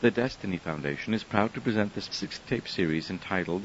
The 0.00 0.10
Destiny 0.10 0.58
Foundation 0.58 1.14
is 1.14 1.24
proud 1.24 1.54
to 1.54 1.60
present 1.60 1.94
this 1.94 2.08
six 2.10 2.38
tape 2.46 2.68
series 2.68 3.10
entitled 3.10 3.62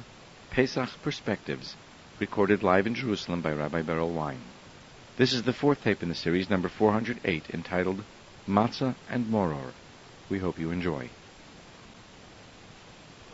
Pesach 0.52 0.90
Perspectives, 1.02 1.76
recorded 2.20 2.64
live 2.64 2.88
in 2.88 2.96
Jerusalem 2.96 3.42
by 3.42 3.52
Rabbi 3.52 3.82
Berel 3.82 4.14
Wein. 4.14 4.40
This 5.18 5.34
is 5.34 5.44
the 5.44 5.54
fourth 5.54 5.84
tape 5.84 6.02
in 6.02 6.08
the 6.08 6.16
series, 6.16 6.50
number 6.50 6.70
408, 6.70 7.50
entitled 7.54 8.04
Matzah 8.48 8.96
and 9.10 9.30
Moror. 9.30 9.74
We 10.30 10.40
hope 10.40 10.60
you 10.60 10.72
enjoy. 10.72 11.10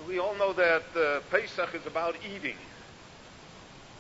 We 0.07 0.17
all 0.17 0.35
know 0.35 0.53
that 0.53 0.83
uh, 0.95 1.19
Pesach 1.29 1.75
is 1.75 1.85
about 1.85 2.15
eating. 2.25 2.57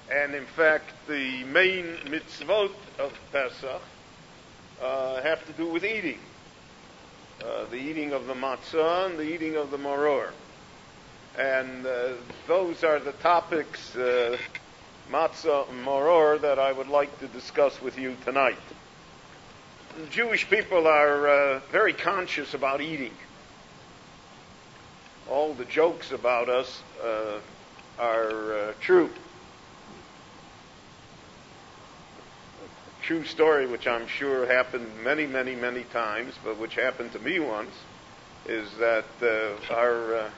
And 0.09 0.33
in 0.33 0.45
fact, 0.45 0.85
the 1.07 1.43
main 1.43 1.97
mitzvot 2.05 2.71
of 2.97 3.13
Pesach 3.31 3.81
uh, 4.81 5.21
have 5.21 5.45
to 5.45 5.53
do 5.53 5.67
with 5.67 5.83
eating. 5.83 6.19
Uh, 7.43 7.65
the 7.69 7.75
eating 7.75 8.13
of 8.13 8.27
the 8.27 8.33
matzah 8.33 9.07
and 9.07 9.19
the 9.19 9.23
eating 9.23 9.57
of 9.57 9.69
the 9.69 9.77
maror. 9.77 10.29
And 11.37 11.85
uh, 11.85 12.13
those 12.47 12.83
are 12.83 12.97
the 12.97 13.11
topics, 13.11 13.93
uh, 13.95 14.37
matzah 15.11 15.69
and 15.69 15.85
maror, 15.85 16.39
that 16.39 16.59
I 16.59 16.71
would 16.71 16.87
like 16.87 17.19
to 17.19 17.27
discuss 17.27 17.81
with 17.81 17.97
you 17.97 18.15
tonight. 18.23 18.57
Jewish 20.11 20.49
people 20.49 20.87
are 20.87 21.27
uh, 21.27 21.59
very 21.71 21.93
conscious 21.93 22.53
about 22.53 22.79
eating. 22.79 23.13
All 25.29 25.53
the 25.53 25.65
jokes 25.65 26.11
about 26.13 26.47
us 26.47 26.81
uh, 27.03 27.39
are 27.99 28.73
true. 28.79 29.09
True 33.05 33.23
story, 33.23 33.67
which 33.67 33.85
I'm 33.85 34.07
sure 34.07 34.47
happened 34.47 34.87
many, 35.03 35.27
many, 35.27 35.53
many 35.53 35.83
times, 35.83 36.33
but 36.43 36.57
which 36.57 36.73
happened 36.73 37.11
to 37.11 37.19
me 37.19 37.39
once, 37.39 37.75
is 38.47 38.67
that 38.79 39.05
uh, 39.21 39.73
our 39.73 40.15
uh, 40.15 40.29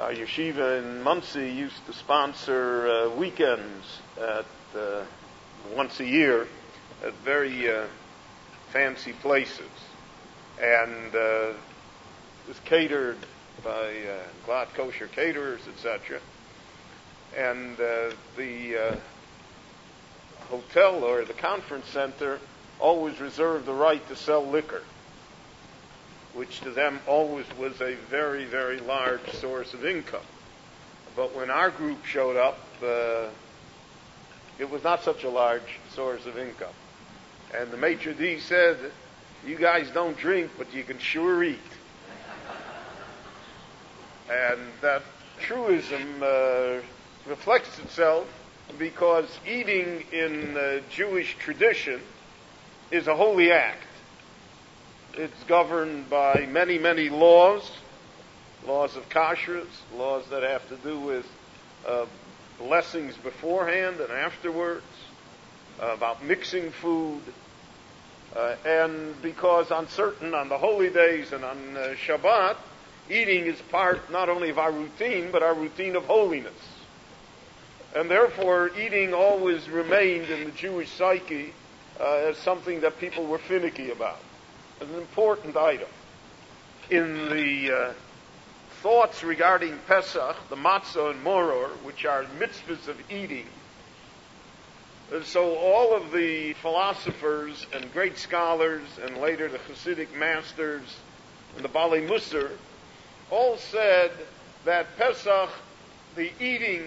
our 0.00 0.12
yeshiva 0.12 0.78
in 0.78 1.02
Monsey 1.02 1.50
used 1.50 1.84
to 1.84 1.92
sponsor 1.92 2.88
uh, 2.88 3.14
weekends 3.14 4.00
at 4.18 4.46
uh, 4.74 5.04
once 5.76 6.00
a 6.00 6.04
year 6.06 6.46
at 7.04 7.12
very 7.24 7.70
uh, 7.70 7.84
fancy 8.72 9.12
places, 9.12 9.60
and 10.62 11.14
uh, 11.14 11.52
was 12.48 12.58
catered 12.64 13.18
by 13.62 13.92
uh, 14.48 14.64
Kosher 14.74 15.08
caterers, 15.08 15.60
etc. 15.68 16.20
And 17.36 17.76
the 17.76 18.98
hotel 20.52 21.02
or 21.02 21.24
the 21.24 21.32
conference 21.32 21.88
center 21.88 22.38
always 22.78 23.18
reserved 23.20 23.64
the 23.64 23.72
right 23.72 24.06
to 24.08 24.14
sell 24.14 24.46
liquor, 24.46 24.82
which 26.34 26.60
to 26.60 26.70
them 26.70 27.00
always 27.06 27.46
was 27.58 27.80
a 27.80 27.94
very, 28.10 28.44
very 28.44 28.78
large 28.80 29.32
source 29.32 29.72
of 29.72 29.86
income. 29.86 30.28
But 31.16 31.34
when 31.34 31.50
our 31.50 31.70
group 31.70 32.04
showed 32.04 32.36
up, 32.36 32.58
uh, 32.82 33.28
it 34.58 34.70
was 34.70 34.84
not 34.84 35.02
such 35.02 35.24
a 35.24 35.30
large 35.30 35.78
source 35.94 36.26
of 36.26 36.36
income. 36.36 36.74
And 37.54 37.70
the 37.70 37.78
maitre 37.78 38.12
d' 38.12 38.38
said, 38.40 38.76
you 39.46 39.56
guys 39.56 39.88
don't 39.90 40.16
drink, 40.18 40.50
but 40.58 40.74
you 40.74 40.84
can 40.84 40.98
sure 40.98 41.42
eat. 41.42 41.58
and 44.30 44.60
that 44.82 45.02
truism 45.40 46.22
uh, 46.22 46.80
reflects 47.26 47.78
itself 47.78 48.26
because 48.78 49.26
eating 49.46 50.04
in 50.12 50.54
the 50.54 50.82
Jewish 50.90 51.36
tradition 51.38 52.00
is 52.90 53.06
a 53.06 53.14
holy 53.14 53.50
act. 53.50 53.82
It's 55.14 55.42
governed 55.44 56.08
by 56.08 56.46
many, 56.46 56.78
many 56.78 57.08
laws, 57.08 57.70
laws 58.66 58.96
of 58.96 59.08
kashrus, 59.08 59.66
laws 59.96 60.24
that 60.30 60.42
have 60.42 60.66
to 60.68 60.76
do 60.76 60.98
with 60.98 61.26
uh, 61.86 62.06
blessings 62.58 63.14
beforehand 63.16 64.00
and 64.00 64.10
afterwards, 64.10 64.84
uh, 65.82 65.86
about 65.94 66.24
mixing 66.24 66.70
food, 66.70 67.20
uh, 68.36 68.54
and 68.64 69.20
because 69.20 69.70
on 69.70 69.88
certain, 69.88 70.34
on 70.34 70.48
the 70.48 70.58
holy 70.58 70.90
days 70.90 71.32
and 71.32 71.44
on 71.44 71.76
uh, 71.76 71.94
Shabbat, 72.06 72.56
eating 73.10 73.46
is 73.46 73.60
part 73.70 74.10
not 74.10 74.28
only 74.28 74.50
of 74.50 74.58
our 74.58 74.72
routine, 74.72 75.30
but 75.30 75.42
our 75.42 75.54
routine 75.54 75.96
of 75.96 76.04
holiness. 76.04 76.52
And 77.94 78.10
therefore, 78.10 78.70
eating 78.78 79.12
always 79.12 79.68
remained 79.68 80.30
in 80.30 80.44
the 80.44 80.50
Jewish 80.50 80.90
psyche 80.90 81.52
uh, 82.00 82.30
as 82.30 82.38
something 82.38 82.80
that 82.80 82.98
people 82.98 83.26
were 83.26 83.38
finicky 83.38 83.90
about, 83.90 84.20
an 84.80 84.94
important 84.94 85.56
item. 85.56 85.88
In 86.90 87.28
the 87.28 87.70
uh, 87.70 87.92
thoughts 88.82 89.22
regarding 89.22 89.78
Pesach, 89.86 90.36
the 90.48 90.56
matzah 90.56 91.10
and 91.10 91.22
moror, 91.22 91.68
which 91.84 92.04
are 92.06 92.24
mitzvahs 92.38 92.88
of 92.88 92.96
eating, 93.10 93.46
and 95.12 95.24
so 95.24 95.56
all 95.56 95.94
of 95.94 96.10
the 96.10 96.54
philosophers 96.54 97.66
and 97.74 97.92
great 97.92 98.16
scholars, 98.16 98.80
and 99.04 99.18
later 99.18 99.48
the 99.48 99.58
Hasidic 99.58 100.16
masters 100.16 100.96
and 101.54 101.64
the 101.64 101.68
Baalei 101.68 102.08
Mussar, 102.08 102.50
all 103.30 103.58
said 103.58 104.10
that 104.64 104.96
Pesach, 104.96 105.50
the 106.16 106.30
eating 106.40 106.82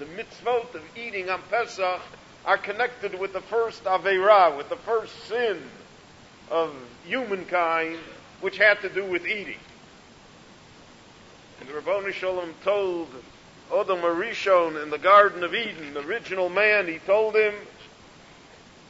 the 0.00 0.06
mitzvot 0.06 0.74
of 0.74 0.82
eating 0.96 1.28
on 1.28 1.42
Pesach 1.50 2.00
are 2.46 2.56
connected 2.56 3.20
with 3.20 3.34
the 3.34 3.42
first 3.42 3.84
Aveirah, 3.84 4.56
with 4.56 4.70
the 4.70 4.76
first 4.76 5.12
sin 5.28 5.62
of 6.50 6.74
humankind, 7.04 7.98
which 8.40 8.56
had 8.56 8.80
to 8.80 8.88
do 8.88 9.04
with 9.04 9.26
eating. 9.26 9.58
And 11.60 11.70
Rabboni 11.70 12.12
Shalom 12.12 12.54
told 12.64 13.08
Adam 13.70 13.98
Arishon 13.98 14.82
in 14.82 14.88
the 14.88 14.96
Garden 14.96 15.44
of 15.44 15.54
Eden, 15.54 15.92
the 15.92 16.00
original 16.00 16.48
man, 16.48 16.88
he 16.88 16.98
told 17.00 17.36
him, 17.36 17.52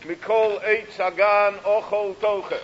Mikol 0.03 0.63
Eitz 0.63 0.93
Hagan 0.93 1.59
Ochol 1.65 2.15
Toche. 2.21 2.63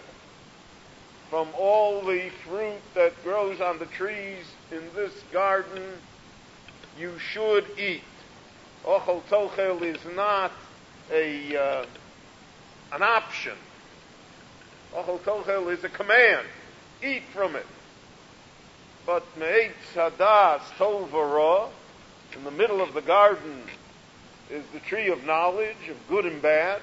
From 1.31 1.49
all 1.59 2.01
the 2.03 2.31
fruit 2.47 2.81
that 2.95 3.25
grows 3.25 3.61
on 3.61 3.81
the 3.81 3.87
trees 3.87 4.45
in 4.71 4.83
this 4.95 5.13
garden, 5.33 5.83
you 6.97 7.19
should 7.19 7.67
eat. 7.77 8.03
Ochel 8.87 9.21
tochel 9.23 9.83
is 9.83 9.99
not 10.15 10.53
a 11.11 11.57
uh, 11.57 11.87
an 12.93 13.03
option. 13.03 13.57
Ochel 14.95 15.19
tochel 15.21 15.73
is 15.73 15.83
a 15.83 15.89
command. 15.89 16.47
Eat 17.03 17.25
from 17.33 17.57
it. 17.57 17.67
But 19.05 19.25
me'etz 19.37 19.75
hadas 19.95 20.61
tov 20.79 21.71
in 22.37 22.45
the 22.45 22.51
middle 22.53 22.81
of 22.81 22.95
the 22.95 23.03
garden 23.03 23.63
is 24.51 24.65
the 24.73 24.81
tree 24.81 25.09
of 25.09 25.25
knowledge 25.25 25.89
of 25.91 25.97
good 26.09 26.25
and 26.25 26.41
bad. 26.41 26.81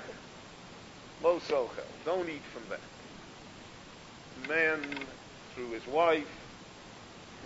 Lo 1.23 1.39
sochel. 1.39 1.69
Don't 2.03 2.27
eat 2.27 2.41
from 2.53 2.63
that. 2.69 2.81
Man, 4.49 4.83
through 5.55 5.71
his 5.71 5.87
wife, 5.87 6.27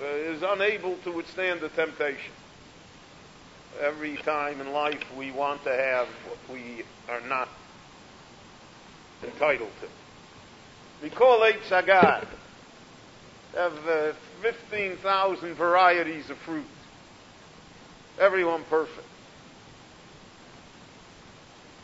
uh, 0.01 0.05
is 0.05 0.41
unable 0.41 0.95
to 0.97 1.11
withstand 1.11 1.59
the 1.59 1.69
temptation 1.69 2.33
every 3.79 4.17
time 4.17 4.61
in 4.61 4.71
life 4.71 5.03
we 5.17 5.31
want 5.31 5.63
to 5.63 5.69
have 5.69 6.07
what 6.27 6.37
we 6.51 6.83
are 7.09 7.21
not 7.21 7.49
entitled 9.23 9.71
to. 9.81 9.87
We 11.01 11.09
call 11.09 11.43
eight 11.45 11.61
sagad. 11.69 12.27
Have 13.55 13.87
uh, 13.87 14.13
15,000 14.41 15.55
varieties 15.55 16.29
of 16.29 16.37
fruit. 16.37 16.65
Everyone 18.19 18.63
perfect. 18.69 19.07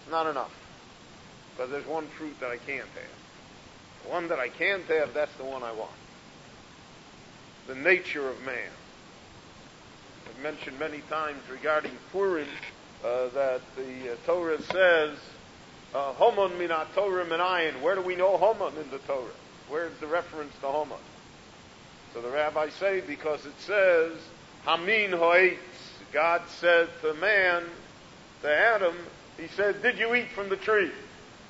It's 0.02 0.12
not 0.12 0.28
enough. 0.28 0.53
Because 1.56 1.72
there's 1.72 1.86
one 1.88 2.08
fruit 2.18 2.40
that 2.40 2.50
I 2.50 2.58
can't 2.58 2.88
have. 2.88 4.03
The 4.03 4.09
one 4.09 4.28
that 4.28 4.40
I 4.40 4.50
can't 4.50 4.84
have, 4.86 5.14
that's 5.14 5.34
the 5.38 5.46
one 5.46 5.64
I 5.64 5.72
want. 5.72 5.92
The 7.67 7.76
nature 7.76 8.29
of 8.29 8.41
man. 8.41 8.70
I've 10.28 10.43
mentioned 10.43 10.79
many 10.79 11.02
times 11.09 11.40
regarding 11.49 11.91
Purim 12.11 12.47
uh, 13.03 13.29
that 13.29 13.61
the 13.75 14.14
uh, 14.14 14.16
Torah 14.25 14.61
says, 14.61 15.17
uh, 15.93 16.14
minat 16.14 16.87
Torah 16.96 17.25
minayin. 17.25 17.81
Where 17.81 17.96
do 17.96 18.02
we 18.02 18.16
know 18.16 18.37
Homon 18.37 18.81
in 18.81 18.90
the 18.90 18.99
Torah? 18.99 19.25
Where's 19.70 19.97
the 19.99 20.08
reference 20.08 20.53
to 20.61 20.67
Homon? 20.67 20.99
So 22.14 22.22
the 22.22 22.29
rabbis 22.29 22.73
say 22.73 23.02
because 23.02 23.46
it 23.46 23.59
says, 23.59 24.14
Hamin 24.66 25.11
hoetz. 25.11 25.58
God 26.11 26.43
said 26.47 26.87
to 27.02 27.14
man, 27.16 27.64
to 28.43 28.53
Adam, 28.53 28.96
he 29.37 29.47
said, 29.47 29.81
did 29.81 29.97
you 29.97 30.14
eat 30.14 30.29
from 30.29 30.49
the 30.49 30.58
tree? 30.58 30.91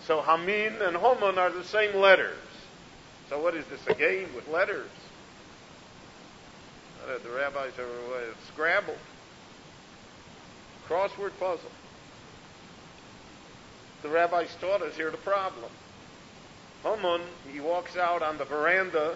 So 0.07 0.21
Hamin 0.21 0.81
and 0.81 0.95
Homon 0.95 1.37
are 1.37 1.51
the 1.51 1.65
same 1.65 1.95
letters. 1.95 2.37
So 3.29 3.41
what 3.41 3.55
is 3.55 3.65
this, 3.65 3.85
a 3.87 3.93
game 3.93 4.29
with 4.35 4.47
letters? 4.47 4.89
Uh, 7.03 7.17
the 7.23 7.29
rabbis 7.29 7.77
are 7.79 7.83
uh, 7.83 8.33
scrambled. 8.47 8.97
Crossword 10.88 11.31
puzzle. 11.39 11.71
The 14.03 14.09
rabbis 14.09 14.55
taught 14.59 14.81
us 14.81 14.95
here 14.95 15.11
the 15.11 15.17
problem. 15.17 15.71
Haman, 16.83 17.21
he 17.51 17.59
walks 17.59 17.95
out 17.97 18.21
on 18.21 18.38
the 18.38 18.45
veranda 18.45 19.15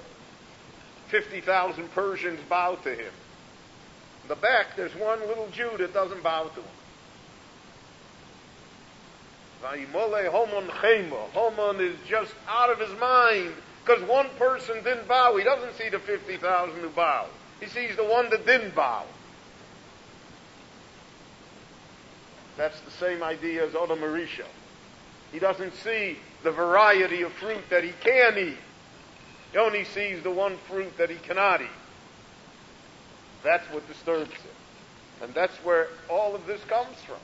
50,000 1.10 1.92
Persians 1.92 2.40
bow 2.50 2.76
to 2.76 2.90
him. 2.90 3.14
In 4.24 4.30
the 4.30 4.36
back, 4.36 4.76
there's 4.76 4.96
one 4.96 5.20
little 5.22 5.50
Jew 5.50 5.72
that 5.78 5.94
doesn't 5.94 6.24
bow 6.24 6.50
to 6.50 6.62
him. 6.62 6.70
Haman 11.34 11.80
is 11.82 11.98
just 12.08 12.34
out 12.48 12.70
of 12.70 12.80
his 12.80 12.98
mind 13.00 13.54
because 13.84 14.04
one 14.04 14.28
person 14.38 14.84
didn't 14.84 15.08
bow. 15.08 15.36
He 15.38 15.44
doesn't 15.44 15.76
see 15.78 15.90
the 15.90 16.00
50,000 16.00 16.80
who 16.80 16.90
bowed. 16.90 17.30
He 17.60 17.68
sees 17.68 17.96
the 17.96 18.04
one 18.06 18.30
that 18.30 18.46
didn't 18.46 18.76
bow. 18.76 19.06
That's 22.58 22.80
the 22.82 22.92
same 22.92 23.22
idea 23.22 23.66
as 23.66 23.74
Odom 23.74 24.00
HaRishon. 24.00 24.46
He 25.32 25.40
doesn't 25.40 25.74
see 25.76 26.18
the 26.44 26.52
variety 26.52 27.22
of 27.22 27.32
fruit 27.34 27.64
that 27.70 27.84
he 27.84 27.92
can 28.02 28.38
eat. 28.38 28.58
He 29.52 29.58
only 29.58 29.84
sees 29.86 30.24
the 30.24 30.32
one 30.32 30.58
fruit 30.70 30.98
that 30.98 31.10
he 31.10 31.18
cannot 31.18 31.62
eat. 31.62 31.68
That's 33.44 33.66
what 33.72 33.88
disturbs 33.88 34.32
him. 34.32 34.52
And 35.22 35.34
that's 35.34 35.56
where 35.58 35.88
all 36.10 36.36
of 36.36 36.46
this 36.46 36.64
comes 36.66 36.96
from. 37.06 37.18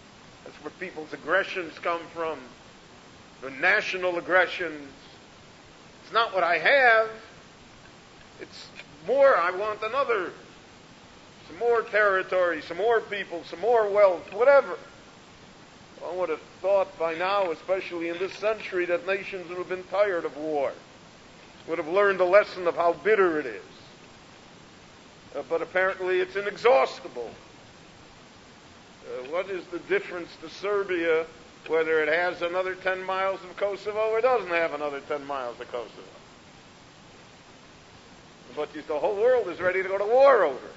That's 0.44 0.56
where 0.63 0.71
people's 0.79 1.13
aggressions 1.13 1.77
come 1.79 2.01
from. 2.13 2.39
The 3.41 3.51
national 3.51 4.18
aggressions. 4.18 4.89
It's 6.03 6.13
not 6.13 6.33
what 6.33 6.44
I 6.44 6.57
have. 6.57 7.09
It's 8.41 8.68
more. 9.05 9.38
I 9.38 9.51
want 9.51 9.81
another. 9.83 10.31
Some 11.47 11.59
more 11.59 11.81
territory, 11.81 12.61
some 12.61 12.77
more 12.77 13.01
people, 13.01 13.44
some 13.50 13.59
more 13.59 13.89
wealth, 13.89 14.33
whatever. 14.33 14.77
One 16.00 16.17
would 16.17 16.29
have 16.29 16.41
thought 16.61 16.97
by 16.97 17.15
now, 17.15 17.51
especially 17.51 18.09
in 18.09 18.17
this 18.17 18.33
century, 18.33 18.85
that 18.85 19.05
nations 19.05 19.50
would 19.50 19.57
have 19.57 19.69
been 19.69 19.83
tired 19.85 20.25
of 20.25 20.35
war, 20.38 20.71
would 21.67 21.77
have 21.77 21.88
learned 21.88 22.19
the 22.19 22.25
lesson 22.25 22.67
of 22.67 22.75
how 22.75 22.94
bitter 22.94 23.39
it 23.39 23.45
is. 23.45 23.61
Uh, 25.35 25.44
but 25.50 25.61
apparently 25.61 26.19
it's 26.19 26.35
inexhaustible. 26.35 27.29
Uh, 29.05 29.31
what 29.31 29.50
is 29.50 29.65
the 29.67 29.79
difference 29.79 30.29
to 30.41 30.50
Serbia 30.50 31.25
whether 31.67 32.03
it 32.03 32.09
has 32.09 32.41
another 32.41 32.75
10 32.75 33.03
miles 33.03 33.39
of 33.44 33.55
Kosovo 33.55 34.09
or 34.09 34.21
doesn't 34.21 34.50
have 34.50 34.73
another 34.73 35.00
10 35.01 35.25
miles 35.25 35.59
of 35.59 35.71
Kosovo? 35.71 36.12
But 38.55 38.69
the 38.73 39.00
whole 39.00 39.15
world 39.15 39.47
is 39.47 39.59
ready 39.59 39.81
to 39.81 39.89
go 39.89 39.97
to 39.97 40.05
war 40.05 40.44
over. 40.44 40.67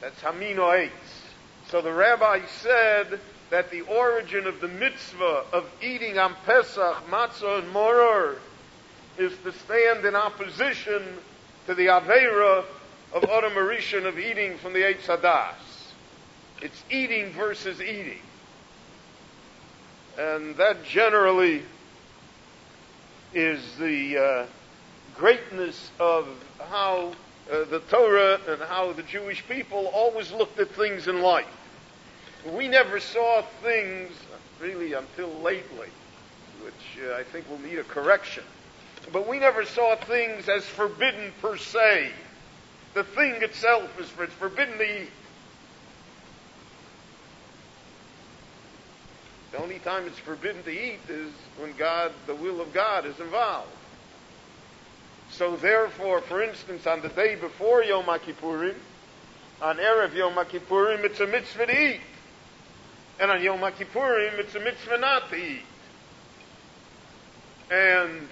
That's 0.00 0.20
Hamino 0.20 0.78
8. 0.78 0.90
So 1.68 1.82
the 1.82 1.92
rabbi 1.92 2.40
said 2.62 3.20
that 3.50 3.70
the 3.70 3.82
origin 3.82 4.46
of 4.46 4.60
the 4.60 4.68
mitzvah 4.68 5.44
of 5.52 5.66
eating 5.82 6.18
on 6.18 6.34
Pesach, 6.46 6.96
matzah, 7.10 7.60
and 7.60 7.70
moror 7.70 8.36
is 9.18 9.32
to 9.44 9.52
stand 9.52 10.04
in 10.06 10.14
opposition 10.14 11.02
to 11.66 11.74
the 11.74 11.86
Aveira 11.86 12.64
of 13.12 13.22
Arishan 13.22 14.06
of 14.06 14.18
eating 14.18 14.56
from 14.58 14.72
the 14.72 14.80
Eitz 14.80 15.06
Hadas. 15.06 15.54
It's 16.62 16.82
eating 16.90 17.32
versus 17.32 17.80
eating. 17.80 18.20
And 20.18 20.56
that 20.56 20.84
generally 20.84 21.62
is 23.34 23.60
the 23.78 24.18
uh, 24.18 24.46
greatness 25.16 25.90
of 25.98 26.26
how 26.58 27.12
uh, 27.50 27.64
the 27.64 27.80
Torah 27.90 28.38
and 28.48 28.62
how 28.62 28.92
the 28.92 29.02
Jewish 29.02 29.46
people 29.48 29.86
always 29.92 30.30
looked 30.32 30.58
at 30.58 30.70
things 30.70 31.08
in 31.08 31.22
life. 31.22 31.46
We 32.46 32.68
never 32.68 33.00
saw 33.00 33.42
things 33.62 34.12
really 34.60 34.92
until 34.92 35.28
lately, 35.40 35.88
which 36.62 36.98
uh, 37.04 37.14
I 37.14 37.24
think 37.24 37.48
will 37.50 37.58
need 37.58 37.78
a 37.78 37.84
correction. 37.84 38.44
But 39.12 39.28
we 39.28 39.38
never 39.38 39.64
saw 39.64 39.96
things 39.96 40.48
as 40.48 40.64
forbidden 40.64 41.32
per 41.40 41.56
se. 41.56 42.10
The 42.94 43.04
thing 43.04 43.42
itself 43.42 43.98
is 44.00 44.10
it's 44.18 44.32
forbidden 44.34 44.78
to 44.78 45.02
eat. 45.02 45.10
The 49.52 49.62
only 49.62 49.80
time 49.80 50.06
it's 50.06 50.18
forbidden 50.18 50.62
to 50.64 50.70
eat 50.70 51.00
is 51.08 51.32
when 51.58 51.72
God, 51.76 52.12
the 52.26 52.34
will 52.34 52.60
of 52.60 52.72
God, 52.72 53.06
is 53.06 53.18
involved. 53.18 53.70
So 55.40 55.56
therefore, 55.56 56.20
for 56.20 56.42
instance, 56.42 56.86
on 56.86 57.00
the 57.00 57.08
day 57.08 57.34
before 57.34 57.82
Yom 57.82 58.04
Kippurim, 58.04 58.74
on 59.62 59.78
Erev 59.78 60.14
Yom 60.14 60.34
Kippurim, 60.34 61.02
it's 61.02 61.18
a 61.18 61.26
mitzvah 61.26 61.64
to 61.64 61.82
eat. 61.94 62.00
And 63.18 63.30
on 63.30 63.42
Yom 63.42 63.60
Kippurim, 63.60 64.38
it's 64.38 64.54
a 64.54 64.60
mitzvah 64.60 64.98
not 64.98 65.30
to 65.30 65.36
eat. 65.36 65.62
And 67.70 68.28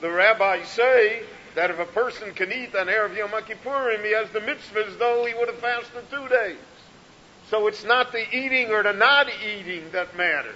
the 0.00 0.08
rabbis 0.08 0.68
say 0.68 1.24
that 1.56 1.72
if 1.72 1.80
a 1.80 1.84
person 1.84 2.32
can 2.32 2.52
eat 2.52 2.76
on 2.76 2.86
Erev 2.86 3.16
Yom 3.16 3.30
Kippurim, 3.30 4.04
he 4.04 4.12
has 4.12 4.30
the 4.30 4.40
mitzvah 4.40 4.86
as 4.86 4.96
though 4.98 5.26
he 5.26 5.34
would 5.34 5.48
have 5.48 5.58
fasted 5.58 6.08
two 6.12 6.28
days. 6.28 6.58
So 7.48 7.66
it's 7.66 7.82
not 7.82 8.12
the 8.12 8.32
eating 8.32 8.68
or 8.68 8.84
the 8.84 8.92
not 8.92 9.26
eating 9.44 9.82
that 9.90 10.16
matters. 10.16 10.54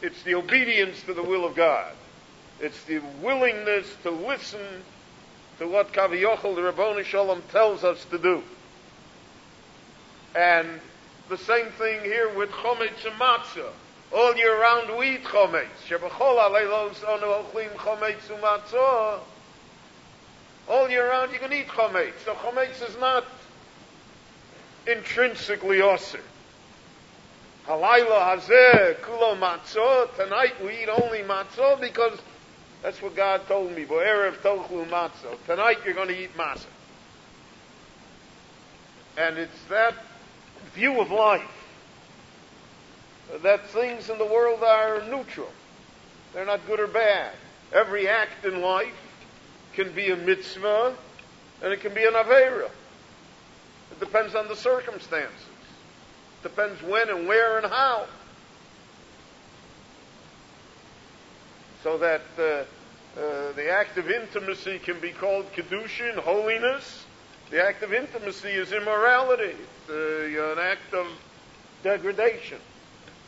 It's 0.00 0.22
the 0.22 0.34
obedience 0.34 1.02
to 1.02 1.12
the 1.12 1.22
will 1.22 1.44
of 1.44 1.54
God. 1.54 1.92
It's 2.60 2.82
the 2.84 3.00
willingness 3.22 3.86
to 4.02 4.10
listen 4.10 4.82
to 5.58 5.68
what 5.68 5.92
Kaviyachal, 5.92 6.54
the 6.54 6.62
Rabboni 6.62 7.04
Shalom, 7.04 7.42
tells 7.52 7.84
us 7.84 8.04
to 8.06 8.18
do. 8.18 8.42
And 10.34 10.80
the 11.28 11.38
same 11.38 11.66
thing 11.72 12.00
here 12.02 12.32
with 12.34 12.50
chometz 12.50 13.04
and 13.04 13.18
matzah. 13.18 13.72
All 14.14 14.36
year 14.36 14.60
round 14.60 14.96
we 14.96 15.16
eat 15.16 15.24
chometz. 15.24 15.66
Shebachol 15.88 16.38
aleilos 16.38 17.00
onu 17.04 17.44
ochlim 17.44 17.70
chometz 17.70 18.28
umatzah. 18.28 19.20
All 20.68 20.88
year 20.88 21.08
round 21.10 21.32
you 21.32 21.38
can 21.38 21.52
eat 21.52 21.68
chometz. 21.68 22.24
So 22.24 22.34
chometz 22.34 22.88
is 22.88 22.96
not 22.98 23.24
intrinsically 24.86 25.78
osir. 25.78 26.20
Halayla 27.66 28.38
hazeh 28.38 28.96
kulo 29.00 29.36
matzah. 29.36 30.14
Tonight 30.16 30.62
we 30.64 30.82
eat 30.82 30.88
only 30.88 31.20
matzah 31.20 31.80
because 31.80 32.18
that's 32.86 33.02
what 33.02 33.16
God 33.16 33.40
told 33.48 33.72
me. 33.72 33.84
Tonight 33.84 35.78
you're 35.84 35.94
going 35.94 36.06
to 36.06 36.22
eat 36.22 36.36
matzah. 36.36 36.66
And 39.18 39.36
it's 39.38 39.64
that 39.68 39.94
view 40.72 41.00
of 41.00 41.10
life 41.10 41.42
that 43.42 43.66
things 43.70 44.08
in 44.08 44.18
the 44.18 44.24
world 44.24 44.62
are 44.62 45.02
neutral. 45.10 45.50
They're 46.32 46.46
not 46.46 46.64
good 46.68 46.78
or 46.78 46.86
bad. 46.86 47.32
Every 47.72 48.08
act 48.08 48.44
in 48.44 48.60
life 48.60 48.94
can 49.74 49.90
be 49.90 50.10
a 50.10 50.16
mitzvah 50.16 50.94
and 51.64 51.72
it 51.72 51.80
can 51.80 51.92
be 51.92 52.04
an 52.04 52.12
avera. 52.12 52.70
It 53.90 53.98
depends 53.98 54.36
on 54.36 54.46
the 54.46 54.54
circumstances. 54.54 55.34
It 56.38 56.50
depends 56.50 56.80
when 56.84 57.08
and 57.08 57.26
where 57.26 57.58
and 57.58 57.66
how. 57.66 58.06
So 61.86 61.98
that 61.98 62.22
uh, 62.36 62.42
uh, 62.42 63.52
the 63.52 63.70
act 63.70 63.96
of 63.96 64.10
intimacy 64.10 64.80
can 64.80 64.98
be 64.98 65.12
called 65.12 65.46
kedushin, 65.52 66.16
holiness, 66.16 67.04
the 67.52 67.64
act 67.64 67.84
of 67.84 67.94
intimacy 67.94 68.48
is 68.48 68.72
immorality. 68.72 69.54
It's 69.54 69.88
uh, 69.88 70.52
an 70.54 70.58
act 70.58 70.92
of 70.92 71.06
degradation. 71.84 72.58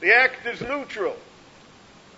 The 0.01 0.13
act 0.13 0.45
is 0.45 0.61
neutral. 0.61 1.15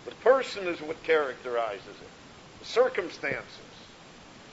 The 0.06 0.12
person 0.22 0.66
is 0.66 0.80
what 0.80 1.02
characterizes 1.02 1.86
it. 1.86 2.60
The 2.60 2.64
circumstances. 2.64 3.44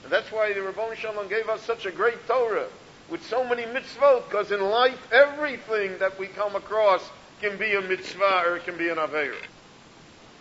And 0.04 0.12
that's 0.12 0.30
why 0.30 0.52
the 0.52 0.60
Rabbon 0.60 0.94
Shalom 0.94 1.26
gave 1.30 1.48
us 1.48 1.62
such 1.62 1.86
a 1.86 1.90
great 1.90 2.26
Torah 2.26 2.68
with 3.08 3.24
so 3.24 3.44
many 3.44 3.62
mitzvot, 3.62 4.28
because 4.28 4.52
in 4.52 4.60
life, 4.60 5.10
everything 5.10 5.96
that 6.00 6.18
we 6.18 6.26
come 6.26 6.54
across 6.54 7.08
can 7.40 7.56
be 7.56 7.74
a 7.76 7.80
mitzvah 7.80 8.42
or 8.44 8.58
it 8.58 8.66
can 8.66 8.76
be 8.76 8.90
an 8.90 8.98
aver. 8.98 9.32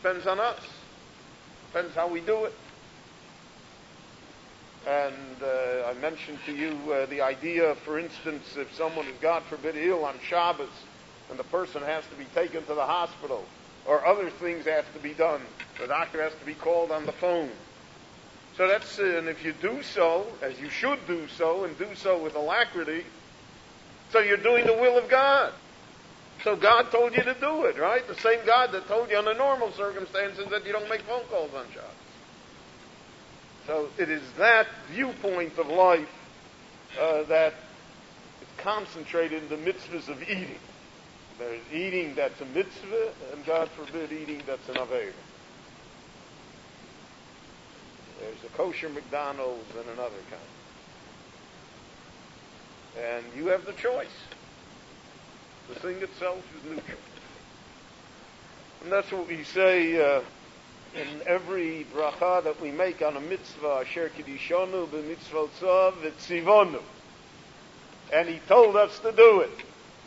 Depends 0.03 0.27
on 0.27 0.41
us. 0.41 0.59
Depends 1.77 1.95
how 1.95 2.07
we 2.07 2.21
do 2.21 2.45
it. 2.45 2.53
And 4.87 5.43
uh, 5.43 5.85
I 5.85 5.93
mentioned 6.01 6.39
to 6.47 6.51
you 6.51 6.75
uh, 6.91 7.05
the 7.05 7.21
idea, 7.21 7.75
for 7.75 7.99
instance, 7.99 8.57
if 8.57 8.73
someone 8.73 9.05
is, 9.05 9.13
God 9.21 9.43
forbid, 9.43 9.75
ill 9.75 10.03
on 10.03 10.15
Shabbos, 10.27 10.71
and 11.29 11.37
the 11.37 11.43
person 11.43 11.83
has 11.83 12.03
to 12.07 12.15
be 12.15 12.25
taken 12.33 12.65
to 12.65 12.73
the 12.73 12.83
hospital, 12.83 13.45
or 13.85 14.03
other 14.07 14.31
things 14.31 14.65
have 14.65 14.91
to 14.93 14.99
be 14.99 15.13
done, 15.13 15.41
the 15.79 15.85
doctor 15.85 16.19
has 16.23 16.33
to 16.39 16.45
be 16.47 16.55
called 16.55 16.91
on 16.91 17.05
the 17.05 17.11
phone. 17.11 17.51
So 18.55 18.67
that's, 18.67 18.97
uh, 18.97 19.03
and 19.03 19.27
if 19.27 19.45
you 19.45 19.53
do 19.53 19.83
so, 19.83 20.25
as 20.41 20.59
you 20.59 20.71
should 20.71 21.05
do 21.05 21.27
so, 21.27 21.65
and 21.65 21.77
do 21.77 21.93
so 21.93 22.17
with 22.17 22.33
alacrity, 22.33 23.05
so 24.09 24.17
you're 24.17 24.37
doing 24.37 24.65
the 24.65 24.73
will 24.73 24.97
of 24.97 25.07
God. 25.09 25.53
So 26.43 26.55
God 26.55 26.91
told 26.91 27.15
you 27.15 27.23
to 27.23 27.33
do 27.33 27.65
it, 27.65 27.77
right? 27.77 28.07
The 28.07 28.15
same 28.15 28.39
God 28.45 28.71
that 28.71 28.87
told 28.87 29.09
you 29.09 29.17
under 29.17 29.33
normal 29.33 29.71
circumstances 29.71 30.47
that 30.49 30.65
you 30.65 30.71
don't 30.71 30.89
make 30.89 31.01
phone 31.01 31.23
calls 31.29 31.53
on 31.53 31.65
Shabbos. 31.73 31.91
So 33.65 33.89
it 33.97 34.09
is 34.09 34.21
that 34.37 34.67
viewpoint 34.91 35.57
of 35.57 35.67
life 35.67 36.07
uh, 36.99 37.23
that 37.23 37.53
is 38.41 38.47
concentrated 38.57 39.43
in 39.43 39.49
the 39.49 39.57
mitzvahs 39.57 40.07
of 40.07 40.21
eating. 40.23 40.59
There's 41.37 41.61
eating 41.71 42.15
that's 42.15 42.39
a 42.41 42.45
mitzvah, 42.45 43.11
and 43.33 43.45
God 43.45 43.69
forbid 43.69 44.11
eating 44.11 44.41
that's 44.47 44.67
an 44.69 44.75
aveir. 44.75 45.11
there's 48.19 48.43
a 48.51 48.57
kosher 48.57 48.89
McDonald's 48.89 49.69
and 49.75 49.85
another 49.89 50.21
kind. 50.29 50.41
And 52.97 53.25
you 53.35 53.47
have 53.47 53.65
the 53.65 53.73
choice. 53.73 54.07
The 55.69 55.75
thing 55.75 56.01
itself 56.01 56.43
is 56.57 56.69
neutral. 56.69 56.99
And 58.83 58.91
that's 58.91 59.11
what 59.11 59.27
we 59.27 59.43
say 59.43 59.99
uh, 59.99 60.21
in 60.95 61.07
every 61.25 61.85
bracha 61.93 62.43
that 62.43 62.61
we 62.61 62.71
make 62.71 63.01
on 63.01 63.17
a 63.17 63.19
mitzvah, 63.19 63.81
Asher 63.81 64.09
Kiddishonu 64.17 64.87
b'mitzvot 64.87 65.49
tzav 65.59 65.93
v'tzivonu. 65.93 66.81
And 68.13 68.29
he 68.29 68.39
told 68.47 68.75
us 68.75 68.97
to 68.99 69.11
do 69.11 69.41
it. 69.41 69.51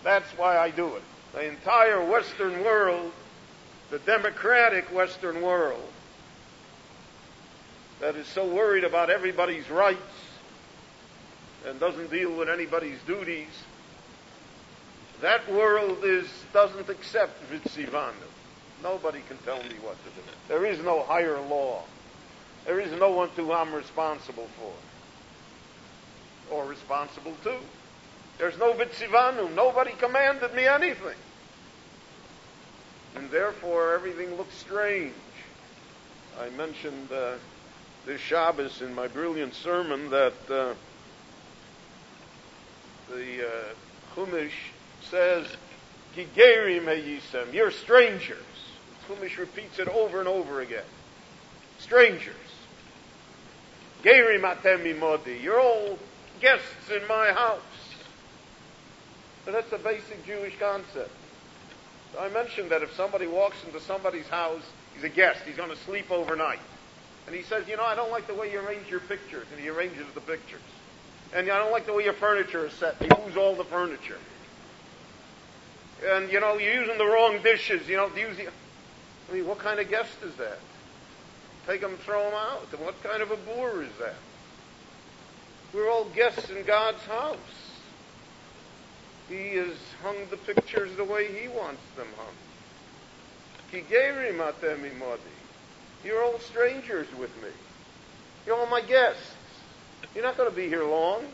That's 0.02 0.30
why 0.38 0.56
I 0.56 0.70
do 0.70 0.96
it. 0.96 1.02
The 1.34 1.44
entire 1.44 2.04
Western 2.04 2.64
world, 2.64 3.12
the 3.90 3.98
democratic 3.98 4.86
Western 4.94 5.42
world, 5.42 5.82
that 8.00 8.16
is 8.16 8.26
so 8.26 8.46
worried 8.46 8.84
about 8.84 9.10
everybody's 9.10 9.68
rights 9.68 10.00
and 11.66 11.78
doesn't 11.78 12.10
deal 12.10 12.34
with 12.34 12.48
anybody's 12.48 12.98
duties, 13.06 13.48
that 15.20 15.50
world 15.52 15.98
is 16.04 16.26
doesn't 16.52 16.88
accept 16.88 17.32
Vitzivanu. 17.50 18.12
Nobody 18.82 19.20
can 19.28 19.36
tell 19.38 19.58
me 19.58 19.74
what 19.82 19.96
to 20.04 20.10
do. 20.10 20.22
There 20.48 20.64
is 20.64 20.82
no 20.82 21.02
higher 21.02 21.40
law. 21.40 21.82
There 22.66 22.80
is 22.80 22.92
no 22.98 23.10
one 23.10 23.28
to 23.30 23.42
whom 23.42 23.52
I'm 23.52 23.74
responsible 23.74 24.48
for. 24.58 24.72
Or 26.54 26.64
responsible 26.64 27.34
to. 27.44 27.56
There's 28.38 28.58
no 28.58 28.72
Vitzivanu. 28.72 29.54
Nobody 29.54 29.92
commanded 29.92 30.54
me 30.54 30.66
anything. 30.66 31.16
And 33.16 33.30
therefore 33.30 33.94
everything 33.94 34.36
looks 34.36 34.54
strange. 34.54 35.12
I 36.40 36.48
mentioned 36.50 37.12
uh, 37.12 37.34
this 38.06 38.20
Shabbos 38.20 38.80
in 38.80 38.94
my 38.94 39.08
brilliant 39.08 39.52
sermon 39.54 40.08
that 40.10 40.32
uh, 40.48 40.74
the 43.10 43.46
uh, 43.46 43.74
Chumash 44.14 44.69
says, 45.10 45.46
Gigeri 46.16 46.80
meyisem, 46.80 47.52
you're 47.52 47.70
strangers. 47.70 48.38
Chumash 49.06 49.38
repeats 49.38 49.78
it 49.78 49.88
over 49.88 50.18
and 50.18 50.28
over 50.28 50.60
again. 50.60 50.84
Strangers. 51.78 52.34
Geri 54.02 54.38
matemi 54.38 54.98
modi, 54.98 55.38
you're 55.42 55.60
all 55.60 55.98
guests 56.40 56.90
in 56.90 57.06
my 57.06 57.32
house. 57.32 57.60
So 59.44 59.52
that's 59.52 59.72
a 59.72 59.78
basic 59.78 60.24
Jewish 60.26 60.58
concept. 60.58 61.10
I 62.18 62.28
mentioned 62.28 62.70
that 62.70 62.82
if 62.82 62.92
somebody 62.94 63.26
walks 63.26 63.62
into 63.64 63.80
somebody's 63.80 64.26
house, 64.26 64.62
he's 64.94 65.04
a 65.04 65.08
guest, 65.08 65.40
he's 65.46 65.56
going 65.56 65.70
to 65.70 65.76
sleep 65.76 66.10
overnight. 66.10 66.58
And 67.26 67.36
he 67.36 67.42
says, 67.42 67.68
you 67.68 67.76
know, 67.76 67.84
I 67.84 67.94
don't 67.94 68.10
like 68.10 68.26
the 68.26 68.34
way 68.34 68.50
you 68.52 68.60
arrange 68.60 68.88
your 68.88 69.00
pictures. 69.00 69.46
And 69.52 69.60
he 69.60 69.68
arranges 69.68 70.06
the 70.14 70.20
pictures. 70.20 70.62
And 71.32 71.48
I 71.50 71.58
don't 71.58 71.70
like 71.70 71.86
the 71.86 71.92
way 71.92 72.04
your 72.04 72.14
furniture 72.14 72.66
is 72.66 72.72
set. 72.72 72.96
He 72.96 73.08
moves 73.22 73.36
all 73.36 73.54
the 73.54 73.64
furniture. 73.64 74.18
And, 76.06 76.30
you 76.32 76.40
know, 76.40 76.58
you're 76.58 76.74
using 76.74 76.98
the 76.98 77.06
wrong 77.06 77.42
dishes. 77.42 77.88
You 77.88 77.96
know, 77.96 78.06
use 78.16 78.38
I 78.38 79.34
mean, 79.34 79.46
what 79.46 79.58
kind 79.58 79.78
of 79.78 79.88
guest 79.88 80.16
is 80.24 80.34
that? 80.36 80.58
Take 81.66 81.82
them, 81.82 81.96
throw 81.98 82.24
them 82.24 82.34
out. 82.34 82.62
What 82.80 83.00
kind 83.02 83.22
of 83.22 83.30
a 83.30 83.36
boor 83.36 83.82
is 83.82 83.92
that? 84.00 84.14
We're 85.72 85.90
all 85.90 86.04
guests 86.06 86.50
in 86.50 86.64
God's 86.64 87.02
house. 87.04 87.38
He 89.28 89.50
has 89.56 89.76
hung 90.02 90.16
the 90.30 90.36
pictures 90.36 90.90
the 90.96 91.04
way 91.04 91.28
He 91.28 91.46
wants 91.46 91.82
them 91.96 92.08
hung. 92.16 92.34
You're 96.04 96.24
all 96.24 96.38
strangers 96.40 97.06
with 97.18 97.30
me. 97.42 97.50
You're 98.46 98.56
all 98.56 98.66
my 98.66 98.80
guests. 98.80 99.34
You're 100.14 100.24
not 100.24 100.36
going 100.36 100.50
to 100.50 100.56
be 100.56 100.66
here 100.66 100.84
long. 100.84 101.24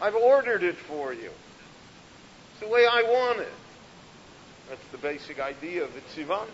I've 0.00 0.16
ordered 0.16 0.64
it 0.64 0.76
for 0.76 1.12
you. 1.12 1.30
The 2.60 2.68
way 2.68 2.86
I 2.86 3.02
want 3.02 3.40
it. 3.40 3.52
That's 4.68 4.86
the 4.92 4.98
basic 4.98 5.40
idea 5.40 5.84
of 5.84 5.90
the 5.94 6.00
tzivanu. 6.00 6.48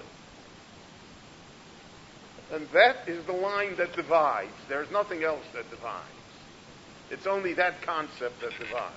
And 2.53 2.69
that 2.73 3.09
is 3.09 3.25
the 3.25 3.33
line 3.33 3.77
that 3.77 3.97
divides. 3.97 4.53
There's 4.69 4.91
nothing 4.91 5.25
else 5.25 5.45
that 5.55 5.69
divides. 5.71 6.05
It's 7.11 7.27
only 7.27 7.55
that 7.55 7.83
concept 7.83 8.41
that 8.41 8.53
divides. 8.59 8.95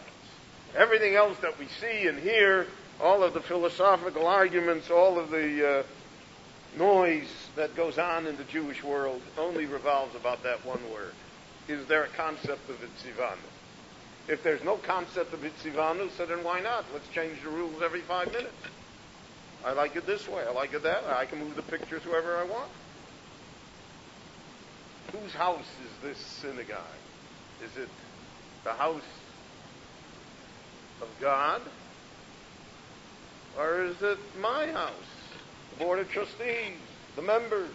Everything 0.76 1.16
else 1.16 1.38
that 1.40 1.58
we 1.58 1.68
see 1.68 2.08
and 2.08 2.20
hear, 2.20 2.68
all 3.02 3.24
of 3.24 3.34
the 3.34 3.42
philosophical 3.42 4.28
arguments, 4.28 4.90
all 4.90 5.18
of 5.18 5.30
the 5.30 5.80
uh, 5.80 5.84
noise 6.78 7.32
that 7.56 7.76
goes 7.76 7.98
on 7.98 8.28
in 8.28 8.38
the 8.38 8.44
Jewish 8.44 8.84
world 8.84 9.22
only 9.38 9.66
revolves 9.66 10.16
about 10.16 10.44
that 10.44 10.66
one 10.66 10.82
word. 10.92 11.14
Is 11.68 11.86
there 11.88 12.04
a 12.04 12.10
concept 12.10 12.70
of 12.70 12.80
the 12.80 12.88
Itzivanu? 12.88 13.38
If 14.28 14.44
there's 14.44 14.64
no 14.64 14.78
concept 14.78 15.34
of 15.34 15.40
Itzivanu, 15.40 16.10
so 16.18 16.26
then 16.26 16.44
why 16.44 16.60
not? 16.60 16.86
Let's 16.94 17.08
change 17.10 17.42
the 17.44 17.50
rules 17.50 17.82
every 17.82 18.02
five 18.02 18.32
minutes. 18.32 18.56
I 19.66 19.72
like 19.72 19.96
it 19.96 20.06
this 20.06 20.28
way. 20.28 20.44
I 20.48 20.52
like 20.52 20.74
it 20.74 20.84
that 20.84 21.04
way. 21.06 21.12
I 21.12 21.26
can 21.26 21.40
move 21.40 21.56
the 21.56 21.62
pictures 21.62 22.06
wherever 22.06 22.38
I 22.38 22.44
want. 22.44 22.70
Whose 25.14 25.32
house 25.34 25.66
is 25.86 26.04
this 26.04 26.18
synagogue? 26.18 26.82
Is 27.64 27.76
it 27.78 27.90
the 28.66 28.74
house 28.74 29.02
of 31.02 31.08
God? 31.22 31.62
Or 33.58 33.84
is 33.86 33.96
it 34.02 34.20
my 34.40 34.68
house? 34.68 34.92
The 35.72 35.86
Board 35.86 36.00
of 36.00 36.10
Trustees, 36.10 36.78
the 37.16 37.22
members. 37.22 37.72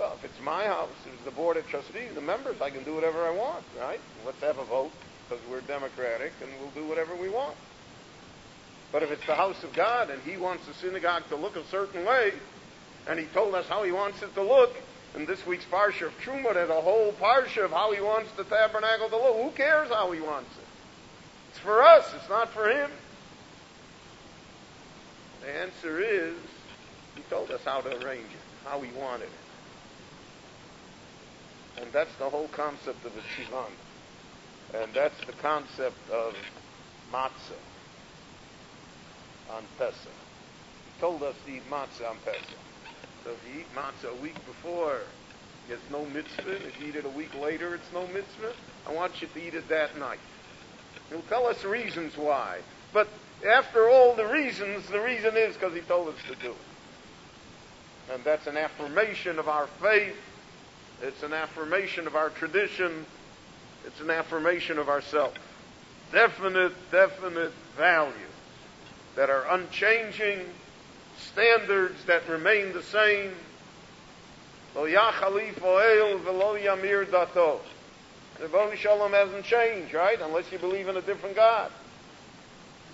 Well, 0.00 0.14
if 0.16 0.24
it's 0.24 0.40
my 0.42 0.64
house, 0.64 0.88
it's 1.04 1.24
the 1.26 1.30
Board 1.30 1.58
of 1.58 1.66
Trustees, 1.66 2.14
the 2.14 2.22
members, 2.22 2.58
I 2.62 2.70
can 2.70 2.82
do 2.84 2.94
whatever 2.94 3.22
I 3.26 3.36
want, 3.36 3.62
right? 3.78 4.00
Let's 4.24 4.40
have 4.40 4.56
a 4.56 4.64
vote 4.64 4.92
because 5.28 5.44
we're 5.50 5.60
democratic 5.60 6.32
and 6.40 6.50
we'll 6.58 6.70
do 6.70 6.88
whatever 6.88 7.14
we 7.14 7.28
want. 7.28 7.54
But 8.92 9.02
if 9.02 9.10
it's 9.10 9.26
the 9.26 9.34
house 9.34 9.62
of 9.62 9.74
God 9.74 10.08
and 10.08 10.22
he 10.22 10.38
wants 10.38 10.66
the 10.66 10.72
synagogue 10.72 11.24
to 11.28 11.36
look 11.36 11.54
a 11.54 11.66
certain 11.66 12.06
way, 12.06 12.32
and 13.06 13.18
he 13.20 13.26
told 13.26 13.54
us 13.54 13.66
how 13.66 13.82
he 13.82 13.92
wants 13.92 14.22
it 14.22 14.34
to 14.36 14.42
look, 14.42 14.74
in 15.14 15.26
this 15.26 15.44
week's 15.46 15.66
Parsha 15.66 16.06
of 16.06 16.18
Truma, 16.24 16.54
there's 16.54 16.70
a 16.70 16.80
whole 16.80 17.12
Parsha 17.12 17.66
of 17.66 17.70
how 17.70 17.92
he 17.92 18.00
wants 18.00 18.32
the 18.38 18.44
tabernacle 18.44 19.10
to 19.10 19.16
look. 19.18 19.36
Who 19.36 19.50
cares 19.50 19.90
how 19.90 20.12
he 20.12 20.20
wants 20.20 20.50
it? 20.56 20.64
It's 21.50 21.58
for 21.58 21.82
us, 21.82 22.10
it's 22.14 22.28
not 22.30 22.48
for 22.54 22.70
him. 22.70 22.90
The 25.42 25.58
answer 25.58 26.00
is, 26.00 26.36
he 27.16 27.22
told 27.28 27.50
us 27.50 27.60
how 27.66 27.82
to 27.82 27.90
arrange 28.02 28.24
it, 28.24 28.64
how 28.64 28.80
he 28.80 28.90
wanted 28.98 29.24
it. 29.24 29.39
And 31.78 31.92
that's 31.92 32.14
the 32.18 32.28
whole 32.28 32.48
concept 32.48 33.04
of 33.04 33.12
a 33.16 33.20
Sivan. 33.20 33.70
And 34.82 34.92
that's 34.94 35.18
the 35.26 35.32
concept 35.32 36.10
of 36.10 36.34
matzah 37.12 37.58
on 39.50 39.64
Pesach. 39.78 40.12
He 40.84 41.00
told 41.00 41.22
us 41.22 41.34
to 41.46 41.52
eat 41.52 41.68
matzah 41.70 42.10
on 42.10 42.16
Pesach. 42.24 42.58
So 43.24 43.30
if 43.30 43.54
you 43.54 43.60
eat 43.60 43.74
matzah 43.74 44.18
a 44.18 44.22
week 44.22 44.36
before, 44.46 45.00
it's 45.68 45.90
no 45.90 46.04
mitzvah. 46.06 46.66
If 46.66 46.80
you 46.80 46.88
eat 46.88 46.96
it 46.96 47.04
a 47.04 47.10
week 47.10 47.34
later, 47.34 47.74
it's 47.74 47.92
no 47.92 48.06
mitzvah. 48.08 48.52
I 48.88 48.94
want 48.94 49.20
you 49.20 49.28
to 49.28 49.46
eat 49.46 49.54
it 49.54 49.68
that 49.68 49.98
night. 49.98 50.20
He'll 51.08 51.22
tell 51.22 51.46
us 51.46 51.64
reasons 51.64 52.16
why. 52.16 52.60
But 52.92 53.08
after 53.48 53.88
all 53.88 54.14
the 54.14 54.26
reasons, 54.26 54.88
the 54.88 55.00
reason 55.00 55.36
is 55.36 55.54
because 55.54 55.74
he 55.74 55.80
told 55.80 56.08
us 56.08 56.20
to 56.28 56.34
do 56.36 56.50
it. 56.50 58.12
And 58.12 58.24
that's 58.24 58.46
an 58.46 58.56
affirmation 58.56 59.38
of 59.38 59.48
our 59.48 59.68
faith. 59.80 60.16
It's 61.02 61.22
an 61.22 61.32
affirmation 61.32 62.06
of 62.06 62.14
our 62.14 62.30
tradition. 62.30 63.06
It's 63.86 64.00
an 64.00 64.10
affirmation 64.10 64.78
of 64.78 64.88
ourself. 64.88 65.34
Definite, 66.12 66.72
definite 66.90 67.52
values 67.76 68.14
that 69.16 69.30
are 69.30 69.46
unchanging, 69.50 70.40
standards 71.18 72.04
that 72.06 72.28
remain 72.28 72.72
the 72.72 72.82
same. 72.82 73.32
The 78.40 78.48
Boni 78.48 78.76
Shalom 78.76 79.12
hasn't 79.12 79.44
changed, 79.44 79.94
right? 79.94 80.20
Unless 80.20 80.52
you 80.52 80.58
believe 80.58 80.88
in 80.88 80.96
a 80.96 81.02
different 81.02 81.36
God. 81.36 81.70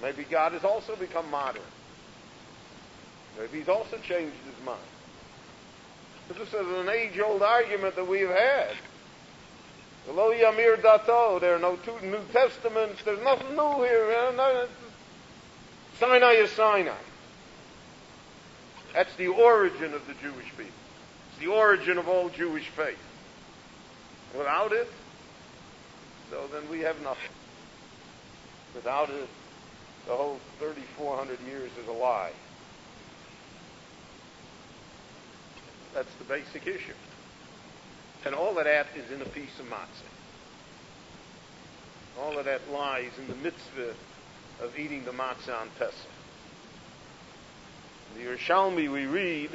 Maybe 0.02 0.24
God 0.24 0.52
has 0.52 0.64
also 0.64 0.96
become 0.96 1.30
modern. 1.30 1.62
Maybe 3.38 3.58
he's 3.58 3.68
also 3.68 3.98
changed 3.98 4.36
his 4.44 4.64
mind. 4.64 4.80
This 6.28 6.48
is 6.48 6.54
an 6.54 6.88
age-old 6.88 7.42
argument 7.42 7.96
that 7.96 8.06
we've 8.06 8.28
had. 8.28 8.74
Lo 10.08 10.32
Yamir 10.32 10.80
Dato, 10.80 11.38
there 11.38 11.56
are 11.56 11.58
no 11.58 11.76
two 11.76 11.98
New 12.02 12.20
Testaments, 12.32 13.02
there's 13.04 13.22
nothing 13.22 13.56
new 13.56 13.82
here. 13.82 14.32
Sinai 15.98 16.32
is 16.32 16.50
Sinai. 16.50 16.92
That's 18.92 19.14
the 19.16 19.28
origin 19.28 19.94
of 19.94 20.06
the 20.06 20.14
Jewish 20.14 20.48
people. 20.56 20.72
It's 21.30 21.38
the 21.40 21.48
origin 21.48 21.98
of 21.98 22.08
all 22.08 22.28
Jewish 22.28 22.68
faith. 22.68 22.98
Without 24.36 24.72
it, 24.72 24.90
so 26.30 26.46
then 26.52 26.68
we 26.70 26.80
have 26.80 27.00
nothing. 27.02 27.30
Without 28.74 29.10
it, 29.10 29.28
the 30.06 30.14
whole 30.14 30.38
3,400 30.58 31.40
years 31.46 31.70
is 31.82 31.88
a 31.88 31.92
lie. 31.92 32.32
That's 35.96 36.14
the 36.16 36.24
basic 36.24 36.66
issue. 36.66 36.92
And 38.26 38.34
all 38.34 38.58
of 38.58 38.66
that 38.66 38.88
is 38.94 39.10
in 39.10 39.22
a 39.22 39.24
piece 39.24 39.58
of 39.58 39.64
matzah. 39.64 40.12
All 42.20 42.38
of 42.38 42.44
that 42.44 42.70
lies 42.70 43.12
in 43.18 43.26
the 43.28 43.34
mitzvah 43.36 43.94
of 44.60 44.78
eating 44.78 45.06
the 45.06 45.12
matzah 45.12 45.58
on 45.58 45.70
Pesach. 45.78 45.94
In 48.14 48.22
the 48.22 48.28
Yerushalmi 48.28 48.92
we 48.92 49.06
read 49.06 49.48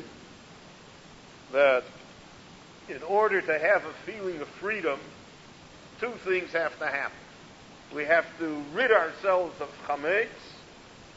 that 1.51 1.83
in 2.89 3.03
order 3.03 3.39
to 3.39 3.59
have 3.59 3.85
a 3.85 3.93
feeling 4.11 4.41
of 4.41 4.47
freedom, 4.47 4.99
two 5.99 6.13
things 6.25 6.53
have 6.53 6.75
to 6.79 6.87
happen. 6.87 7.17
We 7.93 8.05
have 8.05 8.25
to 8.39 8.63
rid 8.73 8.91
ourselves 8.91 9.61
of 9.61 9.69
chametz, 9.85 10.25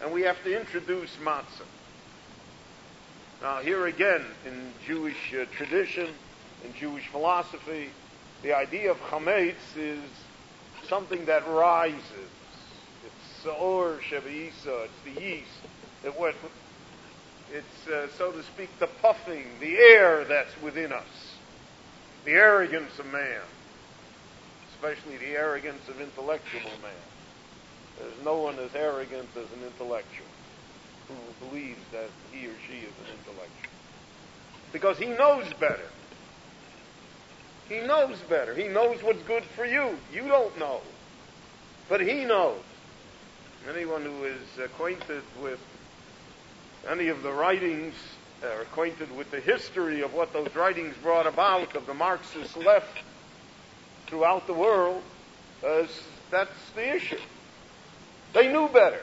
and 0.03 0.13
we 0.13 0.21
have 0.23 0.43
to 0.45 0.55
introduce 0.55 1.17
matzah. 1.17 1.65
Now, 3.45 3.59
here 3.59 3.85
again, 3.85 4.25
in 4.47 4.73
Jewish 4.87 5.35
uh, 5.35 5.45
tradition, 5.55 6.09
in 6.65 6.73
Jewish 6.81 7.07
philosophy, 7.09 7.91
the 8.43 8.55
idea 8.57 8.91
of 8.91 8.97
chametz 9.03 9.77
is 9.77 10.01
something 10.89 11.27
that 11.27 11.47
rises. 11.47 12.01
It's 13.05 13.47
or 13.47 13.99
shebeisa, 13.99 14.87
it's 14.87 14.93
the 15.05 15.21
yeast. 15.21 15.61
It 16.03 16.19
what, 16.19 16.35
it's, 17.53 17.87
uh, 17.87 18.07
so 18.17 18.33
to 18.33 18.43
speak, 18.45 18.71
the 18.79 18.87
puffing, 18.87 19.45
the 19.61 19.77
air 19.77 20.25
that's 20.25 20.59
within 20.63 20.91
us, 20.91 21.37
the 22.25 22.33
arrogance 22.33 22.99
of 22.99 23.05
man, 23.13 23.43
especially 24.75 25.19
the 25.19 25.37
arrogance 25.37 25.87
of 25.91 26.01
intellectual 26.01 26.63
man. 26.81 27.05
There's 27.99 28.25
no 28.25 28.39
one 28.39 28.59
as 28.59 28.75
arrogant 28.75 29.29
as 29.37 29.53
an 29.53 29.67
intellectual 29.67 30.34
who 31.09 31.47
believes 31.49 31.81
that 31.93 32.09
he 32.33 32.47
or 32.47 32.55
she 32.67 32.79
is 32.79 32.93
an 33.05 33.19
intellectual. 33.19 33.71
Because 34.73 34.99
he 34.99 35.07
knows 35.07 35.47
better. 35.61 35.89
He 37.69 37.81
knows 37.81 38.19
better. 38.29 38.55
He 38.55 38.69
knows 38.69 39.03
what's 39.03 39.23
good 39.23 39.45
for 39.45 39.65
you. 39.65 39.97
You 40.13 40.29
don't 40.29 40.59
know. 40.59 40.81
But 41.89 42.01
he 42.01 42.25
knows. 42.25 42.61
Anyone 43.69 44.03
who 44.03 44.25
is 44.25 44.59
acquainted 44.63 45.23
with 45.43 45.61
any 46.89 47.09
of 47.09 47.23
the 47.23 47.33
writings, 47.33 47.95
are 48.43 48.61
acquainted 48.61 49.15
with 49.17 49.31
the 49.31 49.41
history 49.41 50.03
of 50.03 50.13
what 50.13 50.33
those 50.33 50.55
writings 50.55 50.95
brought 51.03 51.27
about 51.27 51.75
of 51.77 51.87
the 51.87 51.95
Marxist 51.95 52.57
left 52.59 52.99
throughout 54.07 54.47
the 54.47 54.53
world, 54.53 55.03
uh, 55.67 55.85
that's 56.31 56.71
the 56.75 56.95
issue. 56.95 57.19
They 58.35 58.53
knew 58.53 58.69
better. 58.69 59.01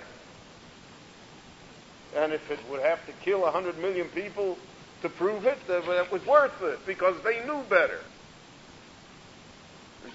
And 2.16 2.34
if 2.34 2.52
it 2.52 2.60
would 2.70 2.82
have 2.82 3.06
to 3.06 3.14
kill 3.24 3.42
100 3.42 3.78
million 3.80 4.08
people 4.10 4.58
to 5.02 5.10
prove 5.10 5.46
it, 5.46 5.58
that 5.68 6.12
was 6.12 6.26
worth 6.26 6.62
it 6.62 6.86
because 6.86 7.16
they 7.24 7.44
knew 7.46 7.64
better. 7.70 8.00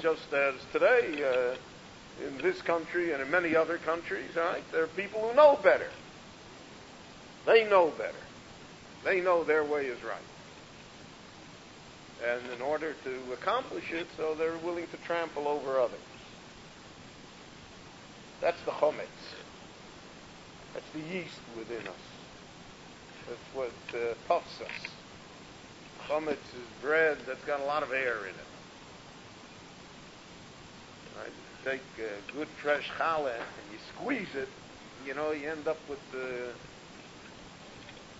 Just 0.00 0.33
as 0.33 0.55
today, 0.73 1.23
uh, 1.25 2.26
in 2.26 2.38
this 2.38 2.61
country 2.62 3.12
and 3.12 3.23
in 3.23 3.31
many 3.31 3.55
other 3.57 3.79
countries, 3.79 4.35
right, 4.37 4.62
there 4.73 4.85
are 4.85 4.88
people 4.88 5.21
who 5.21 5.35
know 5.35 5.59
better. 5.62 5.88
They 7.47 7.69
know 7.69 7.93
better. 7.97 8.15
They 9.05 9.21
know 9.21 9.45
their 9.45 9.65
way 9.65 9.87
is 9.87 10.03
right. 10.03 10.19
And 12.26 12.43
in 12.53 12.62
order 12.62 12.95
to 13.05 13.33
accomplish 13.33 13.93
it, 13.93 14.07
so 14.17 14.35
they're 14.35 14.57
willing 14.59 14.87
to 14.88 14.97
trample 15.07 15.47
over 15.47 15.79
others. 15.79 15.99
That's 18.41 18.61
the 18.62 18.73
chometz. 18.73 19.07
That's 20.76 20.90
the 20.92 21.14
yeast 21.14 21.40
within 21.56 21.88
us. 21.88 22.04
That's 23.26 23.40
what 23.54 23.73
uh, 23.95 24.12
puffs 24.28 24.61
us. 24.61 24.90
Chometz 26.06 26.33
is 26.33 26.68
bread 26.83 27.16
that's 27.26 27.42
got 27.47 27.61
a 27.61 27.64
lot 27.64 27.83
of 27.83 27.92
air 27.92 28.18
in 28.25 28.35
it. 28.35 28.50
Right? 31.17 31.32
Take 31.65 31.80
uh, 31.99 32.10
good 32.36 32.49
fresh 32.60 32.91
challah 32.99 33.32
and 33.32 33.73
you 33.73 33.78
squeeze 33.97 34.34
it, 34.34 34.50
you 35.06 35.15
know, 35.15 35.32
you 35.32 35.49
end 35.49 35.67
up 35.67 35.78
with 35.89 36.12
the 36.12 36.50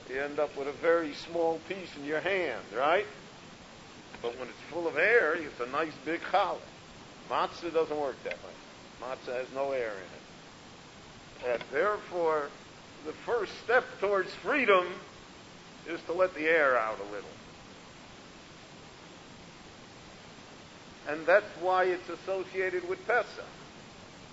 you 0.09 0.19
end 0.19 0.39
up 0.39 0.57
with 0.57 0.67
a 0.67 0.73
very 0.81 1.13
small 1.13 1.61
piece 1.69 1.95
in 1.99 2.07
your 2.07 2.21
hand, 2.21 2.65
right? 2.75 3.07
But 4.23 4.39
when 4.39 4.49
it's 4.49 4.73
full 4.73 4.89
of 4.89 4.97
air, 4.97 5.35
it's 5.35 5.61
a 5.61 5.67
nice 5.67 5.93
big 6.07 6.23
challah. 6.33 6.57
Matzah 7.31 7.75
doesn't 7.75 8.01
work 8.01 8.17
that 8.25 8.39
way. 8.39 9.03
Matzah 9.03 9.41
has 9.41 9.49
no 9.55 9.73
air 9.73 9.93
in 9.93 9.99
it. 9.99 10.16
And 11.45 11.63
therefore, 11.73 12.49
the 13.05 13.13
first 13.13 13.53
step 13.65 13.85
towards 14.01 14.33
freedom 14.35 14.87
is 15.89 16.01
to 16.07 16.13
let 16.13 16.35
the 16.35 16.47
air 16.47 16.79
out 16.79 16.99
a 16.99 17.13
little. 17.13 17.29
And 21.09 21.25
that's 21.27 21.47
why 21.61 21.85
it's 21.85 22.09
associated 22.09 22.89
with 22.89 23.07
Pesach. 23.07 23.45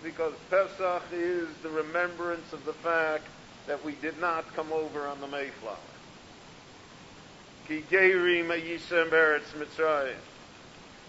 Because 0.03 0.33
Pesach 0.49 1.03
is 1.11 1.47
the 1.61 1.69
remembrance 1.69 2.51
of 2.51 2.65
the 2.65 2.73
fact 2.73 3.25
that 3.67 3.85
we 3.85 3.93
did 3.93 4.19
not 4.19 4.53
come 4.55 4.71
over 4.73 5.07
on 5.07 5.21
the 5.21 5.27
Mayflower. 5.27 5.77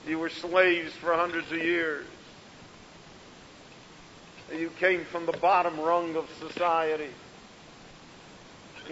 You 0.06 0.18
were 0.18 0.28
slaves 0.28 0.92
for 0.92 1.14
hundreds 1.14 1.50
of 1.50 1.58
years. 1.58 2.06
You 4.52 4.70
came 4.78 5.04
from 5.04 5.26
the 5.26 5.32
bottom 5.32 5.80
rung 5.80 6.16
of 6.16 6.28
society. 6.38 7.10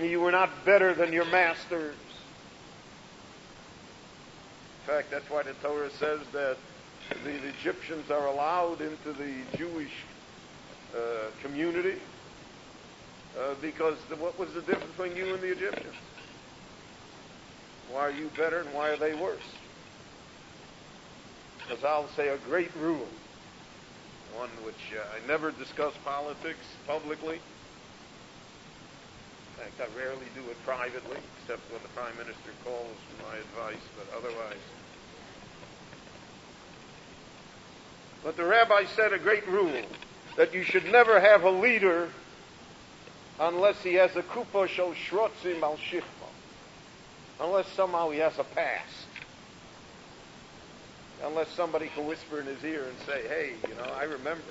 You 0.00 0.20
were 0.20 0.32
not 0.32 0.64
better 0.64 0.94
than 0.94 1.12
your 1.12 1.26
masters. 1.26 1.94
In 4.80 4.86
fact, 4.86 5.10
that's 5.10 5.28
why 5.28 5.42
the 5.42 5.52
Torah 5.54 5.90
says 5.90 6.20
that 6.32 6.56
the 7.24 7.48
Egyptians 7.48 8.10
are 8.10 8.26
allowed 8.26 8.80
into 8.80 9.12
the 9.12 9.34
Jewish 9.56 9.92
uh, 10.96 11.30
community 11.42 11.98
uh, 13.38 13.54
because 13.60 13.96
the, 14.08 14.16
what 14.16 14.38
was 14.38 14.52
the 14.54 14.62
difference 14.62 14.90
between 14.96 15.16
you 15.16 15.34
and 15.34 15.42
the 15.42 15.52
Egyptians? 15.52 15.94
Why 17.90 18.00
are 18.00 18.10
you 18.10 18.30
better 18.36 18.60
and 18.60 18.74
why 18.74 18.88
are 18.88 18.96
they 18.96 19.14
worse? 19.14 19.40
As 21.70 21.84
I'll 21.84 22.08
say, 22.16 22.28
a 22.28 22.38
great 22.38 22.74
rule, 22.76 23.06
one 24.36 24.50
which 24.64 24.92
uh, 24.96 25.02
I 25.14 25.26
never 25.26 25.50
discuss 25.50 25.92
politics 26.04 26.64
publicly. 26.86 27.36
In 27.36 27.40
fact, 29.58 29.80
I 29.80 29.86
rarely 29.98 30.26
do 30.34 30.42
it 30.50 30.56
privately, 30.64 31.18
except 31.40 31.60
when 31.70 31.82
the 31.82 31.88
Prime 31.90 32.16
Minister 32.16 32.52
calls 32.64 32.96
for 33.08 33.16
my 33.28 33.36
advice, 33.36 33.84
but 33.96 34.06
otherwise. 34.16 34.62
But 38.24 38.36
the 38.36 38.44
rabbi 38.44 38.84
said 38.96 39.12
a 39.12 39.18
great 39.18 39.46
rule 39.48 39.82
that 40.36 40.54
you 40.54 40.62
should 40.62 40.86
never 40.86 41.20
have 41.20 41.44
a 41.44 41.50
leader 41.50 42.08
unless 43.40 43.82
he 43.82 43.94
has 43.94 44.14
a 44.16 44.22
kupa 44.22 44.68
shel 44.68 44.94
shrotzim 44.94 45.62
al 45.62 45.76
shichma. 45.76 46.02
Unless 47.40 47.68
somehow 47.72 48.10
he 48.10 48.20
has 48.20 48.38
a 48.38 48.44
past. 48.44 49.01
Unless 51.24 51.50
somebody 51.50 51.88
can 51.88 52.06
whisper 52.06 52.40
in 52.40 52.46
his 52.46 52.64
ear 52.64 52.84
and 52.84 52.98
say, 53.06 53.26
hey, 53.28 53.52
you 53.68 53.74
know, 53.76 53.90
I 53.94 54.04
remember. 54.04 54.42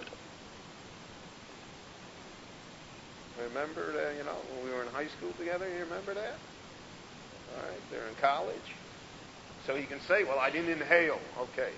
Remember, 3.49 3.91
that, 3.93 4.15
you 4.17 4.23
know, 4.23 4.35
when 4.55 4.65
we 4.65 4.71
were 4.71 4.83
in 4.83 4.89
high 4.89 5.07
school 5.07 5.31
together, 5.37 5.67
you 5.67 5.83
remember 5.83 6.13
that? 6.13 6.37
All 7.55 7.63
right, 7.63 7.81
they're 7.89 8.07
in 8.07 8.15
college. 8.21 8.55
So 9.65 9.75
he 9.75 9.83
can 9.83 9.99
say, 10.01 10.23
well, 10.23 10.39
I 10.39 10.49
didn't 10.49 10.71
inhale. 10.71 11.19
Okay. 11.39 11.71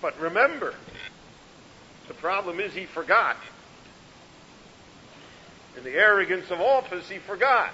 But 0.00 0.18
remember, 0.18 0.74
the 2.06 2.14
problem 2.14 2.60
is 2.60 2.72
he 2.72 2.86
forgot. 2.86 3.36
In 5.76 5.84
the 5.84 5.94
arrogance 5.94 6.50
of 6.50 6.60
office, 6.60 7.08
he 7.08 7.18
forgot 7.18 7.70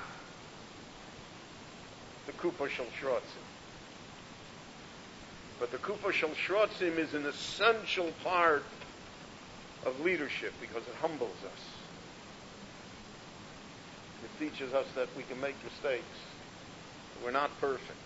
the 2.26 2.32
Kupa 2.32 2.68
Shel 2.68 2.86
Shrotzim. 3.00 3.44
But 5.60 5.70
the 5.70 5.78
Kupa 5.78 6.12
Shel 6.12 6.30
Shrotzim 6.30 6.98
is 6.98 7.14
an 7.14 7.26
essential 7.26 8.10
part 8.22 8.64
of 9.86 10.00
leadership 10.00 10.52
because 10.60 10.82
it 10.82 10.94
humbles 11.00 11.36
us. 11.44 11.60
It 14.24 14.50
teaches 14.50 14.72
us 14.72 14.86
that 14.96 15.08
we 15.16 15.22
can 15.22 15.40
make 15.40 15.54
mistakes. 15.64 16.04
We're 17.22 17.30
not 17.30 17.50
perfect. 17.60 17.98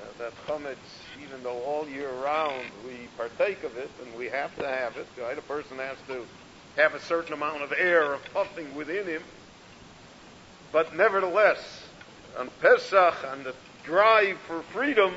Uh, 0.00 0.04
that 0.18 0.32
chametz, 0.46 0.76
even 1.22 1.42
though 1.42 1.60
all 1.62 1.88
year 1.88 2.10
round 2.22 2.64
we 2.86 3.08
partake 3.16 3.62
of 3.64 3.76
it, 3.76 3.90
and 4.04 4.16
we 4.18 4.28
have 4.28 4.54
to 4.56 4.66
have 4.66 4.96
it, 4.96 5.06
right? 5.20 5.36
A 5.36 5.42
person 5.42 5.78
has 5.78 5.96
to 6.08 6.24
have 6.76 6.94
a 6.94 7.00
certain 7.00 7.32
amount 7.32 7.62
of 7.62 7.72
air 7.72 8.14
of 8.14 8.20
puffing 8.32 8.74
within 8.74 9.06
him. 9.06 9.22
But 10.72 10.96
nevertheless, 10.96 11.84
on 12.38 12.50
Pesach, 12.60 13.14
on 13.30 13.44
the 13.44 13.54
drive 13.84 14.38
for 14.48 14.62
freedom, 14.72 15.12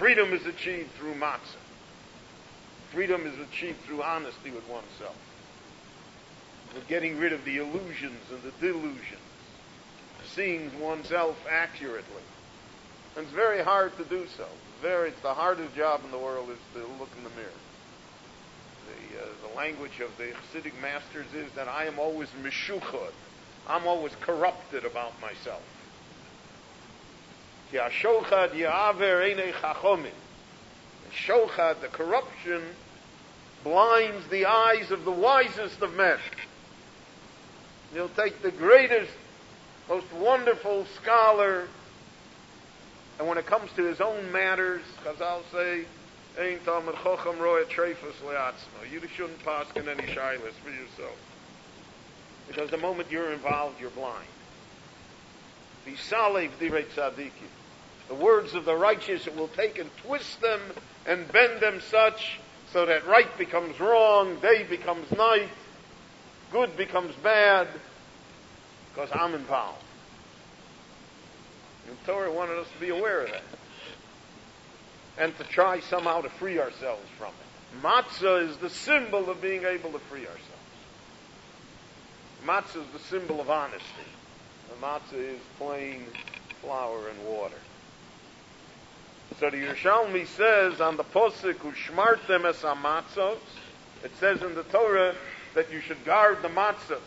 freedom 0.00 0.32
is 0.32 0.46
achieved 0.46 0.90
through 0.92 1.12
matzah. 1.14 1.60
Freedom 2.90 3.26
is 3.26 3.38
achieved 3.38 3.78
through 3.82 4.02
honesty 4.02 4.50
with 4.50 4.66
oneself. 4.66 5.14
With 6.74 6.88
getting 6.88 7.18
rid 7.18 7.34
of 7.34 7.44
the 7.44 7.58
illusions 7.58 8.22
and 8.32 8.42
the 8.42 8.52
delusions. 8.60 9.20
seeing 10.34 10.80
oneself 10.80 11.36
accurately. 11.50 12.22
And 13.14 13.26
it's 13.26 13.34
very 13.34 13.62
hard 13.62 13.94
to 13.98 14.04
do 14.04 14.26
so. 14.36 14.46
Very, 14.80 15.10
it's 15.10 15.20
the 15.20 15.34
hardest 15.34 15.74
job 15.76 16.00
in 16.04 16.10
the 16.10 16.18
world 16.18 16.48
is 16.48 16.58
to 16.74 16.78
look 16.98 17.10
in 17.18 17.24
the 17.24 17.30
mirror. 17.30 17.60
The, 18.86 19.22
uh, 19.22 19.26
the 19.48 19.54
language 19.54 20.00
of 20.00 20.16
the 20.16 20.32
Hasidic 20.32 20.80
masters 20.80 21.26
is 21.34 21.52
that 21.56 21.68
I 21.68 21.84
am 21.84 21.98
always 21.98 22.28
mishuchad. 22.42 23.12
I'm 23.68 23.86
always 23.86 24.12
corrupted 24.20 24.86
about 24.86 25.20
myself. 25.20 25.62
Shochad, 27.72 28.52
the 31.80 31.88
corruption, 31.88 32.62
blinds 33.62 34.26
the 34.28 34.46
eyes 34.46 34.90
of 34.90 35.04
the 35.04 35.10
wisest 35.10 35.82
of 35.82 35.94
men. 35.94 36.18
You'll 37.94 38.08
take 38.10 38.42
the 38.42 38.50
greatest, 38.50 39.12
most 39.88 40.12
wonderful 40.12 40.86
scholar, 41.02 41.68
and 43.18 43.28
when 43.28 43.36
it 43.36 43.46
comes 43.46 43.70
to 43.76 43.84
his 43.84 44.00
own 44.00 44.32
matters, 44.32 44.82
Chazal 45.04 45.42
say, 45.52 45.84
Ein 46.40 46.58
Talmud 46.64 46.94
Chochem 46.94 47.38
Roya 47.38 47.66
Trefus 47.66 48.14
Leatzma. 48.24 48.90
You 48.90 49.02
shouldn't 49.14 49.44
pass 49.44 49.66
in 49.76 49.88
any 49.88 50.04
shilas 50.04 50.54
for 50.64 50.70
yourself. 50.70 51.18
Because 52.48 52.70
the 52.70 52.78
moment 52.78 53.10
you're 53.10 53.32
involved, 53.32 53.80
you're 53.80 53.90
blind. 53.90 54.26
Visalev 55.86 56.50
Direi 56.58 56.86
Tzadiki. 56.86 57.30
The 58.10 58.16
words 58.16 58.54
of 58.54 58.64
the 58.64 58.74
righteous, 58.74 59.28
it 59.28 59.36
will 59.36 59.46
take 59.46 59.78
and 59.78 59.88
twist 59.98 60.40
them 60.40 60.60
and 61.06 61.30
bend 61.30 61.60
them 61.60 61.80
such 61.80 62.40
so 62.72 62.84
that 62.84 63.06
right 63.06 63.38
becomes 63.38 63.78
wrong, 63.78 64.40
day 64.40 64.64
becomes 64.64 65.08
night, 65.12 65.48
good 66.50 66.76
becomes 66.76 67.14
bad, 67.22 67.68
because 68.92 69.10
I'm 69.12 69.34
involved. 69.34 69.84
And 71.86 71.96
Torah 72.04 72.32
wanted 72.32 72.58
us 72.58 72.66
to 72.74 72.80
be 72.80 72.88
aware 72.88 73.22
of 73.22 73.30
that. 73.30 73.42
And 75.16 75.36
to 75.38 75.44
try 75.44 75.78
somehow 75.78 76.22
to 76.22 76.30
free 76.30 76.58
ourselves 76.58 77.06
from 77.16 77.28
it. 77.28 77.80
Matzah 77.80 78.48
is 78.48 78.56
the 78.56 78.70
symbol 78.70 79.30
of 79.30 79.40
being 79.40 79.64
able 79.64 79.92
to 79.92 80.00
free 80.00 80.26
ourselves. 80.26 80.46
Matzah 82.44 82.82
is 82.82 82.92
the 82.92 82.98
symbol 83.08 83.40
of 83.40 83.50
honesty. 83.50 83.84
The 84.68 84.84
matzah 84.84 85.34
is 85.34 85.40
plain 85.58 86.06
flour 86.60 87.08
and 87.08 87.24
water. 87.24 87.54
So 89.40 89.48
the 89.48 89.56
Yerushalmi 89.56 90.26
says 90.26 90.82
on 90.82 90.98
the 90.98 91.02
posuk 91.02 91.54
"Ushmartem 91.54 92.44
es 92.44 92.60
amatzos," 92.60 93.38
it 94.04 94.10
says 94.20 94.42
in 94.42 94.54
the 94.54 94.64
Torah 94.64 95.14
that 95.54 95.72
you 95.72 95.80
should 95.80 96.04
guard 96.04 96.42
the 96.42 96.48
matzos, 96.48 97.00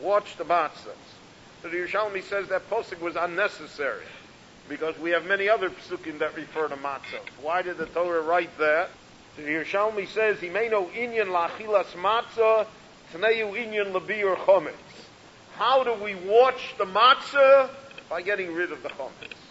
watch 0.00 0.38
the 0.38 0.44
matzos. 0.46 0.96
So 1.60 1.68
the 1.68 1.76
Yerushalmi 1.76 2.22
says 2.22 2.48
that 2.48 2.70
posuk 2.70 2.98
was 3.00 3.16
unnecessary 3.16 4.06
because 4.70 4.98
we 4.98 5.10
have 5.10 5.26
many 5.26 5.50
other 5.50 5.68
psukim 5.68 6.18
that 6.20 6.34
refer 6.34 6.68
to 6.68 6.76
matzos. 6.76 7.28
Why 7.42 7.60
did 7.60 7.76
the 7.76 7.86
Torah 7.88 8.22
write 8.22 8.56
that? 8.56 8.88
The 9.36 9.42
Yerushalmi 9.42 10.08
says 10.08 10.40
he 10.40 10.48
may 10.48 10.70
know 10.70 10.86
inyan 10.96 11.26
lachilas 11.26 11.92
matzah 11.92 12.66
tneyu 13.12 13.52
inyan 13.52 13.92
labir 13.92 14.34
chometz. 14.34 14.72
How 15.56 15.84
do 15.84 15.92
we 16.02 16.14
watch 16.14 16.74
the 16.78 16.86
matzah? 16.86 17.68
By 18.08 18.22
getting 18.22 18.54
rid 18.54 18.72
of 18.72 18.82
the 18.82 18.88
chometz. 18.88 19.43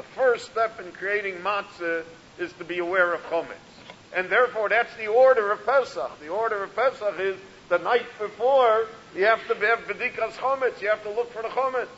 The 0.00 0.06
first 0.16 0.46
step 0.46 0.80
in 0.80 0.92
creating 0.92 1.34
matzah 1.42 2.04
is 2.38 2.50
to 2.54 2.64
be 2.64 2.78
aware 2.78 3.12
of 3.12 3.20
chometz. 3.24 3.52
And 4.16 4.30
therefore, 4.30 4.70
that's 4.70 4.96
the 4.96 5.08
order 5.08 5.52
of 5.52 5.66
Pesach. 5.66 6.20
The 6.20 6.28
order 6.28 6.64
of 6.64 6.74
Pesach 6.74 7.20
is 7.20 7.36
the 7.68 7.76
night 7.76 8.06
before, 8.18 8.86
you 9.14 9.26
have 9.26 9.46
to 9.48 9.54
have 9.54 9.80
bedikas 9.80 10.32
chometz. 10.38 10.80
You 10.80 10.88
have 10.88 11.02
to 11.02 11.10
look 11.10 11.30
for 11.34 11.42
the 11.42 11.48
chometz. 11.48 11.88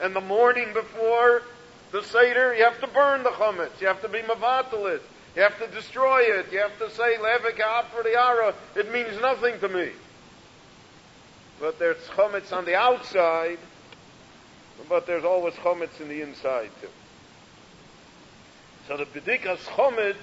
And 0.00 0.14
the 0.14 0.20
morning 0.20 0.72
before 0.72 1.42
the 1.90 2.04
Seder, 2.04 2.54
you 2.54 2.62
have 2.62 2.80
to 2.80 2.86
burn 2.86 3.24
the 3.24 3.30
chometz. 3.30 3.80
You 3.80 3.88
have 3.88 4.02
to 4.02 4.08
be 4.08 4.20
mavatal 4.20 4.94
it. 4.94 5.02
You 5.34 5.42
have 5.42 5.58
to 5.58 5.66
destroy 5.66 6.20
it. 6.20 6.52
You 6.52 6.60
have 6.60 6.78
to 6.78 6.88
say, 6.92 7.16
levika 7.16 7.86
for 7.86 8.04
the 8.04 8.16
ara. 8.16 8.54
It 8.76 8.92
means 8.92 9.20
nothing 9.20 9.58
to 9.58 9.68
me. 9.68 9.90
But 11.58 11.80
there's 11.80 11.96
chometz 12.16 12.52
on 12.52 12.64
the 12.66 12.76
outside, 12.76 13.58
but 14.88 15.08
there's 15.08 15.24
always 15.24 15.54
chometz 15.54 16.00
in 16.00 16.06
the 16.06 16.22
inside 16.22 16.70
too. 16.80 16.88
So 18.88 18.96
the 18.96 19.04
bedikas 19.04 19.58
chometz 19.58 20.16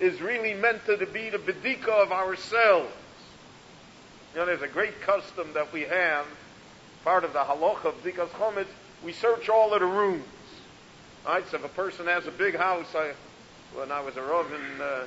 is 0.00 0.22
really 0.22 0.54
meant 0.54 0.86
to 0.86 0.96
be 0.96 1.28
the 1.28 1.36
bedika 1.36 1.90
of 1.90 2.10
ourselves. 2.10 2.90
You 4.32 4.40
know, 4.40 4.46
there's 4.46 4.62
a 4.62 4.68
great 4.68 4.98
custom 5.02 5.52
that 5.52 5.74
we 5.74 5.82
have, 5.82 6.24
part 7.04 7.24
of 7.24 7.34
the 7.34 7.40
halacha 7.40 7.84
of 7.84 8.02
bedikas 8.02 8.30
chometz, 8.30 8.68
we 9.04 9.12
search 9.12 9.50
all 9.50 9.74
of 9.74 9.80
the 9.80 9.86
rooms. 9.86 10.24
Right? 11.26 11.44
So 11.50 11.58
if 11.58 11.64
a 11.66 11.68
person 11.68 12.06
has 12.06 12.26
a 12.26 12.30
big 12.30 12.56
house, 12.56 12.86
I, 12.94 13.12
when 13.74 13.92
I 13.92 14.00
was 14.00 14.16
a 14.16 14.22
rav 14.22 14.50
in, 14.54 14.80
uh, 14.80 15.06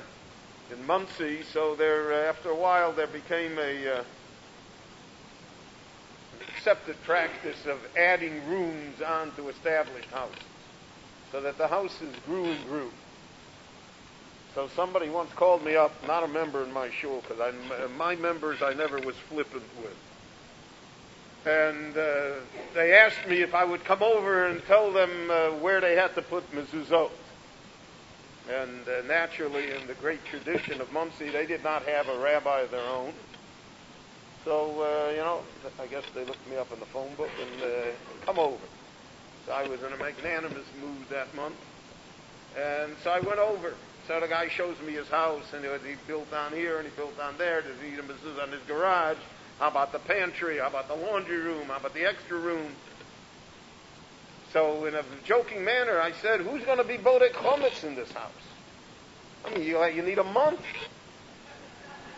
in 0.72 0.86
Monsey, 0.86 1.42
so 1.52 1.74
there, 1.74 2.12
uh, 2.12 2.28
after 2.28 2.50
a 2.50 2.54
while, 2.54 2.92
there 2.92 3.08
became 3.08 3.58
a, 3.58 3.98
uh, 3.98 4.04
accepted 6.56 7.02
practice 7.02 7.66
of 7.66 7.80
adding 7.96 8.46
rooms 8.46 9.02
onto 9.02 9.48
established 9.48 10.10
houses 10.10 10.38
so 11.32 11.40
that 11.40 11.56
the 11.58 11.66
houses 11.66 12.14
grew 12.26 12.44
and 12.44 12.64
grew. 12.66 12.90
So 14.54 14.68
somebody 14.76 15.08
once 15.08 15.32
called 15.32 15.64
me 15.64 15.76
up, 15.76 15.92
not 16.06 16.22
a 16.22 16.28
member 16.28 16.62
in 16.62 16.72
my 16.72 16.90
shul, 16.90 17.22
because 17.22 17.54
my 17.96 18.14
members 18.16 18.60
I 18.62 18.74
never 18.74 19.00
was 19.00 19.16
flippant 19.30 19.64
with. 19.82 19.96
And 21.46 21.96
uh, 21.96 22.34
they 22.74 22.94
asked 22.94 23.26
me 23.26 23.40
if 23.40 23.54
I 23.54 23.64
would 23.64 23.82
come 23.84 24.02
over 24.02 24.46
and 24.46 24.62
tell 24.66 24.92
them 24.92 25.10
uh, 25.30 25.50
where 25.52 25.80
they 25.80 25.96
had 25.96 26.14
to 26.14 26.22
put 26.22 26.48
mezuzot. 26.52 27.10
And 28.50 28.86
uh, 28.86 29.06
naturally, 29.08 29.70
in 29.72 29.86
the 29.86 29.94
great 29.94 30.24
tradition 30.26 30.80
of 30.80 30.92
Monsey, 30.92 31.30
they 31.30 31.46
did 31.46 31.64
not 31.64 31.84
have 31.84 32.08
a 32.08 32.18
rabbi 32.18 32.60
of 32.60 32.70
their 32.70 32.86
own. 32.86 33.14
So, 34.44 34.82
uh, 34.82 35.10
you 35.12 35.18
know, 35.18 35.40
I 35.80 35.86
guess 35.86 36.04
they 36.14 36.24
looked 36.24 36.48
me 36.48 36.56
up 36.56 36.72
in 36.72 36.78
the 36.78 36.86
phone 36.86 37.14
book 37.14 37.30
and 37.40 37.62
uh, 37.62 37.86
come 38.26 38.38
over. 38.38 38.58
So 39.46 39.52
I 39.52 39.66
was 39.66 39.82
in 39.82 39.92
a 39.92 39.96
magnanimous 39.96 40.66
mood 40.80 41.08
that 41.10 41.34
month. 41.34 41.56
And 42.56 42.94
so 43.02 43.10
I 43.10 43.20
went 43.20 43.38
over. 43.38 43.74
So 44.06 44.20
the 44.20 44.28
guy 44.28 44.48
shows 44.48 44.76
me 44.80 44.92
his 44.92 45.08
house, 45.08 45.44
and 45.54 45.64
he 45.64 45.94
built 46.06 46.30
down 46.30 46.52
here, 46.52 46.78
and 46.78 46.88
he 46.88 46.94
built 46.94 47.16
down 47.16 47.34
there. 47.38 47.62
There's 47.62 47.82
even 47.84 48.04
on 48.40 48.50
his 48.50 48.62
garage. 48.66 49.18
How 49.58 49.68
about 49.68 49.92
the 49.92 50.00
pantry? 50.00 50.58
How 50.58 50.68
about 50.68 50.88
the 50.88 50.94
laundry 50.94 51.38
room? 51.38 51.68
How 51.68 51.76
about 51.76 51.94
the 51.94 52.04
extra 52.04 52.36
room? 52.36 52.72
So 54.52 54.84
in 54.84 54.94
a 54.94 55.04
joking 55.24 55.64
manner, 55.64 56.00
I 56.00 56.12
said, 56.12 56.40
who's 56.40 56.64
going 56.64 56.78
to 56.78 56.84
be 56.84 56.98
Bodek 56.98 57.32
Chometz 57.32 57.84
in 57.84 57.94
this 57.94 58.12
house? 58.12 58.30
I 59.44 59.54
mean, 59.54 59.66
you, 59.66 59.82
you 59.86 60.02
need 60.02 60.18
a 60.18 60.24
month. 60.24 60.60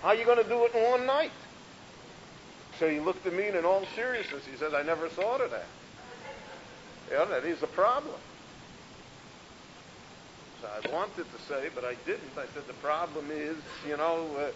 How 0.03 0.09
are 0.09 0.15
you 0.15 0.25
going 0.25 0.43
to 0.43 0.49
do 0.49 0.65
it 0.65 0.75
in 0.75 0.83
one 0.91 1.07
night? 1.07 1.31
So 2.79 2.89
he 2.89 2.99
looked 2.99 3.25
at 3.27 3.33
me 3.33 3.49
in 3.49 3.65
all 3.65 3.87
seriousness, 3.95 4.45
he 4.51 4.57
says, 4.57 4.75
I 4.75 4.83
never 4.83 5.09
thought 5.09 5.41
of 5.41 5.51
that. 5.53 5.67
Yeah, 7.15 7.27
that 7.27 7.45
is 7.45 7.63
a 7.63 7.69
problem. 7.69 8.17
So 10.61 10.67
I 10.67 10.93
wanted 10.93 11.27
to 11.31 11.39
say, 11.47 11.69
but 11.73 11.85
I 11.85 11.95
didn't. 12.07 12.37
I 12.37 12.47
said 12.53 12.67
the 12.67 12.75
problem 12.83 13.31
is, 13.31 13.55
you 13.87 13.97
know, 13.97 14.27
uh, 14.37 14.51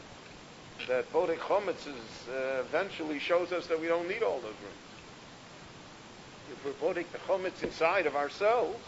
that 0.89 1.13
Bodek 1.13 1.39
Chometz 1.39 1.87
is, 1.87 2.29
uh, 2.29 2.65
eventually 2.67 3.21
shows 3.21 3.53
us 3.53 3.69
that 3.69 3.81
we 3.81 3.87
don't 3.87 4.09
need 4.09 4.25
all 4.25 4.41
those 4.41 4.59
rooms. 4.59 4.89
If 6.51 6.65
we're 6.65 6.95
Bodek 6.95 7.07
the 7.13 7.19
Chometz 7.19 7.63
inside 7.63 8.07
of 8.07 8.17
ourselves, 8.17 8.85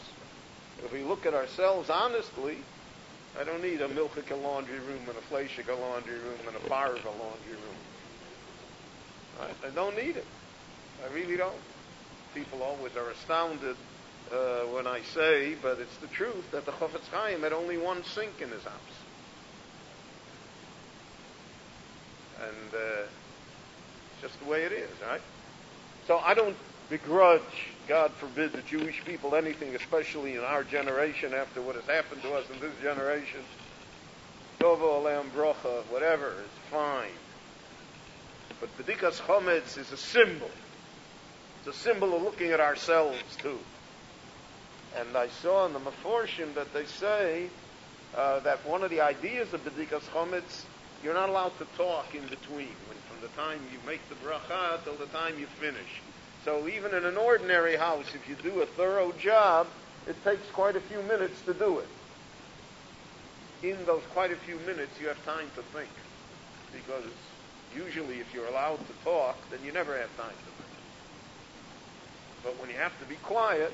if 0.84 0.92
we 0.92 1.04
look 1.04 1.24
at 1.24 1.34
ourselves 1.34 1.90
honestly, 1.90 2.56
I 3.40 3.44
don't 3.44 3.62
need 3.62 3.82
a 3.82 3.88
Milchika 3.88 4.42
laundry 4.42 4.80
room 4.80 5.06
and 5.06 5.16
a 5.16 5.32
Fleishika 5.32 5.78
laundry 5.80 6.18
room 6.18 6.40
and 6.48 6.56
a 6.56 6.68
Barva 6.68 7.04
laundry 7.04 7.54
room. 7.54 7.78
I 9.64 9.70
don't 9.70 9.96
need 9.96 10.16
it. 10.16 10.26
I 11.04 11.14
really 11.14 11.36
don't 11.36 11.54
people 12.34 12.62
always 12.62 12.96
are 12.96 13.10
astounded 13.10 13.76
uh, 14.32 14.60
when 14.72 14.86
I 14.86 15.02
say, 15.02 15.54
but 15.60 15.78
it's 15.78 15.96
the 15.98 16.06
truth, 16.08 16.50
that 16.52 16.66
the 16.66 16.72
Chofetz 16.72 17.08
Chaim 17.12 17.42
had 17.42 17.52
only 17.52 17.78
one 17.78 18.04
sink 18.04 18.40
in 18.40 18.50
his 18.50 18.62
house. 18.62 18.74
And 22.42 22.74
uh, 22.74 23.02
it's 24.12 24.22
just 24.22 24.38
the 24.40 24.48
way 24.48 24.62
it 24.62 24.72
is, 24.72 24.90
right? 25.06 25.20
So 26.06 26.18
I 26.18 26.34
don't 26.34 26.56
begrudge, 26.88 27.42
God 27.88 28.12
forbid, 28.12 28.52
the 28.52 28.62
Jewish 28.62 29.04
people 29.04 29.34
anything, 29.34 29.74
especially 29.74 30.34
in 30.34 30.40
our 30.40 30.64
generation 30.64 31.34
after 31.34 31.60
what 31.60 31.74
has 31.74 31.84
happened 31.84 32.22
to 32.22 32.32
us 32.34 32.44
in 32.52 32.60
this 32.60 32.72
generation. 32.82 33.40
Tovo 34.58 35.02
Olam 35.02 35.30
Brocha, 35.30 35.82
whatever, 35.90 36.34
it's 36.44 36.70
fine. 36.70 37.10
But 38.60 38.76
Bedikas 38.78 39.20
Chometz 39.20 39.78
is 39.78 39.90
a 39.90 39.96
symbol 39.96 40.50
it's 41.60 41.76
a 41.76 41.78
symbol 41.78 42.16
of 42.16 42.22
looking 42.22 42.52
at 42.52 42.60
ourselves 42.60 43.18
too. 43.38 43.58
And 44.96 45.16
I 45.16 45.28
saw 45.28 45.66
in 45.66 45.72
the 45.72 45.78
Meforshim 45.78 46.54
that 46.54 46.72
they 46.72 46.86
say 46.86 47.48
uh, 48.16 48.40
that 48.40 48.66
one 48.66 48.82
of 48.82 48.90
the 48.90 49.02
ideas 49.02 49.52
of 49.52 49.64
Bedikas 49.64 50.02
Chometz, 50.12 50.64
you're 51.04 51.14
not 51.14 51.28
allowed 51.28 51.56
to 51.58 51.66
talk 51.76 52.14
in 52.14 52.22
between. 52.22 52.74
When, 52.88 52.98
from 53.08 53.20
the 53.20 53.28
time 53.36 53.60
you 53.72 53.78
make 53.86 54.00
the 54.08 54.14
bracha 54.16 54.82
till 54.84 54.94
the 54.94 55.06
time 55.06 55.38
you 55.38 55.46
finish. 55.46 56.00
So 56.44 56.66
even 56.66 56.94
in 56.94 57.04
an 57.04 57.18
ordinary 57.18 57.76
house, 57.76 58.06
if 58.14 58.26
you 58.26 58.36
do 58.36 58.62
a 58.62 58.66
thorough 58.66 59.12
job, 59.12 59.66
it 60.06 60.16
takes 60.24 60.48
quite 60.52 60.76
a 60.76 60.80
few 60.80 61.02
minutes 61.02 61.40
to 61.42 61.52
do 61.52 61.78
it. 61.80 61.88
In 63.62 63.76
those 63.84 64.02
quite 64.14 64.32
a 64.32 64.36
few 64.36 64.58
minutes, 64.60 64.98
you 64.98 65.08
have 65.08 65.22
time 65.26 65.50
to 65.56 65.62
think. 65.62 65.90
Because 66.72 67.04
usually 67.76 68.18
if 68.18 68.32
you're 68.32 68.46
allowed 68.46 68.78
to 68.78 69.04
talk, 69.04 69.36
then 69.50 69.60
you 69.62 69.72
never 69.72 69.96
have 69.98 70.16
time 70.16 70.30
to 70.30 70.50
think. 70.56 70.59
But 72.42 72.58
when 72.60 72.70
you 72.70 72.76
have 72.76 72.98
to 73.00 73.06
be 73.06 73.16
quiet, 73.16 73.72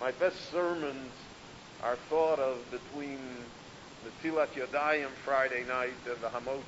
my 0.00 0.12
best 0.12 0.50
sermons 0.50 1.10
are 1.82 1.96
thought 2.08 2.38
of 2.38 2.58
between 2.70 3.18
the 4.04 4.28
Tilat 4.28 4.48
Yadayim 4.54 5.08
Friday 5.24 5.64
night 5.66 5.94
and 6.06 6.16
the 6.20 6.28
Hamotzi. 6.28 6.62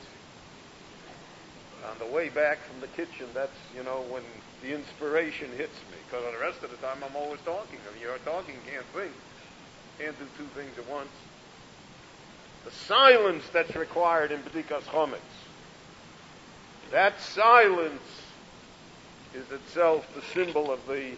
On 1.91 1.99
the 1.99 2.07
way 2.13 2.29
back 2.29 2.59
from 2.59 2.81
the 2.81 2.89
kitchen, 2.89 3.27
that's, 3.35 3.57
you 3.77 3.85
know, 3.85 4.05
when 4.11 4.23
the 4.63 4.75
inspiration 4.75 5.49
hits 5.51 5.79
me. 5.91 5.97
Because 6.11 6.25
the 6.33 6.41
rest 6.41 6.63
of 6.65 6.71
the 6.71 6.77
time, 6.79 6.99
I'm 7.09 7.15
always 7.15 7.41
talking. 7.45 7.79
I 7.89 7.95
mean, 7.95 8.03
you're 8.03 8.19
talking, 8.19 8.57
can't 8.67 8.85
think. 8.87 9.13
Can't 9.99 10.19
do 10.19 10.27
two 10.37 10.49
things 10.61 10.77
at 10.77 10.89
once. 10.91 11.11
The 12.65 12.73
silence 12.73 13.45
that's 13.53 13.75
required 13.77 14.33
in 14.33 14.41
B'dikas 14.43 14.83
Chometz. 14.83 15.19
That 16.91 17.21
silence 17.21 18.03
is 19.35 19.51
itself 19.51 20.07
the 20.15 20.23
symbol 20.33 20.71
of 20.71 20.87
the 20.87 21.13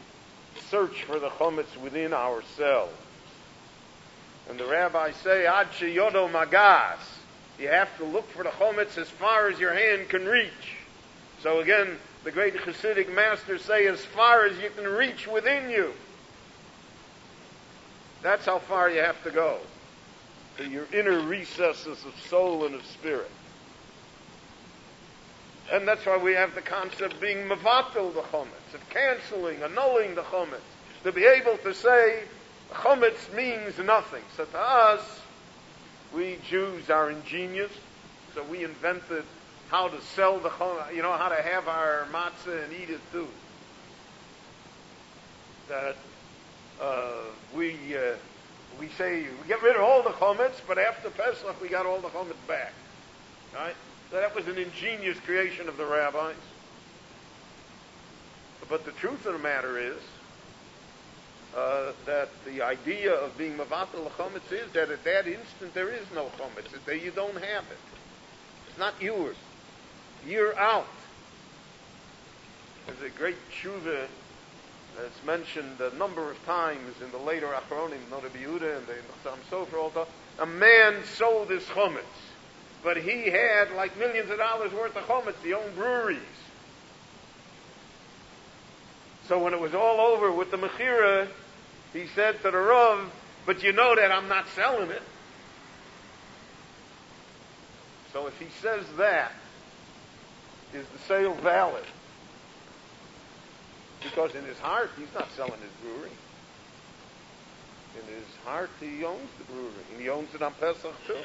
search 0.69 1.05
for 1.05 1.19
the 1.19 1.29
chometz 1.29 1.77
within 1.81 2.13
ourselves. 2.13 2.93
And 4.49 4.59
the 4.59 4.67
rabbis 4.67 5.17
say, 5.17 5.47
Ad 5.47 5.69
yodo 5.79 6.31
magas. 6.31 6.99
You 7.59 7.69
have 7.69 7.95
to 7.99 8.05
look 8.05 8.29
for 8.31 8.43
the 8.43 8.51
chometz 8.51 8.99
as 8.99 9.09
far 9.09 9.49
as 9.49 9.61
your 9.61 9.75
hand 9.75 10.09
can 10.09 10.27
reach. 10.27 10.77
So 11.43 11.61
again, 11.61 11.99
the 12.25 12.31
great 12.31 12.55
Hasidic 12.55 13.13
masters 13.15 13.63
say, 13.63 13.87
as 13.87 14.05
far 14.05 14.45
as 14.45 14.59
you 14.59 14.71
can 14.71 14.85
reach 14.85 15.27
within 15.27 15.71
you. 15.71 15.93
That's 18.23 18.45
how 18.45 18.59
far 18.59 18.91
you 18.91 19.01
have 19.01 19.23
to 19.25 19.31
go. 19.31 19.59
To 20.59 20.69
your 20.69 20.87
inner 20.93 21.21
recesses 21.21 22.05
of 22.05 22.15
soul 22.29 22.67
and 22.67 22.75
of 22.75 22.85
spirit. 22.85 23.31
And 25.71 25.87
that's 25.87 26.05
why 26.05 26.17
we 26.17 26.35
have 26.35 26.55
the 26.55 26.63
concept 26.63 27.15
of 27.15 27.21
being 27.21 27.49
mavatil 27.49 28.13
the 28.13 28.23
chometz, 28.23 28.75
of 28.75 28.91
canceling, 28.91 29.63
annulling 29.63 30.17
the 30.17 30.23
chometz. 30.23 30.59
To 31.05 31.13
be 31.13 31.25
able 31.25 31.57
to 31.59 31.73
say, 31.73 32.25
chometz 32.73 33.33
means 33.35 33.79
nothing. 33.79 34.23
So 34.37 34.45
to 34.47 34.59
us, 34.59 35.21
we 36.13 36.39
Jews 36.49 36.91
are 36.91 37.11
ingenious, 37.11 37.71
so 38.35 38.43
we 38.45 38.65
invented 38.65 39.25
how 39.69 39.87
to 39.87 40.01
sell 40.01 40.41
the 40.41 40.49
chometz, 40.49 40.95
you 40.95 41.03
know, 41.03 41.13
how 41.13 41.29
to 41.29 41.41
have 41.41 41.69
our 41.69 42.07
matzah 42.13 42.65
and 42.65 42.73
eat 42.73 42.91
it 42.91 43.01
too. 43.13 43.29
That 45.69 45.95
uh, 46.83 47.13
we 47.55 47.77
uh, 47.97 48.17
we 48.81 48.89
say 48.99 49.23
we 49.23 49.49
get 49.49 49.63
rid 49.63 49.77
of 49.77 49.83
all 49.83 50.03
the 50.03 50.11
chometz, 50.11 50.61
but 50.67 50.79
after 50.79 51.11
Pesach 51.11 51.63
we 51.63 51.69
got 51.69 51.87
all 51.87 52.01
the 52.01 52.09
chometz 52.09 52.35
back, 52.49 52.73
right? 53.55 53.77
That 54.13 54.35
was 54.35 54.49
an 54.49 54.59
ingenious 54.59 55.19
creation 55.21 55.69
of 55.69 55.77
the 55.77 55.87
rabbis. 55.87 56.35
But 58.69 58.85
the 58.85 58.93
truth 58.93 59.25
of 59.27 59.35
the 59.35 59.39
matter 59.39 59.79
is 59.79 59.99
uh, 61.57 61.93
that 62.07 62.29
the 62.45 62.63
idea 62.63 63.15
of 63.15 63.37
being 63.39 63.57
mavatal 63.57 64.11
chometz 64.13 64.53
is 64.53 64.71
that 64.73 64.91
at 64.91 65.05
that 65.05 65.27
instant 65.27 65.75
there 65.75 65.91
is 65.91 66.05
no 66.15 66.27
chometz. 66.39 66.85
That 66.87 67.03
you 67.03 67.13
don't 67.13 67.35
have 67.35 67.65
it. 67.65 67.79
It's 68.69 68.79
not 68.79 68.95
yours. 69.01 69.37
You're 70.27 70.59
out. 70.59 70.87
There's 72.87 73.03
a 73.03 73.17
great 73.17 73.37
tshuva 73.53 74.07
that's 74.97 75.25
mentioned 75.25 75.81
a 75.81 75.95
number 75.97 76.31
of 76.31 76.45
times 76.45 77.01
in 77.03 77.13
the 77.13 77.19
later 77.19 77.47
Achronim, 77.47 78.01
Noda 78.11 78.29
Yehuda 78.31 78.79
and 78.79 78.87
the 78.87 78.95
Chassam 79.25 79.39
Sofer, 79.51 80.07
a 80.41 80.47
man 80.47 81.05
sold 81.05 81.51
his 81.51 81.63
chometz 81.63 82.30
but 82.83 82.97
he 82.97 83.31
had 83.31 83.73
like 83.73 83.99
millions 83.99 84.31
of 84.31 84.39
dollars 84.39 84.73
worth 84.73 84.97
of 84.97 85.05
chometz, 85.05 85.35
he 85.43 85.53
owned 85.53 85.75
breweries. 85.75 86.19
So 89.29 89.39
when 89.43 89.55
it 89.55 89.61
was 89.61 89.75
all 89.75 90.01
over 90.01 90.33
with 90.33 90.51
the 90.51 90.57
Mechira, 90.57 91.29
he 91.93 92.07
said 92.15 92.43
to 92.43 92.51
the 92.51 92.59
Rav, 92.59 93.11
but 93.47 93.63
you 93.63 93.73
know 93.73 93.95
that 93.95 94.11
I'm 94.11 94.29
not 94.29 94.49
selling 94.57 94.91
it. 94.91 95.03
So 98.13 98.27
if 98.27 98.39
he 98.41 98.47
says 98.61 98.85
that, 98.97 99.33
is 100.75 100.87
the 100.89 100.99
sale 101.07 101.35
valid? 101.35 101.85
Because 104.03 104.35
in 104.35 104.45
his 104.45 104.59
heart, 104.59 104.91
he's 104.99 105.13
not 105.15 105.29
selling 105.37 105.61
his 105.61 105.71
brewery. 105.83 106.11
In 107.97 108.15
his 108.15 108.27
heart, 108.45 108.71
he 108.81 109.05
owns 109.05 109.29
the 109.39 109.45
brewery. 109.45 109.85
And 109.93 110.01
he 110.01 110.09
owns 110.09 110.35
it 110.35 110.43
on 110.43 110.55
Pesach 110.55 110.95
too. 111.07 111.17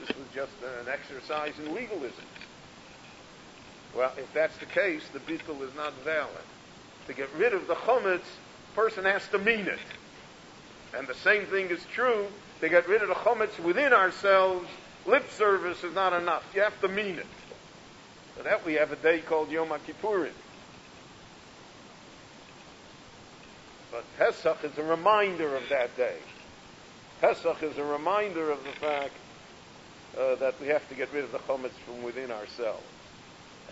This 0.00 0.16
was 0.16 0.26
just 0.34 0.52
an 0.62 0.88
exercise 0.88 1.52
in 1.58 1.74
legalism. 1.74 2.24
Well, 3.94 4.12
if 4.18 4.32
that's 4.34 4.56
the 4.58 4.66
case, 4.66 5.02
the 5.12 5.20
bittul 5.20 5.62
is 5.62 5.74
not 5.74 5.94
valid. 6.04 6.30
To 7.06 7.14
get 7.14 7.28
rid 7.36 7.54
of 7.54 7.66
the 7.66 7.74
chometz, 7.74 8.26
person 8.74 9.04
has 9.04 9.26
to 9.28 9.38
mean 9.38 9.66
it. 9.66 9.78
And 10.96 11.06
the 11.06 11.14
same 11.14 11.46
thing 11.46 11.70
is 11.70 11.84
true. 11.92 12.26
To 12.60 12.68
get 12.68 12.88
rid 12.88 13.02
of 13.02 13.08
the 13.08 13.14
chometz 13.14 13.58
within 13.58 13.92
ourselves, 13.92 14.68
lip 15.06 15.30
service 15.30 15.82
is 15.82 15.94
not 15.94 16.12
enough. 16.12 16.44
You 16.54 16.62
have 16.62 16.78
to 16.82 16.88
mean 16.88 17.18
it. 17.18 17.26
For 18.36 18.42
that 18.42 18.66
we 18.66 18.74
have 18.74 18.92
a 18.92 18.96
day 18.96 19.20
called 19.20 19.50
Yom 19.50 19.68
Kippurim. 19.68 20.32
But 23.90 24.04
Pesach 24.18 24.58
is 24.62 24.76
a 24.76 24.82
reminder 24.82 25.56
of 25.56 25.62
that 25.70 25.96
day. 25.96 26.16
Pesach 27.22 27.62
is 27.62 27.78
a 27.78 27.84
reminder 27.84 28.50
of 28.50 28.62
the 28.62 28.72
fact 28.72 29.12
uh, 30.18 30.34
that 30.36 30.60
we 30.60 30.68
have 30.68 30.88
to 30.88 30.94
get 30.94 31.12
rid 31.12 31.24
of 31.24 31.32
the 31.32 31.38
chometz 31.38 31.72
from 31.84 32.02
within 32.02 32.30
ourselves. 32.30 32.82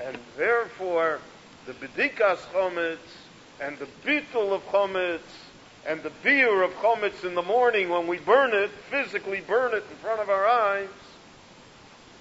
And 0.03 0.19
therefore, 0.37 1.21
the 1.67 1.73
bedikas 1.73 2.39
chometz 2.53 2.99
and 3.61 3.79
the 3.79 3.89
bitul 4.05 4.53
of 4.53 4.63
chometz 4.67 5.21
and 5.87 6.03
the 6.03 6.13
beer 6.23 6.63
of 6.63 6.73
chometz 6.75 7.25
in 7.25 7.35
the 7.35 7.43
morning 7.43 7.89
when 7.89 8.07
we 8.07 8.19
burn 8.19 8.53
it, 8.55 8.71
physically 8.91 9.43
burn 9.47 9.75
it 9.75 9.85
in 9.91 9.97
front 9.99 10.21
of 10.21 10.29
our 10.29 10.47
eyes, 10.47 10.89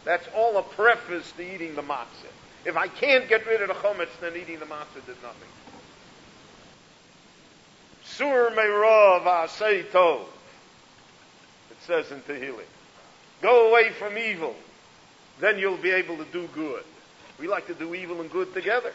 that's 0.05 0.27
all 0.35 0.57
a 0.57 0.63
preface 0.63 1.31
to 1.33 1.53
eating 1.53 1.75
the 1.75 1.81
matzah. 1.81 2.31
If 2.65 2.77
I 2.77 2.87
can't 2.87 3.27
get 3.27 3.45
rid 3.45 3.61
of 3.61 3.69
the 3.69 3.73
chometz, 3.73 4.19
then 4.21 4.35
eating 4.35 4.59
the 4.59 4.65
matzah 4.65 5.05
did 5.05 5.21
nothing. 5.21 5.49
Sur 8.03 8.51
me'rov 8.51 9.23
asay 9.23 9.85
tov. 9.85 10.25
It 11.71 11.77
says 11.81 12.11
in 12.11 12.21
Tehillim. 12.21 12.65
Go 13.43 13.69
away 13.69 13.89
from 13.89 14.17
evil. 14.17 14.55
Then 15.41 15.59
you'll 15.59 15.75
be 15.75 15.91
able 15.91 16.15
to 16.15 16.25
do 16.31 16.47
good. 16.55 16.83
We 17.37 17.47
like 17.49 17.67
to 17.67 17.73
do 17.73 17.93
evil 17.93 18.21
and 18.21 18.31
good 18.31 18.53
together. 18.53 18.93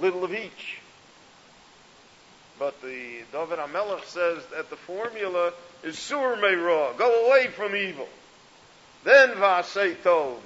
Little 0.00 0.22
of 0.22 0.34
each. 0.34 0.80
But 2.58 2.80
the 2.82 3.22
David 3.32 3.58
HaMelech 3.58 4.04
says 4.04 4.44
that 4.54 4.68
the 4.68 4.76
formula 4.76 5.54
is 5.82 5.98
sur 5.98 6.36
me'ra. 6.36 6.92
Go 6.98 7.26
away 7.26 7.46
from 7.46 7.74
evil. 7.74 8.08
Then 9.02 9.30
v'asei. 9.30 9.96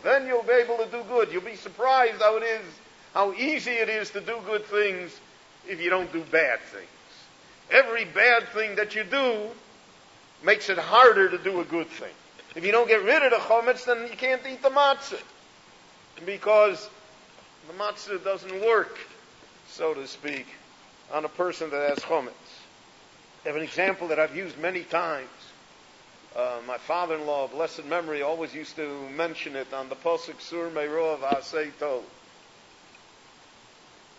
Then 0.05 0.29
you'll 0.29 0.45
be 0.45 0.53
able 0.53 0.77
to 0.79 0.87
do 0.93 1.03
good. 1.09 1.33
You'll 1.33 1.43
be 1.43 1.57
surprised 1.57 2.23
how 2.23 2.37
it 2.37 2.45
is, 2.45 2.67
how 3.15 3.33
easy 3.33 3.73
it 3.73 3.89
is 3.89 4.11
to 4.11 4.21
do 4.21 4.39
good 4.47 4.65
things 4.67 5.19
if 5.67 5.81
you 5.81 5.91
don't 5.91 6.13
do 6.13 6.23
bad 6.31 6.61
things. 6.61 6.87
Every 7.71 8.05
bad 8.05 8.49
thing 8.51 8.77
that 8.77 8.95
you 8.95 9.03
do 9.03 9.49
makes 10.45 10.69
it 10.71 10.79
harder 10.79 11.31
to 11.31 11.39
do 11.39 11.61
a 11.61 11.65
good 11.65 11.89
thing. 11.89 12.13
If 12.59 12.65
you 12.65 12.73
don't 12.73 12.89
get 12.89 13.05
rid 13.05 13.23
of 13.23 13.31
the 13.31 13.37
chometz, 13.37 13.85
then 13.85 14.03
you 14.11 14.17
can't 14.17 14.43
eat 14.51 14.63
the 14.63 14.71
matzah. 14.71 15.21
Because 16.27 16.91
the 17.69 17.73
matzah 17.75 18.25
doesn't 18.25 18.61
work, 18.67 18.99
so 19.69 19.95
to 19.95 20.05
speak, 20.09 20.45
on 21.13 21.25
a 21.25 21.29
person 21.29 21.71
that 21.71 21.89
has 21.89 22.01
chometz. 22.01 22.33
I 23.45 23.51
have 23.51 23.55
an 23.55 23.63
example 23.63 24.09
that 24.09 24.19
I've 24.19 24.35
used 24.35 24.59
many 24.59 24.83
times. 24.83 25.29
Uh, 26.35 26.59
my 26.67 26.79
father-in-law, 26.79 27.47
blessed 27.47 27.85
memory, 27.85 28.23
always 28.23 28.53
used 28.53 28.75
to 28.75 29.09
mention 29.11 29.55
it 29.55 29.73
on 29.73 29.89
the 29.89 29.95
Posuk 29.95 30.41
Sur 30.41 30.69
Meirov 30.71 31.21
Asei 31.21 31.71
Tov. 31.79 32.03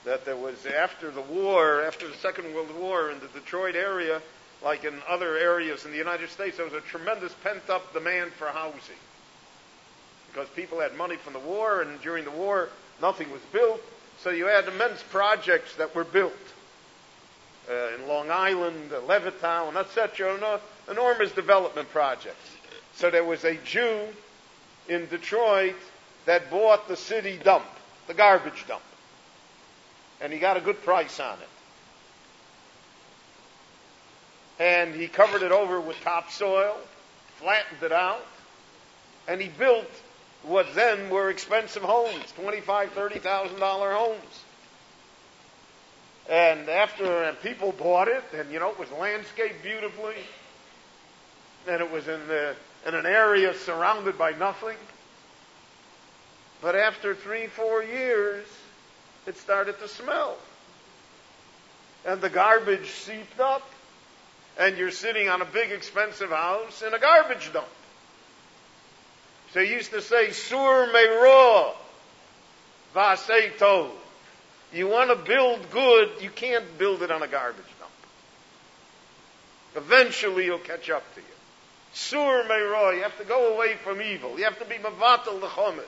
That 0.06 0.24
there 0.24 0.38
was, 0.38 0.66
after 0.66 1.12
the 1.12 1.20
war, 1.20 1.84
after 1.84 2.08
the 2.08 2.16
Second 2.16 2.56
World 2.56 2.74
War 2.80 3.12
in 3.12 3.20
the 3.20 3.28
Detroit 3.28 3.76
area, 3.76 4.22
like 4.64 4.84
in 4.84 4.94
other 5.08 5.38
areas 5.38 5.86
in 5.86 5.92
the 5.92 5.98
United 5.98 6.30
States, 6.30 6.58
there 6.58 6.66
was 6.66 6.74
a 6.74 6.82
tremendous 6.82 7.34
pent 7.44 7.70
up 7.70 7.94
demand 7.94 8.34
for 8.34 8.48
housing. 8.48 8.96
Because 10.32 10.50
people 10.50 10.80
had 10.80 10.96
money 10.96 11.16
from 11.16 11.34
the 11.34 11.40
war, 11.40 11.82
and 11.82 12.02
during 12.02 12.26
the 12.26 12.32
war, 12.32 12.70
nothing 13.02 13.32
was 13.32 13.42
built. 13.52 13.82
So 14.22 14.30
you 14.30 14.46
had 14.46 14.68
immense 14.68 15.02
projects 15.04 15.76
that 15.78 15.96
were 15.96 16.04
built. 16.04 16.34
Uh, 17.70 17.96
in 17.96 18.08
Long 18.08 18.32
Island, 18.32 18.92
uh, 18.92 19.00
Levittown, 19.02 19.76
etc., 19.76 20.60
enormous 20.90 21.32
development 21.32 21.90
projects. 21.92 22.50
So 22.96 23.10
there 23.10 23.24
was 23.24 23.46
a 23.46 23.56
Jew 23.58 24.08
in 24.88 25.08
Detroit 25.08 25.76
that 26.26 26.50
bought 26.50 26.88
the 26.88 26.98
city 26.98 27.40
dump, 27.44 27.66
the 28.08 28.14
garbage 28.14 28.66
dump. 28.68 28.82
and 30.20 30.34
he 30.34 30.40
got 30.40 30.58
a 30.58 30.62
good 30.62 30.82
price 30.84 31.20
on 31.20 31.38
it. 31.40 31.48
And 34.60 34.94
he 34.94 35.08
covered 35.08 35.42
it 35.42 35.52
over 35.52 35.80
with 35.80 36.00
topsoil, 36.02 36.78
flattened 37.38 37.82
it 37.82 37.92
out, 37.94 38.26
and 39.28 39.40
he 39.40 39.48
built 39.48 39.90
what 40.44 40.74
then 40.76 41.10
were 41.10 41.30
expensive 41.30 41.84
homes, 41.84 42.32
twenty-five, 42.36 42.92
thirty 42.92 43.20
thousand 43.20 43.60
dollar 43.60 43.94
homes. 43.94 44.44
And 46.30 46.70
after 46.70 47.24
and 47.24 47.40
people 47.42 47.72
bought 47.72 48.08
it, 48.08 48.24
and 48.36 48.52
you 48.52 48.60
know, 48.60 48.70
it 48.70 48.80
was 48.80 48.92
landscaped 48.92 49.64
beautifully, 49.64 50.16
and 51.68 51.82
it 51.82 51.92
was 51.92 52.08
in 52.08 52.28
the 52.28 52.56
in 52.86 52.96
an 52.96 53.06
area 53.06 53.54
surrounded 53.54 54.18
by 54.18 54.32
nothing. 54.34 54.78
But 56.62 56.76
after 56.76 57.16
three, 57.16 57.48
four 57.48 57.84
years, 57.84 58.46
it 59.26 59.38
started 59.38 59.80
to 59.80 59.88
smell. 59.88 60.38
And 62.06 62.22
the 62.22 62.30
garbage 62.30 62.90
seeped 62.90 63.40
up, 63.40 63.64
and 64.60 64.78
you're 64.78 64.92
sitting 64.92 65.30
on 65.30 65.42
a 65.42 65.46
big 65.46 65.72
expensive 65.72 66.30
house 66.30 66.84
in 66.84 66.94
a 66.94 67.00
garbage 67.00 67.52
dump. 67.54 67.66
So 69.54 69.62
he 69.62 69.72
used 69.72 69.92
to 69.92 70.02
say, 70.02 70.32
Sur 70.32 70.92
meiro, 70.92 71.74
vasei 72.94 73.54
tov. 73.58 73.90
You 74.74 74.88
want 74.88 75.10
to 75.10 75.16
build 75.16 75.72
good, 75.72 76.10
you 76.22 76.30
can't 76.30 76.78
build 76.78 77.02
it 77.02 77.10
on 77.10 77.24
a 77.24 77.28
garbage 77.28 77.64
dump. 77.80 77.92
Eventually 79.76 80.46
you'll 80.46 80.60
catch 80.60 80.90
up 80.90 81.04
to 81.16 81.22
you. 81.22 81.28
Sur 81.94 82.44
meiro, 82.48 82.92
you 82.92 83.02
have 83.02 83.18
to 83.18 83.24
go 83.24 83.56
away 83.56 83.76
from 83.84 84.02
evil. 84.02 84.38
You 84.38 84.44
have 84.44 84.60
to 84.60 84.66
be 84.66 84.76
mavatal 84.76 85.40
the 85.40 85.48
chometz. 85.48 85.86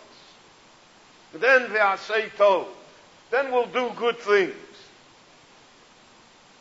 Then 1.34 1.68
ve'asei 1.68 2.30
tov. 2.32 2.68
Then 3.32 3.52
we'll 3.52 3.68
do 3.68 3.92
good 3.98 4.18
things. 4.18 4.56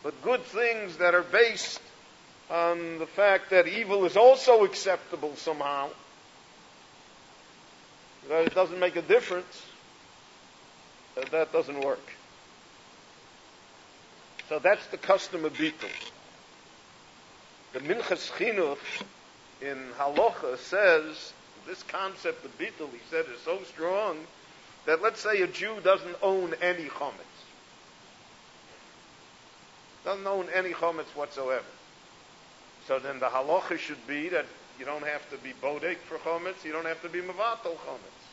But 0.02 0.20
good 0.22 0.42
things 0.42 0.96
that 0.96 1.14
are 1.14 1.22
based 1.22 1.80
on 2.50 2.98
the 2.98 3.06
fact 3.06 3.50
that 3.50 3.68
evil 3.68 4.04
is 4.04 4.16
also 4.16 4.64
acceptable 4.64 5.36
somehow 5.36 5.88
that 8.28 8.44
it 8.44 8.54
doesn't 8.54 8.78
make 8.78 8.96
a 8.96 9.02
difference, 9.02 9.62
that, 11.30 11.52
doesn't 11.52 11.80
work. 11.80 12.12
So 14.48 14.58
that's 14.58 14.84
the 14.88 14.96
custom 14.96 15.44
of 15.44 15.52
Bittul. 15.52 15.90
The 17.72 17.80
Minchas 17.80 18.30
Chinuch 18.32 18.78
in 19.62 19.78
Halacha 19.96 20.58
says 20.58 21.32
this 21.66 21.82
concept 21.84 22.44
of 22.44 22.58
Bittul, 22.58 22.90
he 22.90 22.98
said, 23.10 23.26
is 23.32 23.40
so 23.44 23.60
strong 23.64 24.16
that 24.86 25.02
let's 25.02 25.20
say 25.20 25.42
a 25.42 25.46
Jew 25.46 25.76
doesn't 25.84 26.16
own 26.22 26.54
any 26.60 26.86
chametz. 26.86 27.12
Doesn't 30.04 30.26
own 30.26 30.48
any 30.54 30.70
chametz 30.70 31.14
whatsoever. 31.14 31.64
So 32.90 32.98
then 32.98 33.20
the 33.20 33.28
halacha 33.28 33.78
should 33.78 34.04
be 34.08 34.30
that 34.30 34.46
you 34.76 34.84
don't 34.84 35.06
have 35.06 35.30
to 35.30 35.36
be 35.36 35.52
bodek 35.62 35.98
for 35.98 36.18
chometz. 36.18 36.64
You 36.64 36.72
don't 36.72 36.86
have 36.86 37.00
to 37.02 37.08
be 37.08 37.20
mevatel 37.20 37.76
chometz. 37.76 38.24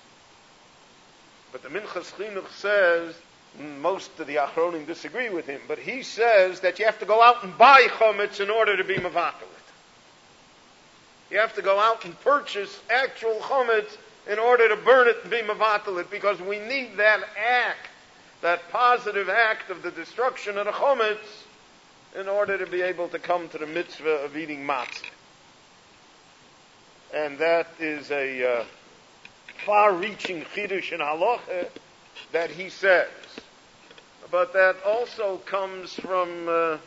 But 1.52 1.62
the 1.62 1.70
Minchas 1.70 2.12
Chinuch 2.14 2.50
says, 2.50 3.14
most 3.80 4.20
of 4.20 4.26
the 4.26 4.38
Achronim 4.38 4.88
disagree 4.88 5.30
with 5.30 5.46
him, 5.46 5.62
but 5.68 5.78
he 5.78 6.02
says 6.02 6.62
that 6.62 6.80
you 6.80 6.86
have 6.86 6.98
to 6.98 7.06
go 7.06 7.22
out 7.22 7.44
and 7.44 7.56
buy 7.56 7.86
chometz 7.88 8.40
in 8.40 8.50
order 8.50 8.76
to 8.76 8.84
be 8.84 8.96
mevatel 8.96 9.44
it. 9.44 9.68
You 11.30 11.38
have 11.38 11.54
to 11.54 11.62
go 11.62 11.78
out 11.78 12.04
and 12.04 12.20
purchase 12.22 12.80
actual 12.90 13.38
chometz 13.42 13.96
in 14.28 14.40
order 14.40 14.70
to 14.70 14.76
burn 14.78 15.08
it 15.08 15.18
and 15.22 15.30
be 15.30 15.42
mevatel 15.42 16.02
it, 16.02 16.10
because 16.10 16.42
we 16.42 16.58
need 16.58 16.98
that 16.98 17.20
act, 17.38 17.90
that 18.42 18.68
positive 18.72 19.30
act 19.30 19.70
of 19.70 19.84
the 19.84 19.92
destruction 19.92 20.58
of 20.58 20.66
the 20.66 20.72
chometz, 20.72 21.44
in 22.16 22.28
order 22.28 22.58
to 22.58 22.66
be 22.66 22.82
able 22.82 23.10
to 23.10 23.20
come 23.20 23.50
to 23.50 23.58
the 23.58 23.68
mitzvah 23.68 24.24
of 24.26 24.38
eating 24.38 24.66
matzah 24.66 25.12
and 27.14 27.38
that 27.40 27.68
is 27.80 28.12
a 28.12 28.60
uh, 28.60 28.66
far-reaching 29.66 30.44
chiddush 30.56 30.92
in 30.92 31.00
halacha 31.00 31.70
that 32.32 32.50
he 32.50 32.70
says. 32.70 33.10
But 34.30 34.54
that 34.54 34.78
also 34.86 35.38
comes 35.38 35.94
from 35.94 36.50
uh, 36.50 36.78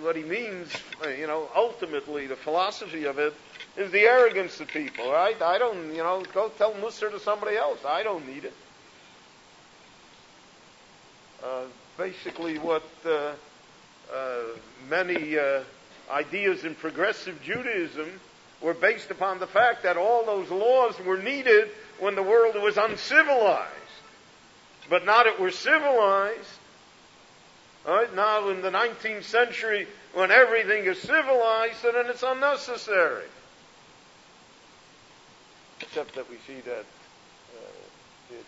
what 0.00 0.16
he 0.16 0.22
means. 0.22 0.70
Uh, 1.02 1.08
you 1.08 1.26
know, 1.26 1.48
ultimately, 1.56 2.26
the 2.26 2.36
philosophy 2.36 3.04
of 3.04 3.18
it 3.18 3.32
is 3.76 3.90
the 3.90 4.00
arrogance 4.00 4.60
of 4.60 4.68
people. 4.68 5.10
Right? 5.10 5.40
I 5.40 5.56
don't. 5.56 5.94
You 5.94 6.02
know, 6.02 6.22
go 6.34 6.50
tell 6.50 6.74
Musar 6.74 7.10
to 7.10 7.20
somebody 7.20 7.56
else. 7.56 7.78
I 7.86 8.02
don't 8.02 8.26
need 8.26 8.44
it. 8.44 8.52
Uh, 11.42 11.62
basically, 11.96 12.58
what 12.58 12.84
uh, 13.06 13.32
many 14.88 15.36
ideas 16.10 16.64
in 16.64 16.74
progressive 16.74 17.40
Judaism 17.42 18.20
were 18.60 18.74
based 18.74 19.10
upon 19.10 19.38
the 19.38 19.46
fact 19.46 19.82
that 19.82 19.96
all 19.96 20.24
those 20.24 20.50
laws 20.50 20.98
were 21.00 21.18
needed 21.18 21.70
when 22.00 22.14
the 22.14 22.22
world 22.22 22.54
was 22.56 22.76
uncivilized. 22.76 23.70
But 24.88 25.04
now 25.04 25.24
that 25.24 25.40
we're 25.40 25.50
civilized, 25.50 26.58
right, 27.86 28.14
now 28.14 28.48
in 28.48 28.62
the 28.62 28.70
19th 28.70 29.24
century, 29.24 29.86
when 30.14 30.30
everything 30.30 30.84
is 30.84 30.98
civilized, 31.00 31.82
then 31.82 32.06
it's 32.06 32.22
unnecessary. 32.22 33.26
Except 35.80 36.14
that 36.14 36.30
we 36.30 36.36
see 36.46 36.60
that 36.60 36.84
uh, 36.84 38.34
it 38.34 38.44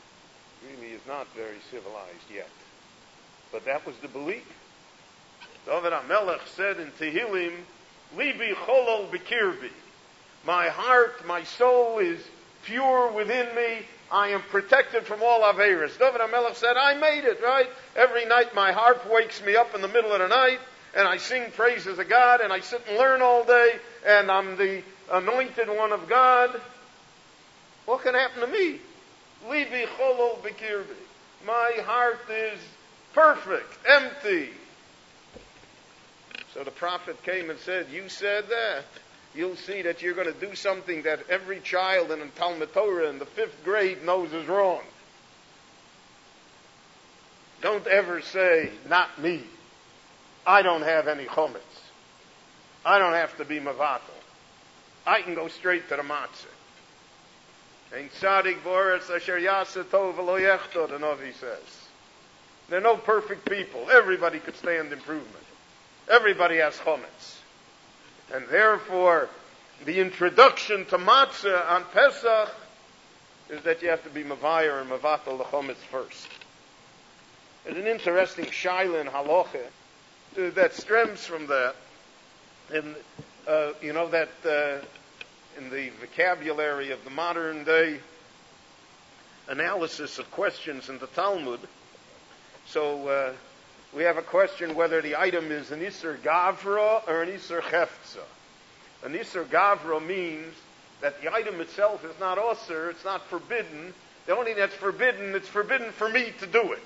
really 0.68 0.92
is 0.92 1.00
not 1.06 1.26
very 1.34 1.58
civilized 1.70 2.30
yet. 2.32 2.48
But 3.52 3.64
that 3.64 3.86
was 3.86 3.96
the 3.98 4.08
belief. 4.08 4.46
David 5.66 5.92
HaMelech 5.92 6.46
said 6.54 6.78
in 6.78 6.92
Tehillim, 6.92 7.52
Libi 8.16 8.54
cholol 8.54 9.10
bekirbi. 9.10 9.70
My 10.46 10.68
heart, 10.68 11.26
my 11.26 11.42
soul 11.42 11.98
is 11.98 12.20
pure 12.64 13.10
within 13.10 13.52
me. 13.56 13.80
I 14.12 14.28
am 14.28 14.42
protected 14.42 15.06
from 15.06 15.24
all 15.24 15.40
Averis. 15.42 15.98
David 15.98 16.20
HaMelech 16.20 16.54
said, 16.54 16.76
I 16.76 16.94
made 16.94 17.24
it, 17.24 17.42
right? 17.42 17.68
Every 17.96 18.24
night 18.26 18.54
my 18.54 18.70
harp 18.70 19.10
wakes 19.10 19.44
me 19.44 19.56
up 19.56 19.74
in 19.74 19.82
the 19.82 19.88
middle 19.88 20.12
of 20.12 20.20
the 20.20 20.28
night, 20.28 20.60
and 20.94 21.08
I 21.08 21.16
sing 21.16 21.50
praises 21.50 21.98
of 21.98 22.08
God, 22.08 22.40
and 22.40 22.52
I 22.52 22.60
sit 22.60 22.82
and 22.88 22.96
learn 22.96 23.20
all 23.20 23.42
day, 23.42 23.72
and 24.06 24.30
I'm 24.30 24.56
the 24.56 24.84
anointed 25.12 25.68
one 25.68 25.90
of 25.92 26.08
God. 26.08 26.60
What 27.86 28.02
can 28.02 28.14
happen 28.14 28.40
to 28.40 28.46
me? 28.46 28.78
Libi 29.48 29.86
cholol 29.98 30.38
bekirbi. 30.42 30.94
My 31.44 31.72
heart 31.84 32.20
is 32.30 32.60
perfect, 33.14 33.78
empty. 33.84 34.50
So 36.56 36.64
the 36.64 36.70
prophet 36.70 37.22
came 37.22 37.50
and 37.50 37.58
said, 37.58 37.88
You 37.92 38.08
said 38.08 38.48
that 38.48 38.84
you'll 39.34 39.56
see 39.56 39.82
that 39.82 40.00
you're 40.00 40.14
going 40.14 40.32
to 40.32 40.40
do 40.40 40.54
something 40.54 41.02
that 41.02 41.20
every 41.28 41.60
child 41.60 42.10
in 42.10 42.30
Talmud 42.30 42.72
Torah 42.72 43.10
in 43.10 43.18
the 43.18 43.26
fifth 43.26 43.62
grade 43.62 44.02
knows 44.02 44.32
is 44.32 44.48
wrong. 44.48 44.80
Don't 47.60 47.86
ever 47.86 48.22
say, 48.22 48.70
not 48.88 49.20
me. 49.20 49.42
I 50.46 50.62
don't 50.62 50.80
have 50.80 51.08
any 51.08 51.24
chometz. 51.24 51.60
I 52.86 52.98
don't 52.98 53.12
have 53.12 53.36
to 53.36 53.44
be 53.44 53.60
mavato. 53.60 54.00
I 55.06 55.20
can 55.20 55.34
go 55.34 55.48
straight 55.48 55.90
to 55.90 55.96
the 55.96 56.02
matzah. 56.02 56.46
And 57.94 58.10
tzadik 58.12 58.64
boris 58.64 59.10
asher 59.10 59.38
yasa 59.38 59.84
tov 59.84 60.16
the 60.16 60.98
Novi 60.98 61.32
says. 61.32 61.58
There 62.70 62.78
are 62.78 62.82
no 62.82 62.96
perfect 62.96 63.46
people. 63.46 63.90
Everybody 63.90 64.38
could 64.38 64.56
stand 64.56 64.90
improvement. 64.90 65.45
Everybody 66.08 66.58
has 66.58 66.76
chometz. 66.76 67.38
And 68.32 68.46
therefore, 68.48 69.28
the 69.84 70.00
introduction 70.00 70.84
to 70.86 70.98
matzah 70.98 71.68
on 71.70 71.84
Pesach 71.92 72.50
is 73.50 73.62
that 73.62 73.82
you 73.82 73.88
have 73.88 74.02
to 74.04 74.10
be 74.10 74.24
mavayir 74.24 74.80
and 74.80 74.90
mavatal 74.90 75.38
the 75.38 75.44
chometz 75.44 75.76
first. 75.90 76.28
There's 77.64 77.78
an 77.78 77.86
interesting 77.86 78.46
shaila 78.46 79.00
in 79.00 79.06
halacha 79.08 79.66
uh, 80.38 80.50
that 80.54 80.74
stems 80.74 81.24
from 81.24 81.48
that. 81.48 81.74
And, 82.72 82.94
uh, 83.46 83.72
you 83.82 83.92
know, 83.92 84.08
that 84.08 84.28
uh, 84.44 84.84
in 85.58 85.70
the 85.70 85.90
vocabulary 86.00 86.90
of 86.90 87.02
the 87.04 87.10
modern 87.10 87.64
day 87.64 88.00
analysis 89.48 90.18
of 90.18 90.30
questions 90.30 90.88
in 90.88 90.98
the 90.98 91.06
Talmud, 91.08 91.60
so 92.66 93.08
uh, 93.08 93.32
we 93.96 94.02
have 94.02 94.18
a 94.18 94.22
question 94.22 94.74
whether 94.74 95.00
the 95.00 95.16
item 95.16 95.50
is 95.50 95.70
an 95.72 95.80
Isser 95.80 96.18
Gavra 96.18 97.08
or 97.08 97.22
an 97.22 97.30
Isser 97.30 97.62
Cheftza. 97.62 98.22
An 99.02 99.14
Isser 99.14 99.46
Gavra 99.46 100.06
means 100.06 100.54
that 101.00 101.22
the 101.22 101.32
item 101.32 101.62
itself 101.62 102.04
is 102.04 102.12
not 102.20 102.36
Osir, 102.36 102.90
it's 102.90 103.04
not 103.06 103.26
forbidden. 103.28 103.94
The 104.26 104.36
only 104.36 104.52
thing 104.52 104.60
that's 104.60 104.74
forbidden, 104.74 105.34
it's 105.34 105.48
forbidden 105.48 105.92
for 105.92 106.10
me 106.10 106.30
to 106.40 106.46
do 106.46 106.72
it. 106.72 106.82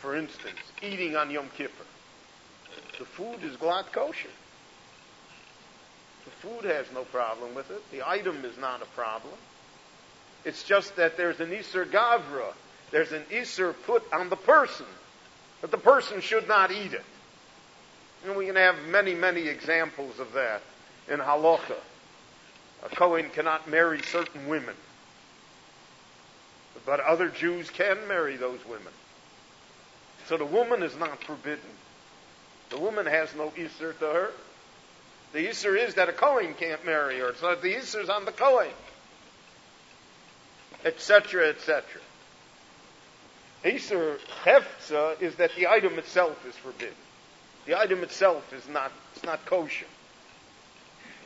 For 0.00 0.16
instance, 0.16 0.58
eating 0.82 1.14
on 1.14 1.30
Yom 1.30 1.50
Kippur. 1.56 1.84
The 2.98 3.04
food 3.04 3.44
is 3.44 3.56
glatt 3.56 3.92
kosher. 3.92 4.28
The 6.24 6.30
food 6.30 6.64
has 6.64 6.86
no 6.94 7.04
problem 7.04 7.54
with 7.54 7.70
it. 7.70 7.82
The 7.90 8.08
item 8.08 8.44
is 8.46 8.56
not 8.56 8.80
a 8.80 8.86
problem. 8.86 9.34
It's 10.44 10.62
just 10.64 10.96
that 10.96 11.16
there's 11.16 11.40
an 11.40 11.50
Isser 11.50 11.84
Gavra. 11.84 12.52
There's 12.90 13.12
an 13.12 13.22
Isser 13.30 13.74
put 13.86 14.02
on 14.12 14.28
the 14.28 14.36
person. 14.36 14.86
That 15.60 15.70
the 15.70 15.78
person 15.78 16.20
should 16.20 16.48
not 16.48 16.70
eat 16.70 16.92
it. 16.92 17.04
And 18.24 18.36
we 18.36 18.46
can 18.46 18.56
have 18.56 18.76
many, 18.88 19.14
many 19.14 19.48
examples 19.48 20.18
of 20.18 20.32
that 20.32 20.62
in 21.08 21.18
Halacha. 21.18 21.76
A 22.84 22.88
Kohen 22.88 23.30
cannot 23.30 23.68
marry 23.68 24.02
certain 24.02 24.48
women. 24.48 24.74
But 26.84 27.00
other 27.00 27.28
Jews 27.28 27.70
can 27.70 28.08
marry 28.08 28.36
those 28.36 28.64
women. 28.66 28.92
So 30.26 30.36
the 30.36 30.44
woman 30.44 30.82
is 30.82 30.96
not 30.96 31.22
forbidden. 31.22 31.60
The 32.70 32.78
woman 32.78 33.06
has 33.06 33.34
no 33.36 33.50
Isser 33.50 33.96
to 33.98 34.06
her. 34.06 34.30
The 35.32 35.46
Isser 35.46 35.78
is 35.78 35.94
that 35.94 36.08
a 36.08 36.12
Kohen 36.12 36.54
can't 36.54 36.84
marry 36.84 37.18
her. 37.20 37.34
So 37.40 37.54
the 37.54 37.74
Isser 37.74 38.02
is 38.02 38.08
on 38.08 38.24
the 38.24 38.32
Kohen. 38.32 38.70
Etc., 40.84 41.48
etc. 41.48 41.84
Isser 43.64 44.18
Hefza 44.44 45.20
is 45.22 45.36
that 45.36 45.54
the 45.56 45.68
item 45.68 45.98
itself 45.98 46.44
is 46.46 46.56
forbidden. 46.56 46.94
The 47.66 47.78
item 47.78 48.02
itself 48.02 48.52
is 48.52 48.68
not, 48.68 48.90
it's 49.14 49.24
not 49.24 49.44
kosher. 49.46 49.86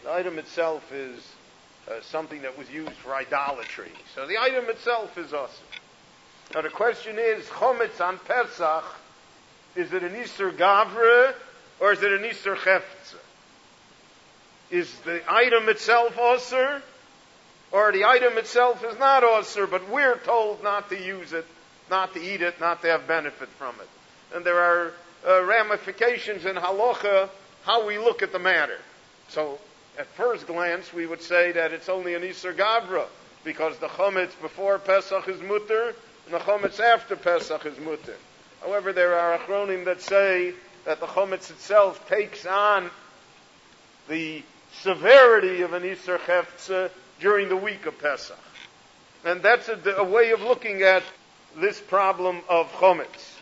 The 0.04 0.12
item 0.12 0.38
itself 0.38 0.92
is 0.92 1.18
uh, 1.88 2.00
something 2.02 2.42
that 2.42 2.58
was 2.58 2.70
used 2.70 2.92
for 2.92 3.14
idolatry. 3.14 3.90
So 4.14 4.26
the 4.26 4.38
item 4.38 4.68
itself 4.68 5.16
is 5.16 5.32
Osir. 5.32 5.48
Now 6.54 6.62
the 6.62 6.68
question 6.68 7.16
is, 7.18 7.44
chometz 7.46 8.00
on 8.00 8.18
Pesach, 8.18 8.84
is 9.74 9.92
it 9.92 10.02
an 10.02 10.12
Isser 10.12 10.52
Gavre 10.52 11.34
or 11.80 11.92
is 11.92 12.02
it 12.02 12.12
an 12.12 12.22
Isser 12.22 12.56
Hefza? 12.56 13.16
Is 14.70 14.92
the 15.00 15.22
item 15.28 15.68
itself 15.68 16.16
Osir 16.16 16.82
or 17.72 17.92
the 17.92 18.04
item 18.04 18.38
itself 18.38 18.84
is 18.84 18.98
not 18.98 19.22
Osir, 19.22 19.70
but 19.70 19.88
we're 19.88 20.18
told 20.18 20.62
not 20.62 20.88
to 20.90 21.02
use 21.02 21.32
it, 21.32 21.46
not 21.90 22.14
to 22.14 22.20
eat 22.20 22.42
it, 22.42 22.60
not 22.60 22.82
to 22.82 22.88
have 22.88 23.06
benefit 23.06 23.48
from 23.50 23.74
it. 23.80 23.88
And 24.34 24.44
there 24.44 24.60
are 24.60 24.92
uh, 25.26 25.42
ramifications 25.44 26.44
in 26.44 26.56
halacha 26.56 27.28
how 27.64 27.86
we 27.86 27.98
look 27.98 28.22
at 28.22 28.32
the 28.32 28.38
matter. 28.38 28.78
So 29.28 29.58
at 29.98 30.06
first 30.08 30.46
glance, 30.46 30.92
we 30.92 31.06
would 31.06 31.22
say 31.22 31.52
that 31.52 31.72
it's 31.72 31.88
only 31.88 32.14
an 32.14 32.22
Isser 32.22 32.54
Gavra, 32.54 33.06
because 33.44 33.76
the 33.78 33.88
Chometz 33.88 34.40
before 34.40 34.78
Pesach 34.78 35.28
is 35.28 35.40
mutter, 35.40 35.94
and 36.26 36.34
the 36.34 36.38
Chometz 36.38 36.80
after 36.80 37.16
Pesach 37.16 37.66
is 37.66 37.78
mutter. 37.78 38.14
However, 38.60 38.92
there 38.92 39.18
are 39.18 39.38
Achronim 39.38 39.84
that 39.86 40.00
say 40.00 40.54
that 40.84 41.00
the 41.00 41.06
Chometz 41.06 41.50
itself 41.50 42.08
takes 42.08 42.46
on 42.46 42.90
the 44.08 44.42
severity 44.82 45.62
of 45.62 45.72
an 45.72 45.82
Isser 45.82 46.18
Cheftze 46.18 46.90
during 47.20 47.48
the 47.48 47.56
week 47.56 47.86
of 47.86 47.98
Pesach. 47.98 48.38
And 49.24 49.42
that's 49.42 49.68
a, 49.68 49.78
a 49.96 50.04
way 50.04 50.30
of 50.30 50.40
looking 50.40 50.82
at 50.82 51.02
this 51.56 51.80
problem 51.80 52.40
of 52.48 52.70
Chometz. 52.72 53.36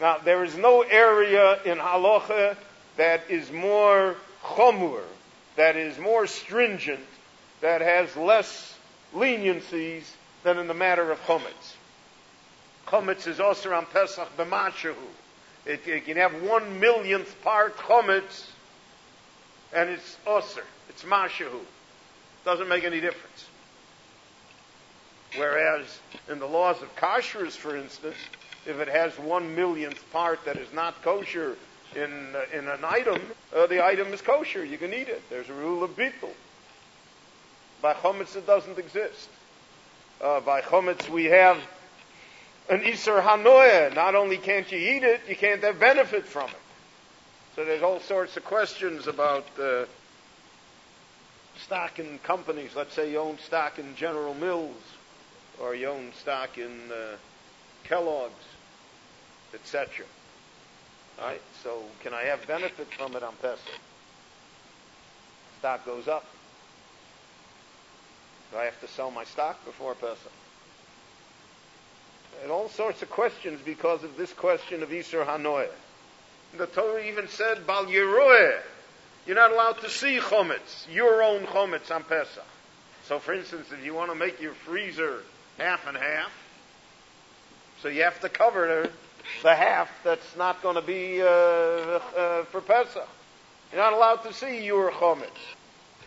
Now, 0.00 0.18
there 0.18 0.42
is 0.44 0.56
no 0.56 0.82
area 0.82 1.62
in 1.64 1.78
Halacha 1.78 2.56
that 2.96 3.22
is 3.28 3.50
more 3.52 4.16
chomur, 4.42 5.02
that 5.56 5.76
is 5.76 5.98
more 5.98 6.26
stringent, 6.26 7.00
that 7.60 7.80
has 7.80 8.14
less 8.16 8.76
leniencies 9.14 10.04
than 10.42 10.58
in 10.58 10.66
the 10.66 10.74
matter 10.74 11.10
of 11.10 11.18
chometz. 11.24 11.74
Chometz 12.86 13.26
is 13.26 13.40
also 13.40 13.72
on 13.72 13.86
Pesach 13.86 14.28
b'mashahu. 14.36 14.94
It, 15.64 15.86
it, 15.86 16.04
can 16.04 16.18
have 16.18 16.42
one 16.42 16.78
millionth 16.78 17.40
part 17.42 17.76
chometz, 17.76 18.46
and 19.72 19.88
it's 19.88 20.16
osir. 20.26 20.64
It's 20.90 21.02
mashahu. 21.04 21.60
Doesn't 22.44 22.68
make 22.68 22.84
any 22.84 23.00
difference. 23.00 23.46
Whereas 25.36 25.98
in 26.28 26.38
the 26.38 26.46
laws 26.46 26.80
of 26.82 26.94
kashrus, 26.96 27.56
for 27.56 27.76
instance, 27.76 28.16
if 28.66 28.78
it 28.78 28.88
has 28.88 29.18
one 29.18 29.54
millionth 29.54 30.10
part 30.12 30.44
that 30.44 30.56
is 30.56 30.72
not 30.72 31.02
kosher 31.02 31.56
in, 31.96 32.34
uh, 32.34 32.56
in 32.56 32.68
an 32.68 32.84
item, 32.84 33.20
uh, 33.54 33.66
the 33.66 33.84
item 33.84 34.12
is 34.12 34.20
kosher. 34.20 34.64
You 34.64 34.78
can 34.78 34.92
eat 34.92 35.08
it. 35.08 35.22
There's 35.30 35.48
a 35.48 35.54
rule 35.54 35.82
of 35.82 35.96
bittul. 35.96 36.30
By 37.82 37.94
chometz, 37.94 38.36
it 38.36 38.46
doesn't 38.46 38.78
exist. 38.78 39.28
Uh, 40.20 40.40
by 40.40 40.60
chometz, 40.60 41.08
we 41.08 41.24
have 41.26 41.58
an 42.70 42.80
iser 42.80 43.20
hanoah. 43.20 43.94
Not 43.94 44.14
only 44.14 44.38
can't 44.38 44.70
you 44.70 44.78
eat 44.78 45.02
it, 45.02 45.20
you 45.28 45.36
can't 45.36 45.62
have 45.62 45.80
benefit 45.80 46.26
from 46.26 46.48
it. 46.48 46.56
So 47.56 47.64
there's 47.64 47.82
all 47.82 48.00
sorts 48.00 48.36
of 48.36 48.44
questions 48.44 49.06
about 49.06 49.46
uh, 49.60 49.84
stock 51.58 51.98
in 51.98 52.18
companies. 52.18 52.70
Let's 52.76 52.94
say 52.94 53.10
you 53.10 53.18
own 53.18 53.38
stock 53.38 53.78
in 53.78 53.94
General 53.96 54.34
Mills, 54.34 54.82
or 55.60 55.74
you 55.74 55.88
own 55.88 56.12
stock 56.20 56.58
in 56.58 56.90
uh, 56.90 57.16
Kellogg's, 57.84 58.32
etc. 59.52 60.06
Right? 61.20 61.40
So 61.62 61.82
can 62.02 62.12
I 62.12 62.22
have 62.22 62.46
benefit 62.46 62.92
from 62.92 63.14
it 63.16 63.22
on 63.22 63.34
Pesach? 63.40 63.80
Stock 65.58 65.84
goes 65.86 66.08
up. 66.08 66.24
Do 68.52 68.58
I 68.58 68.64
have 68.64 68.80
to 68.80 68.88
sell 68.88 69.10
my 69.10 69.24
stock 69.24 69.64
before 69.64 69.94
Pesach? 69.94 70.32
And 72.42 72.50
all 72.50 72.68
sorts 72.68 73.00
of 73.02 73.10
questions 73.10 73.60
because 73.64 74.02
of 74.02 74.16
this 74.16 74.32
question 74.32 74.82
of 74.82 74.90
Isser 74.90 75.24
Hanoah. 75.24 75.68
The 76.56 76.66
Torah 76.66 77.04
even 77.04 77.28
said, 77.28 77.66
Bal 77.66 77.86
Yeroeh. 77.86 78.60
You're 79.26 79.36
not 79.36 79.52
allowed 79.52 79.80
to 79.80 79.90
see 79.90 80.18
chometz, 80.18 80.86
your 80.92 81.22
own 81.22 81.46
chometz 81.46 81.90
on 81.90 82.02
Pesach. 82.04 82.44
So, 83.06 83.18
for 83.18 83.32
instance, 83.32 83.68
if 83.72 83.84
you 83.84 83.94
want 83.94 84.10
to 84.10 84.14
make 84.14 84.40
your 84.40 84.52
freezer 84.52 85.22
half 85.58 85.86
and 85.86 85.96
half, 85.96 86.30
so 87.80 87.88
you 87.88 88.02
have 88.02 88.20
to 88.20 88.28
cover 88.28 88.90
the 89.42 89.54
half 89.54 89.90
that's 90.04 90.36
not 90.36 90.62
going 90.62 90.76
to 90.76 90.82
be 90.82 91.22
uh, 91.22 91.26
uh, 91.26 92.44
for 92.44 92.60
Pesach. 92.60 93.08
You're 93.72 93.80
not 93.80 93.92
allowed 93.92 94.22
to 94.24 94.32
see 94.32 94.64
your 94.64 94.90
chometz. 94.90 95.28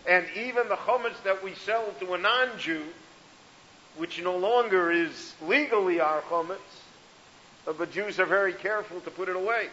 And 0.07 0.25
even 0.35 0.69
the 0.69 0.75
chometz 0.75 1.21
that 1.23 1.43
we 1.43 1.53
sell 1.55 1.85
to 1.99 2.13
a 2.13 2.17
non-Jew, 2.17 2.83
which 3.97 4.21
no 4.21 4.37
longer 4.37 4.91
is 4.91 5.33
legally 5.41 5.99
our 5.99 6.21
chometz, 6.21 6.57
but 7.65 7.91
Jews 7.91 8.19
are 8.19 8.25
very 8.25 8.53
careful 8.53 9.01
to 9.01 9.11
put 9.11 9.27
it 9.27 9.35
away. 9.35 9.67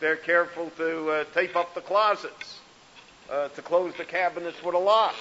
They're 0.00 0.16
careful 0.16 0.70
to 0.76 1.10
uh, 1.10 1.24
tape 1.34 1.56
up 1.56 1.74
the 1.74 1.80
closets, 1.80 2.60
uh, 3.30 3.48
to 3.48 3.62
close 3.62 3.94
the 3.96 4.04
cabinets 4.04 4.62
with 4.62 4.74
a 4.74 4.78
lock, 4.78 5.14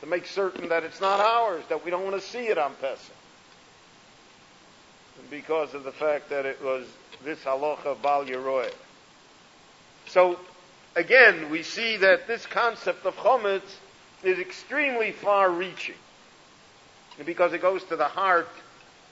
to 0.00 0.06
make 0.06 0.26
certain 0.26 0.68
that 0.68 0.84
it's 0.84 1.00
not 1.00 1.20
ours, 1.20 1.64
that 1.68 1.84
we 1.84 1.90
don't 1.90 2.04
want 2.04 2.14
to 2.14 2.26
see 2.26 2.46
it 2.46 2.58
on 2.58 2.74
Pesach 2.80 3.14
because 5.30 5.74
of 5.74 5.84
the 5.84 5.92
fact 5.92 6.30
that 6.30 6.46
it 6.46 6.62
was 6.62 6.86
this 7.24 7.38
halacha 7.40 8.00
bal 8.02 8.24
yeroeh. 8.24 8.72
So, 10.06 10.38
again, 10.94 11.50
we 11.50 11.62
see 11.62 11.96
that 11.96 12.26
this 12.26 12.46
concept 12.46 13.06
of 13.06 13.16
chometz 13.16 13.62
is 14.22 14.38
extremely 14.38 15.12
far-reaching 15.12 15.96
because 17.24 17.52
it 17.52 17.62
goes 17.62 17.82
to 17.84 17.96
the 17.96 18.08
heart 18.08 18.48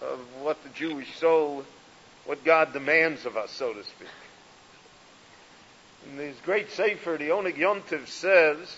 of 0.00 0.18
what 0.40 0.62
the 0.64 0.68
Jewish 0.70 1.16
soul, 1.18 1.64
what 2.26 2.44
God 2.44 2.72
demands 2.72 3.26
of 3.26 3.36
us, 3.36 3.50
so 3.50 3.72
to 3.72 3.82
speak. 3.82 4.08
In 6.10 6.16
this 6.16 6.36
great 6.44 6.70
sefer, 6.70 7.16
the 7.16 7.28
Oneg 7.28 7.56
Yontiv 7.56 8.08
says 8.08 8.76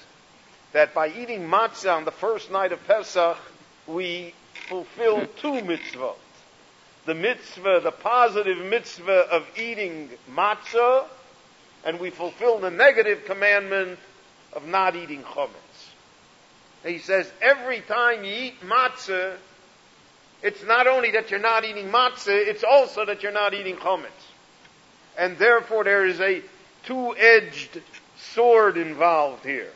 that 0.72 0.94
by 0.94 1.08
eating 1.08 1.48
matzah 1.48 1.96
on 1.96 2.04
the 2.04 2.10
first 2.10 2.50
night 2.50 2.72
of 2.72 2.86
Pesach, 2.86 3.38
we 3.86 4.34
fulfill 4.68 5.26
two 5.40 5.60
mitzvot 5.62 6.16
the 7.06 7.14
mitzvah, 7.14 7.80
the 7.82 7.90
positive 7.90 8.58
mitzvah 8.58 9.26
of 9.30 9.46
eating 9.58 10.08
matzah, 10.30 11.04
and 11.84 12.00
we 12.00 12.10
fulfill 12.10 12.58
the 12.58 12.70
negative 12.70 13.26
commandment 13.26 13.98
of 14.52 14.66
not 14.66 14.96
eating 14.96 15.22
chametz. 15.22 15.50
He 16.84 16.98
says 16.98 17.30
every 17.42 17.80
time 17.80 18.24
you 18.24 18.32
eat 18.32 18.60
matzah, 18.62 19.36
it's 20.42 20.62
not 20.64 20.86
only 20.86 21.12
that 21.12 21.30
you're 21.30 21.40
not 21.40 21.64
eating 21.64 21.90
matzah, 21.90 22.46
it's 22.46 22.64
also 22.64 23.04
that 23.04 23.22
you're 23.22 23.32
not 23.32 23.54
eating 23.54 23.76
chametz. 23.76 24.08
And 25.16 25.38
therefore 25.38 25.84
there 25.84 26.06
is 26.06 26.20
a 26.20 26.42
two-edged 26.86 27.80
sword 28.18 28.76
involved 28.76 29.44
here 29.44 29.72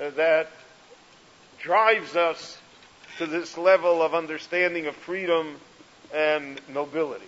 uh, 0.00 0.10
that 0.10 0.50
drives 1.58 2.16
us 2.16 2.58
to 3.18 3.26
this 3.26 3.58
level 3.58 4.02
of 4.02 4.14
understanding 4.14 4.86
of 4.86 4.94
freedom 4.94 5.56
and 6.14 6.60
nobility. 6.68 7.26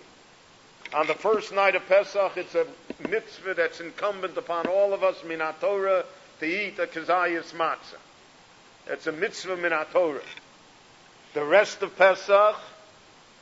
On 0.93 1.07
the 1.07 1.13
first 1.13 1.53
night 1.53 1.75
of 1.75 1.87
Pesach, 1.87 2.33
it's 2.35 2.55
a 2.55 2.65
mitzvah 3.09 3.53
that's 3.53 3.79
incumbent 3.79 4.37
upon 4.37 4.67
all 4.67 4.93
of 4.93 5.03
us, 5.03 5.17
minat 5.19 5.59
Torah, 5.59 6.05
to 6.39 6.45
eat 6.45 6.79
a 6.79 6.87
kazayas 6.87 7.53
matzah. 7.53 7.99
It's 8.87 9.07
a 9.07 9.11
mitzvah 9.11 9.57
minat 9.57 9.91
Torah. 9.91 10.21
The 11.33 11.45
rest 11.45 11.81
of 11.81 11.97
Pesach, 11.97 12.55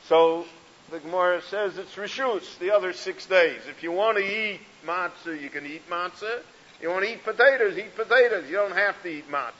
so 0.06 0.44
the 0.90 0.98
Gemara 0.98 1.40
says 1.42 1.78
it's 1.78 1.94
rishus, 1.94 2.58
the 2.58 2.72
other 2.72 2.92
six 2.92 3.26
days. 3.26 3.60
If 3.68 3.82
you 3.82 3.92
want 3.92 4.18
to 4.18 4.24
eat 4.24 4.60
matzah, 4.84 5.40
you 5.40 5.48
can 5.48 5.64
eat 5.64 5.88
matzah. 5.88 6.40
You 6.82 6.90
want 6.90 7.04
to 7.04 7.12
eat 7.12 7.24
potatoes, 7.24 7.78
eat 7.78 7.94
potatoes. 7.94 8.48
You 8.48 8.56
don't 8.56 8.76
have 8.76 9.00
to 9.02 9.08
eat 9.08 9.30
matzah. 9.30 9.52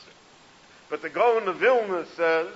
But 0.88 1.02
the 1.02 1.08
Gaon 1.08 1.46
of 1.46 1.56
Vilna 1.56 2.04
says 2.16 2.48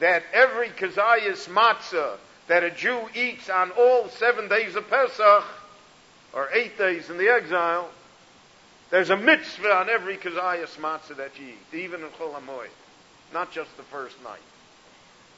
that 0.00 0.24
every 0.32 0.68
kazayas 0.70 1.48
matzah 1.48 2.16
that 2.48 2.64
a 2.64 2.70
Jew 2.70 3.00
eats 3.14 3.48
on 3.48 3.70
all 3.72 4.08
seven 4.08 4.48
days 4.48 4.74
of 4.74 4.88
Pesach, 4.88 5.44
or 6.32 6.48
eight 6.52 6.76
days 6.76 7.08
in 7.08 7.18
the 7.18 7.28
exile, 7.28 7.88
there's 8.90 9.10
a 9.10 9.16
mitzvah 9.16 9.72
on 9.72 9.88
every 9.88 10.16
kazayas 10.16 10.76
matzah 10.76 11.16
that 11.16 11.38
you 11.38 11.48
eat, 11.48 11.78
even 11.78 12.02
in 12.02 12.08
Chol 12.08 12.34
HaMoed, 12.34 12.68
not 13.32 13.52
just 13.52 13.76
the 13.76 13.82
first 13.84 14.20
night. 14.24 14.40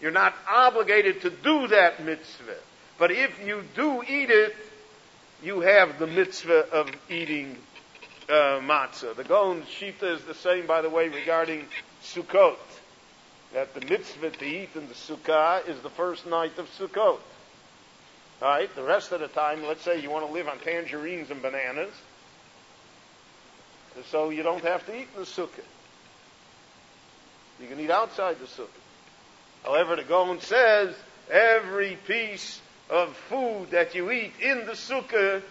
You're 0.00 0.10
not 0.10 0.34
obligated 0.48 1.22
to 1.22 1.30
do 1.30 1.68
that 1.68 2.04
mitzvah. 2.04 2.56
But 2.98 3.10
if 3.10 3.44
you 3.44 3.64
do 3.74 4.02
eat 4.02 4.30
it, 4.30 4.54
you 5.42 5.60
have 5.60 5.98
the 5.98 6.06
mitzvah 6.06 6.70
of 6.72 6.90
eating 7.08 7.56
uh, 8.28 8.60
matzah. 8.60 9.14
The 9.16 9.24
Gaon 9.24 9.62
Shita 9.62 10.16
is 10.16 10.24
the 10.24 10.34
same, 10.34 10.66
by 10.66 10.82
the 10.82 10.90
way, 10.90 11.08
regarding 11.08 11.64
Sukkot. 12.02 12.56
That 13.54 13.74
the 13.74 13.80
mitzvah 13.80 14.30
to 14.30 14.44
eat 14.44 14.70
in 14.74 14.88
the 14.88 14.94
Sukkah 14.94 15.66
is 15.68 15.80
the 15.80 15.90
first 15.90 16.26
night 16.26 16.58
of 16.58 16.68
Sukkot. 16.78 17.18
Alright, 18.40 18.74
the 18.76 18.82
rest 18.84 19.10
of 19.12 19.20
the 19.20 19.28
time, 19.28 19.64
let's 19.64 19.82
say 19.82 20.00
you 20.00 20.10
want 20.10 20.26
to 20.26 20.32
live 20.32 20.46
on 20.46 20.58
tangerines 20.60 21.30
and 21.30 21.42
bananas, 21.42 21.92
so 24.10 24.30
you 24.30 24.44
don't 24.44 24.62
have 24.62 24.86
to 24.86 24.94
eat 24.94 25.08
in 25.14 25.20
the 25.20 25.26
Sukkah. 25.26 25.64
You 27.60 27.66
can 27.66 27.80
eat 27.80 27.90
outside 27.90 28.38
the 28.38 28.46
Sukkah. 28.46 28.68
However, 29.68 29.96
the 29.96 30.02
Gaon 30.02 30.40
says 30.40 30.96
every 31.30 31.98
piece 32.06 32.58
of 32.88 33.14
food 33.28 33.72
that 33.72 33.94
you 33.94 34.10
eat 34.10 34.32
in 34.40 34.64
the 34.64 34.72
Sukkah 34.72 35.42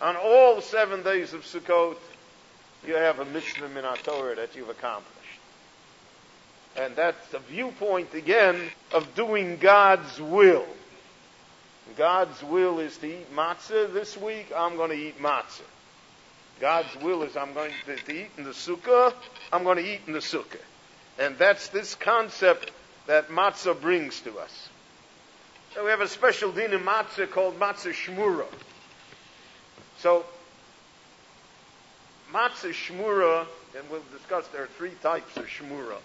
on 0.00 0.14
all 0.14 0.60
seven 0.60 1.02
days 1.02 1.32
of 1.32 1.42
Sukkot, 1.42 1.96
you 2.86 2.94
have 2.94 3.18
a 3.18 3.24
mitzvah 3.24 3.68
min 3.68 3.82
Torah 4.04 4.36
that 4.36 4.54
you've 4.54 4.68
accomplished. 4.68 5.16
And 6.76 6.94
that's 6.94 7.26
the 7.30 7.40
viewpoint 7.40 8.14
again 8.14 8.60
of 8.92 9.16
doing 9.16 9.56
God's 9.56 10.20
will. 10.20 10.66
God's 11.96 12.40
will 12.44 12.78
is 12.78 12.96
to 12.98 13.18
eat 13.18 13.34
matzah 13.34 13.92
this 13.92 14.16
week. 14.16 14.52
I'm 14.56 14.76
going 14.76 14.90
to 14.90 14.96
eat 14.96 15.20
matzah. 15.20 15.62
God's 16.60 16.94
will 17.02 17.24
is 17.24 17.36
I'm 17.36 17.52
going 17.52 17.72
to, 17.86 17.96
to 17.96 18.12
eat 18.12 18.30
in 18.38 18.44
the 18.44 18.50
sukkah. 18.50 19.12
I'm 19.52 19.64
going 19.64 19.78
to 19.78 19.94
eat 19.94 20.02
in 20.06 20.12
the 20.12 20.20
sukkah. 20.20 20.62
And 21.18 21.36
that's 21.36 21.66
this 21.70 21.96
concept 21.96 22.70
that 23.06 23.28
matzah 23.28 23.80
brings 23.80 24.20
to 24.20 24.38
us. 24.38 24.68
So 25.74 25.84
we 25.84 25.90
have 25.90 26.00
a 26.00 26.08
special 26.08 26.52
din 26.52 26.72
in 26.72 26.80
matzah 26.80 27.30
called 27.30 27.58
matzah 27.58 27.92
shmura. 27.92 28.46
So, 29.98 30.24
matzah 32.32 32.72
shmura, 32.72 33.46
and 33.76 33.90
we'll 33.90 34.02
discuss 34.12 34.46
there 34.48 34.62
are 34.62 34.68
three 34.78 34.94
types 35.02 35.36
of 35.36 35.46
shmura. 35.46 35.98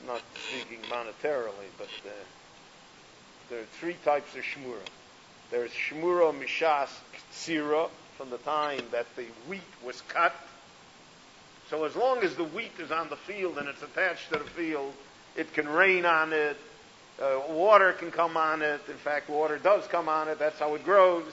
I'm 0.00 0.06
not 0.06 0.22
speaking 0.48 0.82
monetarily, 0.90 1.70
but 1.78 1.88
uh, 2.06 2.10
there 3.48 3.60
are 3.60 3.66
three 3.80 3.96
types 4.04 4.34
of 4.36 4.42
shmura. 4.42 4.86
There's 5.50 5.70
shmura 5.70 6.34
mishas 6.38 6.90
ktsira, 7.32 7.88
from 8.16 8.30
the 8.30 8.38
time 8.38 8.82
that 8.92 9.06
the 9.16 9.24
wheat 9.48 9.60
was 9.84 10.00
cut. 10.02 10.34
So 11.74 11.82
as 11.82 11.96
long 11.96 12.22
as 12.22 12.36
the 12.36 12.44
wheat 12.44 12.70
is 12.78 12.92
on 12.92 13.08
the 13.08 13.16
field 13.16 13.58
and 13.58 13.66
it's 13.66 13.82
attached 13.82 14.32
to 14.32 14.38
the 14.38 14.44
field, 14.44 14.92
it 15.34 15.52
can 15.54 15.68
rain 15.68 16.06
on 16.06 16.32
it, 16.32 16.56
uh, 17.20 17.40
water 17.48 17.92
can 17.92 18.12
come 18.12 18.36
on 18.36 18.62
it. 18.62 18.80
In 18.86 18.94
fact, 18.94 19.28
water 19.28 19.58
does 19.58 19.84
come 19.88 20.08
on 20.08 20.28
it. 20.28 20.38
That's 20.38 20.60
how 20.60 20.76
it 20.76 20.84
grows. 20.84 21.24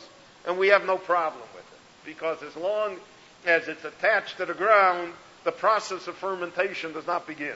And 0.48 0.58
we 0.58 0.70
have 0.70 0.84
no 0.84 0.98
problem 0.98 1.44
with 1.54 1.62
it. 1.62 1.80
Because 2.04 2.42
as 2.42 2.56
long 2.56 2.98
as 3.46 3.68
it's 3.68 3.86
attached 3.86 4.38
to 4.38 4.48
the 4.48 4.56
ground, 4.56 5.14
the 5.44 5.52
process 5.52 6.08
of 6.08 6.16
fermentation 6.16 6.92
does 6.92 7.06
not 7.06 7.28
begin. 7.28 7.56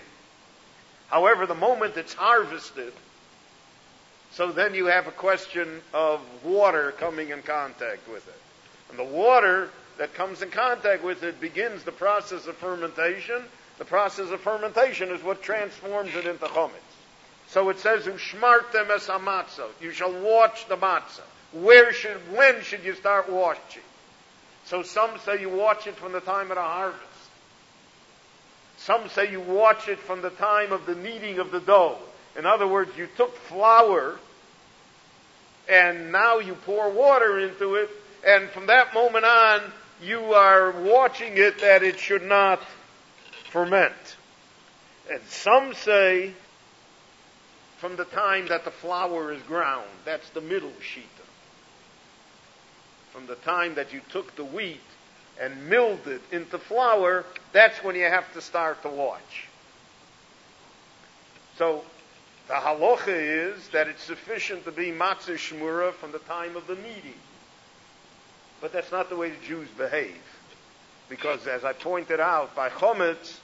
However, 1.07 1.47
the 1.47 1.55
moment 1.55 1.97
it's 1.97 2.13
harvested, 2.13 2.93
so 4.31 4.51
then 4.51 4.75
you 4.75 4.85
have 4.85 5.07
a 5.07 5.11
question 5.11 5.81
of 5.91 6.21
water 6.43 6.91
coming 6.91 7.29
in 7.29 7.41
contact 7.41 8.07
with 8.07 8.27
it. 8.27 8.41
And 8.91 8.99
the 8.99 9.11
water 9.11 9.71
that 9.97 10.13
comes 10.13 10.41
in 10.41 10.51
contact 10.51 11.03
with 11.03 11.23
it 11.23 11.39
begins 11.39 11.83
the 11.83 11.91
process 11.91 12.47
of 12.47 12.55
fermentation. 12.57 13.43
The 13.77 13.85
process 13.85 14.29
of 14.31 14.41
fermentation 14.41 15.09
is 15.09 15.21
what 15.23 15.41
transforms 15.41 16.15
it 16.15 16.25
into 16.25 16.45
chometz. 16.45 16.71
So 17.47 17.69
it 17.69 17.79
says, 17.79 18.05
"Ushmartem 18.05 18.89
es 18.89 19.07
matzah." 19.07 19.69
You 19.79 19.91
shall 19.91 20.11
watch 20.11 20.67
the 20.67 20.77
matzah. 20.77 21.21
Where 21.51 21.93
should, 21.93 22.17
when 22.35 22.61
should 22.63 22.83
you 22.83 22.95
start 22.95 23.29
watching? 23.29 23.83
So 24.65 24.83
some 24.83 25.11
say 25.19 25.39
you 25.39 25.49
watch 25.49 25.87
it 25.87 25.95
from 25.95 26.11
the 26.11 26.21
time 26.21 26.51
of 26.51 26.55
the 26.55 26.63
harvest. 26.63 27.01
Some 28.77 29.07
say 29.09 29.31
you 29.31 29.39
watch 29.39 29.87
it 29.87 29.99
from 29.99 30.21
the 30.21 30.31
time 30.31 30.71
of 30.71 30.85
the 30.85 30.95
kneading 30.95 31.39
of 31.39 31.51
the 31.51 31.59
dough. 31.59 31.97
In 32.37 32.45
other 32.45 32.67
words, 32.67 32.97
you 32.97 33.07
took 33.15 33.35
flour 33.37 34.19
and 35.67 36.11
now 36.11 36.39
you 36.39 36.53
pour 36.53 36.89
water 36.89 37.39
into 37.39 37.75
it, 37.75 37.89
and 38.25 38.49
from 38.49 38.67
that 38.67 38.93
moment 38.93 39.25
on, 39.25 39.61
you 40.01 40.33
are 40.33 40.71
watching 40.71 41.37
it 41.37 41.59
that 41.61 41.83
it 41.83 41.99
should 41.99 42.23
not 42.23 42.61
ferment. 43.51 43.93
And 45.11 45.21
some 45.27 45.73
say 45.73 46.33
from 47.77 47.95
the 47.95 48.05
time 48.05 48.47
that 48.47 48.65
the 48.65 48.71
flour 48.71 49.31
is 49.31 49.41
ground. 49.43 49.87
That's 50.05 50.27
the 50.29 50.41
middle 50.41 50.73
shita. 50.81 51.03
From 53.11 53.27
the 53.27 53.35
time 53.35 53.75
that 53.75 53.93
you 53.93 54.01
took 54.09 54.35
the 54.35 54.45
wheat 54.45 54.81
and 55.39 55.69
milled 55.69 56.07
it 56.07 56.21
into 56.31 56.57
flour, 56.57 57.25
that's 57.51 57.83
when 57.83 57.95
you 57.95 58.05
have 58.05 58.31
to 58.33 58.41
start 58.41 58.81
to 58.83 58.89
watch. 58.89 59.47
So 61.57 61.83
the 62.47 62.55
halacha 62.55 63.53
is 63.55 63.67
that 63.69 63.87
it's 63.87 64.03
sufficient 64.03 64.65
to 64.65 64.71
be 64.71 64.91
matzah 64.91 65.35
shmura 65.35 65.93
from 65.93 66.11
the 66.11 66.19
time 66.19 66.55
of 66.55 66.67
the 66.67 66.75
kneading. 66.75 67.13
But 68.65 68.73
that's 68.73 68.91
not 68.91 69.09
the 69.09 69.15
way 69.15 69.29
the 69.29 69.45
Jews 69.45 69.67
behave. 69.77 70.17
Because 71.07 71.45
as 71.45 71.63
I 71.63 71.73
pointed 71.73 72.19
out, 72.19 72.55
by 72.55 72.69
chometz, 72.69 73.37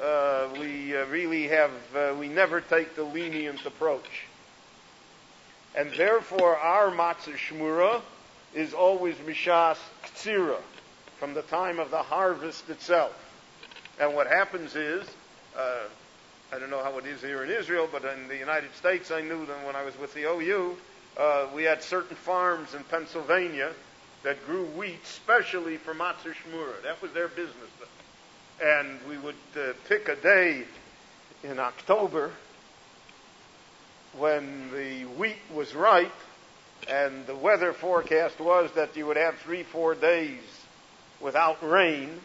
uh, 0.00 0.46
we 0.60 0.96
uh, 0.96 1.06
really 1.06 1.48
have, 1.48 1.72
uh, 1.92 2.14
we 2.16 2.28
never 2.28 2.60
take 2.60 2.94
the 2.94 3.02
lenient 3.02 3.66
approach. 3.66 4.26
And 5.74 5.90
therefore, 5.94 6.56
our 6.56 6.92
matzah 6.92 7.34
shmura 7.34 8.00
is 8.54 8.72
always 8.72 9.16
mishas 9.16 9.76
ktsira, 10.04 10.60
from 11.18 11.34
the 11.34 11.42
time 11.42 11.80
of 11.80 11.90
the 11.90 12.04
harvest 12.04 12.70
itself. 12.70 13.12
And 13.98 14.14
what 14.14 14.28
happens 14.28 14.76
is, 14.76 15.04
uh, 15.58 15.80
I 16.52 16.60
don't 16.60 16.70
know 16.70 16.84
how 16.84 16.96
it 16.98 17.06
is 17.06 17.20
here 17.20 17.42
in 17.42 17.50
Israel, 17.50 17.88
but 17.90 18.04
in 18.04 18.28
the 18.28 18.36
United 18.36 18.72
States, 18.76 19.10
I 19.10 19.20
knew 19.20 19.44
them 19.46 19.64
when 19.64 19.74
I 19.74 19.82
was 19.82 19.98
with 19.98 20.14
the 20.14 20.30
OU. 20.30 20.76
Uh, 21.18 21.48
we 21.52 21.64
had 21.64 21.82
certain 21.82 22.14
farms 22.14 22.72
in 22.72 22.84
Pennsylvania 22.84 23.72
that 24.22 24.44
grew 24.46 24.64
wheat 24.66 25.04
specially 25.06 25.76
for 25.76 25.94
matzah 25.94 26.34
shmura. 26.34 26.82
That 26.82 27.00
was 27.00 27.12
their 27.12 27.28
business. 27.28 27.70
And 28.62 28.98
we 29.08 29.16
would 29.16 29.34
uh, 29.56 29.72
pick 29.88 30.08
a 30.08 30.16
day 30.16 30.64
in 31.42 31.58
October 31.58 32.30
when 34.18 34.70
the 34.72 35.04
wheat 35.16 35.38
was 35.54 35.74
ripe, 35.74 36.12
and 36.88 37.26
the 37.26 37.34
weather 37.34 37.72
forecast 37.72 38.40
was 38.40 38.70
that 38.72 38.96
you 38.96 39.06
would 39.06 39.16
have 39.16 39.38
three, 39.38 39.62
four 39.62 39.94
days 39.94 40.40
without 41.20 41.62
rain, 41.66 42.20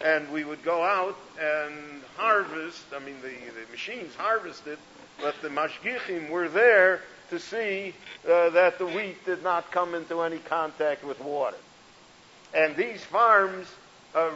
and 0.00 0.30
we 0.32 0.44
would 0.44 0.62
go 0.62 0.82
out 0.82 1.16
and 1.40 2.02
harvest. 2.16 2.84
I 2.94 3.00
mean, 3.00 3.16
the, 3.20 3.28
the 3.28 3.70
machines 3.70 4.14
harvested, 4.14 4.78
but 5.20 5.34
the 5.42 5.48
mashgichim 5.48 6.30
were 6.30 6.48
there 6.48 7.02
to 7.30 7.38
see 7.38 7.94
uh, 8.28 8.50
that 8.50 8.78
the 8.78 8.86
wheat 8.86 9.24
did 9.24 9.42
not 9.42 9.70
come 9.70 9.94
into 9.94 10.22
any 10.22 10.38
contact 10.38 11.04
with 11.04 11.20
water. 11.20 11.56
And 12.54 12.76
these 12.76 13.02
farms 13.04 13.66
uh, 14.14 14.30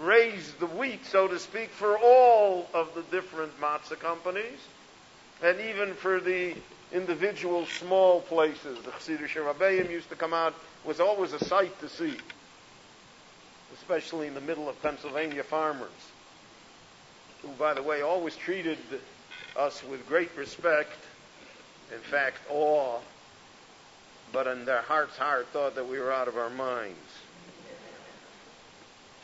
raised 0.00 0.58
the 0.58 0.66
wheat, 0.66 1.04
so 1.06 1.28
to 1.28 1.38
speak, 1.38 1.70
for 1.70 1.98
all 1.98 2.68
of 2.72 2.94
the 2.94 3.02
different 3.02 3.60
matzah 3.60 3.98
companies, 3.98 4.58
and 5.42 5.60
even 5.60 5.94
for 5.94 6.20
the 6.20 6.54
individual 6.92 7.66
small 7.66 8.20
places. 8.22 8.78
The 8.84 8.90
Chassidish 8.92 9.34
Rabbeim 9.34 9.90
used 9.90 10.08
to 10.10 10.16
come 10.16 10.32
out, 10.32 10.54
was 10.84 11.00
always 11.00 11.32
a 11.32 11.44
sight 11.44 11.78
to 11.80 11.88
see 11.88 12.16
especially 13.74 14.26
in 14.26 14.34
the 14.34 14.40
middle 14.40 14.68
of 14.68 14.80
Pennsylvania 14.82 15.42
farmers, 15.42 15.90
who, 17.42 17.48
by 17.48 17.74
the 17.74 17.82
way, 17.82 18.02
always 18.02 18.36
treated 18.36 18.78
us 19.56 19.82
with 19.84 20.06
great 20.08 20.30
respect, 20.36 20.92
in 21.94 22.00
fact, 22.00 22.38
awe, 22.50 22.98
but 24.32 24.46
in 24.46 24.64
their 24.64 24.82
heart's 24.82 25.16
heart 25.16 25.46
thought 25.52 25.76
that 25.76 25.88
we 25.88 25.98
were 25.98 26.12
out 26.12 26.28
of 26.28 26.36
our 26.36 26.50
minds. 26.50 26.98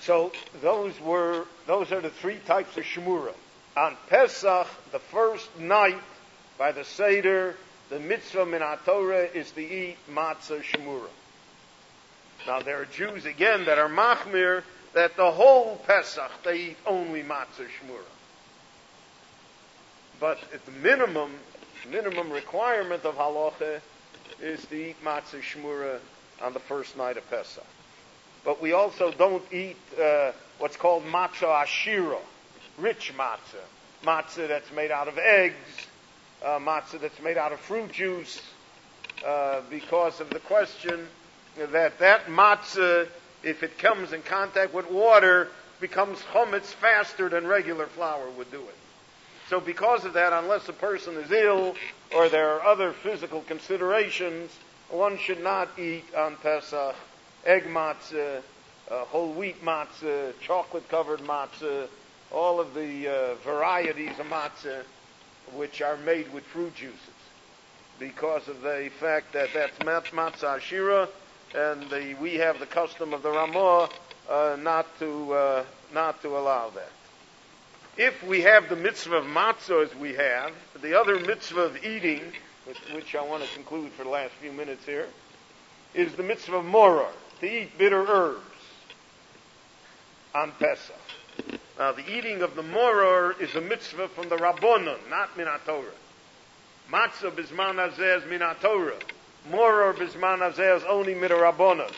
So 0.03 0.33
those 0.62 0.99
were 1.01 1.45
those 1.66 1.93
are 1.93 2.01
the 2.01 2.11
three 2.11 2.39
types 2.39 2.77
of 2.77 2.85
shmura. 2.85 3.35
On 3.77 3.97
Pesach, 4.09 4.66
the 4.93 4.99
first 4.99 5.59
night 5.59 6.01
by 6.59 6.73
the 6.73 6.85
Seder, 6.85 7.57
the 7.91 8.01
mitzvah 8.01 8.47
min 8.47 8.62
Torah 8.85 9.25
is 9.25 9.51
to 9.53 9.61
eat 9.61 9.97
matzah 10.11 10.62
shmura. 10.62 11.09
Now 12.47 12.61
there 12.61 12.81
are 12.81 12.87
Jews 12.87 13.27
again 13.27 13.66
that 13.66 13.79
are 13.79 13.89
machmir 13.89 14.62
that 14.95 15.16
the 15.16 15.31
whole 15.31 15.77
Pesach 15.87 16.31
they 16.45 16.71
eat 16.71 16.77
only 16.87 17.23
matzah 17.23 17.66
shmura. 17.66 18.05
But 20.18 20.39
at 20.53 20.64
the 20.66 20.73
minimum, 20.73 21.33
minimum 21.87 22.31
requirement 22.31 23.05
of 23.05 23.16
halacha 23.16 23.81
is 24.41 24.64
to 24.66 24.74
eat 24.74 25.05
matzah 25.05 25.41
shmura 25.41 25.99
on 26.43 26.53
the 26.53 26.61
first 26.61 26.97
night 26.97 27.16
of 27.16 27.28
Pesach. 27.31 27.64
But 28.45 28.62
we 28.62 28.72
also 28.72 29.12
don't 29.12 29.43
eat 29.53 29.76
uh, 30.01 30.33
what's 30.59 30.76
called 30.76 31.05
matzah 31.05 31.64
ashira, 31.64 32.18
rich 32.78 33.12
matzah, 33.16 33.64
matzah 34.05 34.49
that's 34.49 34.72
made 34.72 34.91
out 34.91 35.09
of 35.09 35.18
eggs, 35.18 35.55
uh, 36.43 36.59
matzah 36.59 37.01
that's 37.01 37.20
made 37.20 37.37
out 37.37 37.53
of 37.53 37.61
fruit 37.61 37.93
juice, 37.93 38.41
uh, 39.26 39.61
because 39.68 40.20
of 40.20 40.31
the 40.31 40.39
question 40.41 41.07
that 41.72 41.99
that 41.99 42.26
matzah, 42.26 43.07
if 43.43 43.62
it 43.62 43.78
comes 43.78 44.12
in 44.12 44.22
contact 44.22 44.72
with 44.72 44.91
water, 44.91 45.49
becomes 45.81 46.18
chometz 46.33 46.66
faster 46.66 47.28
than 47.28 47.47
regular 47.47 47.87
flour 47.87 48.31
would 48.31 48.51
do 48.51 48.61
it. 48.61 48.74
So 49.51 49.59
because 49.59 50.05
of 50.05 50.13
that, 50.13 50.33
unless 50.33 50.69
a 50.69 50.73
person 50.73 51.17
is 51.17 51.33
ill 51.33 51.75
or 52.15 52.29
there 52.29 52.51
are 52.51 52.63
other 52.63 52.93
physical 52.93 53.41
considerations, 53.41 54.49
one 54.91 55.19
should 55.19 55.43
not 55.43 55.77
eat 55.77 56.05
on 56.17 56.37
Pesach 56.37 56.95
egg 57.45 57.65
matzah, 57.65 58.43
uh, 58.89 59.05
whole 59.07 59.33
wheat 59.33 59.61
matzah, 59.65 60.33
chocolate 60.41 60.89
covered 60.89 61.19
matzah, 61.23 61.89
all 62.31 62.61
of 62.61 62.75
the 62.75 63.09
uh, 63.09 63.35
varieties 63.45 64.17
of 64.21 64.27
matzah 64.27 64.85
which 65.57 65.83
are 65.83 65.97
made 65.97 66.33
with 66.33 66.45
fruit 66.45 66.77
juices 66.77 67.01
because 67.99 68.47
of 68.47 68.63
the 68.63 68.89
fact 69.01 69.33
that 69.33 69.49
that's 69.53 69.77
matzah 69.81 70.61
shira, 70.61 71.09
and 71.57 71.91
the, 71.91 72.15
we 72.21 72.35
have 72.35 72.61
the 72.61 72.67
custom 72.67 73.13
of 73.13 73.25
the 73.25 73.31
Ramah 73.31 73.89
uh, 74.31 74.57
not 74.61 74.87
to 75.01 75.33
uh, 75.33 75.65
not 75.93 76.23
to 76.23 76.39
allow 76.39 76.71
that. 76.71 76.93
If 78.03 78.23
we 78.23 78.41
have 78.41 78.71
the 78.71 78.77
mitzvah 78.77 79.17
of 79.17 79.25
matzah 79.27 79.85
as 79.85 79.95
we 79.95 80.15
have, 80.15 80.53
the 80.81 80.99
other 80.99 81.19
mitzvah 81.19 81.61
of 81.61 81.85
eating, 81.85 82.23
with 82.67 82.79
which 82.95 83.15
I 83.15 83.21
want 83.23 83.43
to 83.43 83.55
conclude 83.55 83.93
for 83.93 84.05
the 84.05 84.09
last 84.09 84.33
few 84.41 84.53
minutes 84.53 84.87
here, 84.87 85.07
is 85.93 86.15
the 86.15 86.23
mitzvah 86.23 86.57
of 86.57 86.65
moror, 86.65 87.11
to 87.41 87.47
eat 87.47 87.77
bitter 87.77 88.03
herbs 88.09 88.41
on 90.35 90.53
Pesach. 90.53 90.97
Now, 91.79 91.93
the 91.93 92.11
eating 92.11 92.41
of 92.41 92.57
the 92.57 92.63
moror 92.63 93.37
is 93.39 93.55
a 93.55 93.61
mitzvah 93.61 94.09
from 94.09 94.31
the 94.31 94.37
Rabbonon, 94.39 94.97
not 95.11 95.37
Minat 95.37 95.67
Torah. 95.67 95.85
Matzah 96.91 97.33
bisman 97.33 97.75
hazeh 97.75 98.17
is 98.17 98.23
Minat 98.23 98.61
Torah. 98.61 98.99
Moror 99.51 99.93
bisman 99.93 100.39
hazeh 100.39 100.79
is 100.79 100.85
only 100.85 101.13
Rabbonon. 101.13 101.93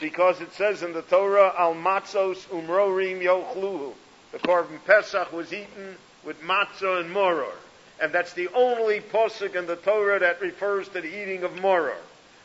Because 0.00 0.40
it 0.40 0.52
says 0.52 0.84
in 0.84 0.92
the 0.92 1.02
Torah, 1.02 1.52
Al 1.58 1.74
matzos 1.74 2.46
umrorim 2.46 3.20
yochluhu. 3.20 3.94
The 4.32 4.38
korban 4.38 4.78
Pesach 4.84 5.32
was 5.32 5.52
eaten 5.52 5.96
with 6.24 6.42
matzah 6.42 7.00
and 7.00 7.10
moror. 7.10 7.52
And 8.00 8.12
that's 8.12 8.32
the 8.34 8.48
only 8.54 9.00
posuk 9.00 9.56
in 9.56 9.66
the 9.66 9.76
Torah 9.76 10.20
that 10.20 10.40
refers 10.40 10.88
to 10.88 11.00
the 11.00 11.22
eating 11.22 11.42
of 11.42 11.60
moror. 11.60 11.96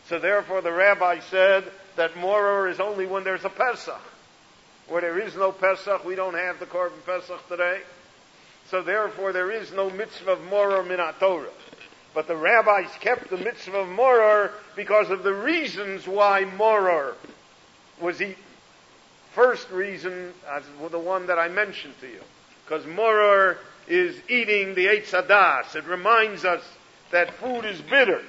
So 0.08 0.20
therefore 0.20 0.62
the 0.62 0.72
rabbi 0.72 1.20
said 1.20 1.66
that 1.96 2.18
moror 2.18 2.68
is 2.70 2.80
only 2.80 3.06
when 3.06 3.24
there's 3.24 3.46
a 3.46 3.50
Pesach. 3.50 4.02
Where 4.88 5.02
there 5.02 5.20
is 5.20 5.36
no 5.36 5.52
Pesach, 5.52 6.04
we 6.04 6.16
don't 6.16 6.34
have 6.34 6.60
the 6.60 6.66
korban 6.66 7.06
Pesach 7.06 7.48
today. 7.48 7.82
So 8.70 8.82
therefore 8.82 9.34
there 9.34 9.52
is 9.52 9.72
no 9.72 9.90
mitzvah 9.90 10.32
of 10.32 10.44
moror 10.46 10.84
minat 10.84 11.20
Torah. 11.20 11.50
But 12.14 12.28
the 12.28 12.36
rabbis 12.36 12.92
kept 13.00 13.30
the 13.30 13.38
mitzvah 13.38 13.80
of 13.80 13.90
moror 13.90 14.52
because 14.76 15.10
of 15.10 15.24
the 15.24 15.34
reasons 15.34 16.08
why 16.08 16.46
moror 16.46 17.16
was 18.00 18.22
eaten. 18.22 18.36
First 19.34 19.70
reason, 19.72 20.34
as 20.50 20.64
the 20.92 21.00
one 21.00 21.28
that 21.28 21.40
I 21.40 21.48
mentioned 21.48 21.96
to 22.02 22.08
you, 22.08 22.22
because 22.66 22.86
moror 22.86 23.58
is 23.88 24.16
eating 24.30 24.76
the 24.76 24.86
Eitz 24.86 25.10
Hadas. 25.10 25.76
It 25.76 25.86
reminds 25.86 26.46
us 26.46 26.62
that 27.12 27.34
food 27.34 27.66
is 27.66 27.82
bitter 27.82 28.22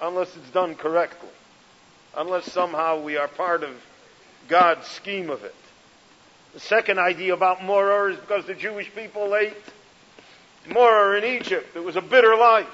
unless 0.00 0.36
it's 0.36 0.50
done 0.50 0.74
correctly, 0.74 1.30
unless 2.16 2.50
somehow 2.52 3.00
we 3.00 3.16
are 3.16 3.28
part 3.28 3.62
of 3.62 3.70
God's 4.48 4.86
scheme 4.86 5.30
of 5.30 5.44
it. 5.44 5.54
The 6.54 6.60
second 6.60 6.98
idea 6.98 7.34
about 7.34 7.64
moror 7.64 8.10
is 8.10 8.18
because 8.18 8.46
the 8.46 8.54
Jewish 8.54 8.94
people 8.94 9.34
ate 9.34 9.56
moror 10.68 11.16
in 11.16 11.24
Egypt. 11.24 11.76
It 11.76 11.84
was 11.84 11.96
a 11.96 12.02
bitter 12.02 12.36
life. 12.36 12.66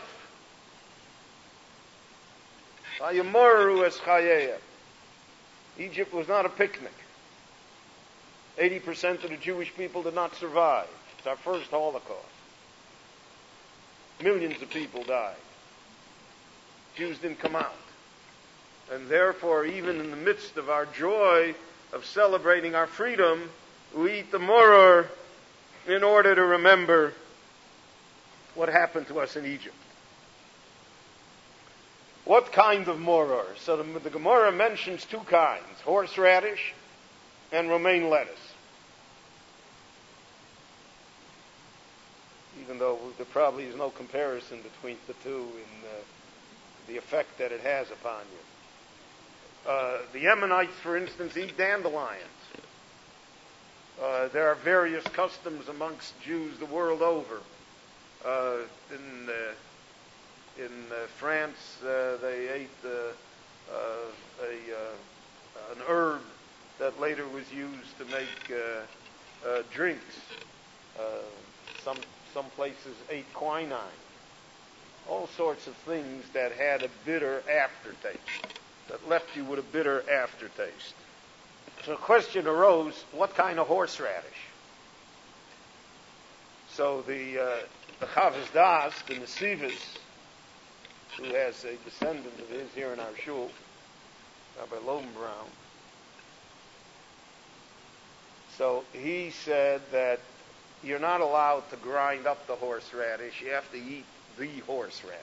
Egypt 5.78 6.12
was 6.12 6.28
not 6.28 6.46
a 6.46 6.48
picnic. 6.48 6.92
80% 8.58 9.24
of 9.24 9.30
the 9.30 9.36
Jewish 9.36 9.74
people 9.74 10.02
did 10.02 10.14
not 10.14 10.34
survive. 10.36 10.88
It's 11.18 11.26
our 11.26 11.36
first 11.36 11.70
Holocaust. 11.70 12.26
Millions 14.22 14.60
of 14.60 14.70
people 14.70 15.02
died. 15.04 15.36
Jews 16.96 17.18
didn't 17.18 17.38
come 17.38 17.56
out. 17.56 17.74
And 18.92 19.08
therefore, 19.08 19.64
even 19.64 20.00
in 20.00 20.10
the 20.10 20.16
midst 20.16 20.56
of 20.58 20.68
our 20.68 20.86
joy 20.86 21.54
of 21.92 22.04
celebrating 22.04 22.74
our 22.74 22.86
freedom, 22.86 23.48
we 23.96 24.20
eat 24.20 24.30
the 24.30 24.38
moror 24.38 25.08
in 25.86 26.02
order 26.02 26.34
to 26.34 26.42
remember 26.42 27.14
what 28.54 28.68
happened 28.68 29.08
to 29.08 29.20
us 29.20 29.36
in 29.36 29.46
Egypt. 29.46 29.74
What 32.24 32.52
kind 32.52 32.86
of 32.88 33.00
moror? 33.00 33.46
So 33.58 33.76
the, 33.76 33.98
the 33.98 34.10
Gemara 34.10 34.52
mentions 34.52 35.04
two 35.04 35.20
kinds 35.20 35.80
horseradish 35.84 36.72
and 37.50 37.68
romaine 37.68 38.08
lettuce. 38.08 38.52
Even 42.62 42.78
though 42.78 42.98
there 43.16 43.26
probably 43.26 43.64
is 43.64 43.76
no 43.76 43.90
comparison 43.90 44.60
between 44.62 44.96
the 45.08 45.14
two 45.24 45.40
in 45.40 45.88
uh, 45.88 46.02
the 46.86 46.96
effect 46.96 47.38
that 47.38 47.50
it 47.50 47.60
has 47.60 47.90
upon 47.90 48.20
you. 48.20 49.70
Uh, 49.70 49.98
the 50.12 50.20
Yemenites, 50.20 50.74
for 50.82 50.96
instance, 50.96 51.36
eat 51.36 51.56
dandelions. 51.56 52.22
Uh, 54.02 54.28
there 54.28 54.48
are 54.48 54.54
various 54.56 55.04
customs 55.04 55.68
amongst 55.68 56.20
Jews 56.20 56.58
the 56.58 56.66
world 56.66 57.02
over. 57.02 57.40
Uh, 58.24 58.58
in 58.92 59.28
in 60.64 60.92
uh, 60.92 61.06
France, 61.18 61.82
uh, 61.82 62.16
they 62.22 62.48
ate 62.48 62.70
uh, 62.84 63.12
a 64.42 65.72
an 65.72 65.78
herb 65.88 66.20
that 66.78 67.00
later 67.00 67.26
was 67.28 67.50
used 67.52 67.96
to 67.98 68.04
make 68.06 68.60
drinks. 69.72 70.16
some 71.84 71.98
some 72.34 72.46
places 72.56 72.96
ate 73.10 73.32
quinine 73.34 73.98
all 75.08 75.28
sorts 75.36 75.66
of 75.66 75.74
things 75.78 76.24
that 76.32 76.52
had 76.52 76.82
a 76.82 76.88
bitter 77.04 77.42
aftertaste, 77.50 78.60
that 78.88 79.08
left 79.08 79.36
you 79.36 79.44
with 79.44 79.58
a 79.58 79.62
bitter 79.72 80.08
aftertaste. 80.10 80.94
So 81.84 81.92
the 81.92 81.96
question 81.96 82.46
arose, 82.46 83.04
what 83.12 83.34
kind 83.34 83.58
of 83.58 83.66
horseradish? 83.66 84.48
So 86.70 87.02
the 87.02 87.42
uh, 87.42 87.56
the 88.00 88.06
Chavos 88.06 88.52
Das, 88.52 88.92
the 89.06 89.14
Nesivus, 89.14 89.98
who 91.16 91.24
has 91.34 91.64
a 91.64 91.76
descendant 91.84 92.38
of 92.38 92.48
his 92.48 92.70
here 92.74 92.92
in 92.92 93.00
our 93.00 93.16
shul, 93.24 93.50
Rabbi 94.58 94.76
Lorberbaum. 94.76 95.48
So 98.56 98.84
he 98.92 99.30
said 99.30 99.80
that 99.92 100.20
you're 100.82 100.98
not 100.98 101.20
allowed 101.20 101.68
to 101.70 101.76
grind 101.76 102.26
up 102.26 102.46
the 102.46 102.56
horseradish. 102.56 103.40
You 103.40 103.50
have 103.50 103.70
to 103.72 103.78
eat 103.78 104.04
the 104.38 104.60
horseradish. 104.60 105.18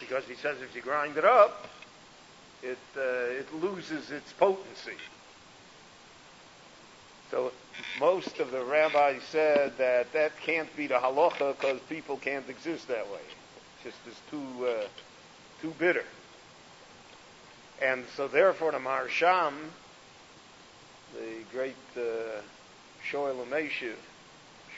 Because 0.00 0.24
he 0.24 0.34
says 0.34 0.56
if 0.60 0.74
you 0.74 0.82
grind 0.82 1.16
it 1.16 1.24
up, 1.24 1.68
it, 2.62 2.78
uh, 2.96 3.00
it 3.00 3.46
loses 3.62 4.10
its 4.10 4.32
potency. 4.32 4.96
So 7.30 7.52
most 7.98 8.38
of 8.38 8.50
the 8.50 8.64
rabbis 8.64 9.22
said 9.30 9.76
that 9.78 10.12
that 10.12 10.32
can't 10.40 10.74
be 10.76 10.86
the 10.86 10.94
halacha 10.94 11.58
because 11.58 11.80
people 11.88 12.16
can't 12.16 12.48
exist 12.48 12.88
that 12.88 13.10
way. 13.10 13.20
Just 13.84 13.98
it's 14.06 14.20
too 14.30 14.66
uh, 14.66 14.86
too 15.60 15.74
bitter. 15.78 16.04
And 17.82 18.04
so 18.16 18.28
therefore 18.28 18.72
the 18.72 18.78
Maharsham, 18.78 19.52
the 21.14 21.44
great 21.52 21.76
uh, 21.96 22.40
Sholom 23.10 23.46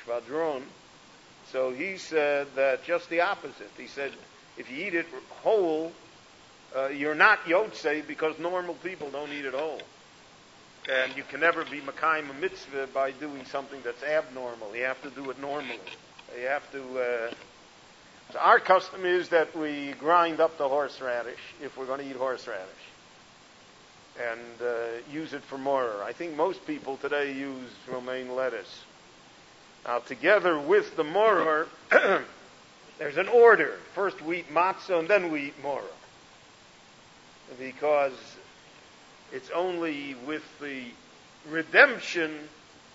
Shvadron, 0.04 0.62
so 1.52 1.70
he 1.70 1.96
said 1.96 2.48
that 2.56 2.84
just 2.84 3.08
the 3.08 3.20
opposite. 3.20 3.70
He 3.76 3.86
said, 3.86 4.12
if 4.56 4.70
you 4.70 4.86
eat 4.86 4.94
it 4.94 5.06
whole, 5.42 5.92
uh, 6.74 6.88
you're 6.88 7.14
not 7.14 7.44
yotze 7.44 8.06
because 8.06 8.38
normal 8.38 8.74
people 8.74 9.10
don't 9.10 9.32
eat 9.32 9.44
it 9.44 9.54
whole. 9.54 9.80
And 10.90 11.16
you 11.16 11.22
can 11.28 11.40
never 11.40 11.64
be 11.64 11.80
Makayim 11.80 12.30
a 12.30 12.34
mitzvah 12.34 12.88
by 12.92 13.12
doing 13.12 13.44
something 13.44 13.80
that's 13.84 14.02
abnormal. 14.02 14.74
You 14.74 14.84
have 14.84 15.00
to 15.02 15.10
do 15.10 15.30
it 15.30 15.40
normally. 15.40 15.78
You 16.38 16.48
have 16.48 16.70
to. 16.72 16.98
Uh, 16.98 17.34
so 18.32 18.38
our 18.38 18.58
custom 18.58 19.04
is 19.04 19.28
that 19.30 19.56
we 19.56 19.92
grind 20.00 20.40
up 20.40 20.58
the 20.58 20.68
horseradish 20.68 21.38
if 21.62 21.76
we're 21.76 21.86
going 21.86 22.00
to 22.00 22.08
eat 22.08 22.16
horseradish. 22.16 22.66
and 24.18 24.62
uh, 24.62 24.74
use 25.12 25.32
it 25.34 25.42
for 25.42 25.58
moror. 25.58 26.02
I 26.02 26.12
think 26.12 26.36
most 26.36 26.66
people 26.66 26.96
today 26.96 27.32
use 27.32 27.70
romaine 27.90 28.34
lettuce. 28.34 28.82
Now, 29.84 29.98
together 30.00 30.58
with 30.58 30.96
the 30.96 31.04
moror, 31.04 31.68
there's 32.98 33.16
an 33.16 33.28
order. 33.28 33.78
First 33.94 34.20
we 34.22 34.38
eat 34.38 34.52
matzah 34.52 35.00
and 35.00 35.08
then 35.08 35.30
we 35.30 35.48
eat 35.48 35.62
moror. 35.62 35.84
Because 37.58 38.14
it's 39.32 39.50
only 39.50 40.14
with 40.26 40.42
the 40.60 40.84
redemption 41.48 42.48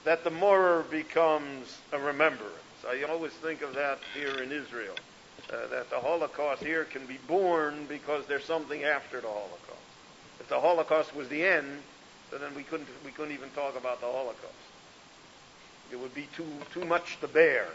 that 0.03 0.23
the 0.23 0.32
moror 0.32 0.84
becomes 0.89 1.77
a 1.91 1.99
remembrance. 1.99 2.55
I 2.88 3.03
always 3.03 3.32
think 3.34 3.61
of 3.61 3.75
that 3.75 3.99
here 4.13 4.41
in 4.41 4.51
Israel, 4.51 4.95
uh, 5.49 5.67
that 5.67 5.89
the 5.89 5.99
Holocaust 5.99 6.63
here 6.63 6.85
can 6.85 7.05
be 7.05 7.17
born 7.27 7.85
because 7.87 8.25
there's 8.27 8.45
something 8.45 8.83
after 8.83 9.21
the 9.21 9.27
Holocaust. 9.27 9.61
If 10.39 10.47
the 10.49 10.59
Holocaust 10.59 11.15
was 11.15 11.27
the 11.29 11.43
end, 11.43 11.81
then 12.31 12.55
we 12.55 12.63
couldn't 12.63 12.87
we 13.05 13.11
couldn't 13.11 13.33
even 13.33 13.49
talk 13.51 13.77
about 13.77 13.99
the 13.99 14.07
Holocaust. 14.07 14.53
It 15.91 15.99
would 15.99 16.15
be 16.15 16.27
too 16.35 16.47
too 16.73 16.85
much 16.85 17.19
to 17.21 17.27
bear. 17.27 17.67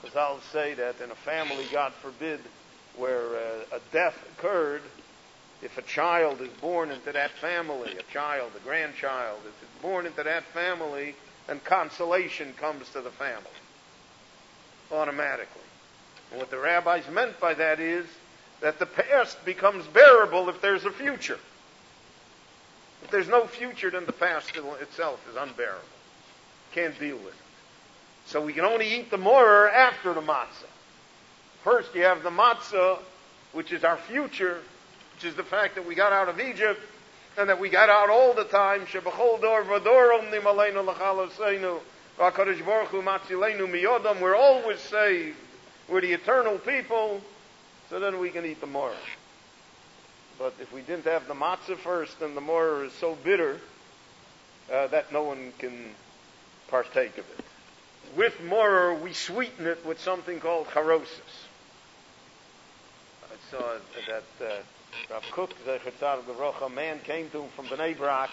Because 0.00 0.16
I'll 0.16 0.40
say 0.52 0.74
that 0.74 1.00
in 1.00 1.10
a 1.10 1.16
family, 1.16 1.64
God 1.72 1.92
forbid, 1.94 2.40
where 2.96 3.26
uh, 3.36 3.76
a 3.76 3.80
death 3.92 4.16
occurred, 4.36 4.82
if 5.60 5.76
a 5.76 5.82
child 5.82 6.40
is 6.40 6.50
born 6.60 6.90
into 6.92 7.10
that 7.12 7.32
family, 7.32 7.96
a 7.98 8.12
child, 8.12 8.52
a 8.56 8.60
grandchild, 8.60 9.40
if 9.44 9.62
it's 9.62 9.82
born 9.82 10.06
into 10.06 10.22
that 10.22 10.44
family, 10.54 11.16
then 11.48 11.60
consolation 11.64 12.52
comes 12.54 12.88
to 12.90 13.00
the 13.00 13.10
family 13.10 13.42
automatically. 14.92 15.62
What 16.34 16.50
the 16.50 16.58
rabbis 16.58 17.08
meant 17.10 17.40
by 17.40 17.54
that 17.54 17.80
is 17.80 18.06
that 18.60 18.78
the 18.78 18.86
past 18.86 19.44
becomes 19.44 19.86
bearable 19.86 20.48
if 20.48 20.60
there's 20.60 20.84
a 20.84 20.90
future. 20.90 21.38
If 23.04 23.10
there's 23.10 23.28
no 23.28 23.46
future, 23.46 23.90
then 23.90 24.06
the 24.06 24.12
past 24.12 24.54
itself 24.56 25.20
is 25.30 25.36
unbearable. 25.36 25.80
Can't 26.72 26.98
deal 26.98 27.16
with 27.16 27.28
it. 27.28 27.34
So 28.26 28.42
we 28.42 28.52
can 28.52 28.64
only 28.64 28.94
eat 28.94 29.10
the 29.10 29.18
moror 29.18 29.70
after 29.70 30.12
the 30.12 30.20
matzah. 30.20 30.66
First, 31.64 31.94
you 31.94 32.02
have 32.02 32.22
the 32.22 32.30
matzah, 32.30 32.98
which 33.52 33.72
is 33.72 33.84
our 33.84 33.96
future, 33.96 34.60
which 35.14 35.24
is 35.24 35.34
the 35.34 35.44
fact 35.44 35.76
that 35.76 35.86
we 35.86 35.94
got 35.94 36.12
out 36.12 36.28
of 36.28 36.38
Egypt 36.40 36.80
and 37.38 37.48
that 37.48 37.58
we 37.58 37.70
got 37.70 37.88
out 37.88 38.10
all 38.10 38.34
the 38.34 38.44
time. 38.44 38.86
We're 44.20 44.36
always 44.36 44.80
saved. 44.80 45.36
We're 45.88 46.02
the 46.02 46.12
eternal 46.12 46.58
people. 46.58 47.20
So 47.90 48.00
then 48.00 48.18
we 48.18 48.30
can 48.30 48.44
eat 48.44 48.60
the 48.60 48.66
moror. 48.66 48.94
But 50.38 50.54
if 50.60 50.72
we 50.72 50.82
didn't 50.82 51.06
have 51.06 51.26
the 51.26 51.34
matzah 51.34 51.78
first, 51.78 52.20
then 52.20 52.34
the 52.34 52.40
moror 52.40 52.84
is 52.84 52.92
so 52.92 53.16
bitter 53.24 53.58
uh, 54.72 54.88
that 54.88 55.12
no 55.12 55.22
one 55.22 55.52
can 55.58 55.94
partake 56.68 57.16
of 57.16 57.24
it. 57.38 57.44
With 58.16 58.40
moror, 58.42 58.94
we 58.94 59.14
sweeten 59.14 59.66
it 59.66 59.84
with 59.86 60.00
something 60.00 60.38
called 60.38 60.66
charosis. 60.68 61.46
I 63.24 63.50
saw 63.50 63.78
that 64.06 64.46
uh, 64.46 64.62
Rav 65.10 65.22
Kook, 65.32 65.50
the 65.64 65.78
Chatzar 65.78 66.24
Baruch, 66.26 66.60
a 66.62 66.68
man 66.68 67.00
came 67.00 67.30
to 67.30 67.42
him 67.42 67.50
from 67.56 67.66
Bnei 67.66 67.96
Brak, 67.96 68.30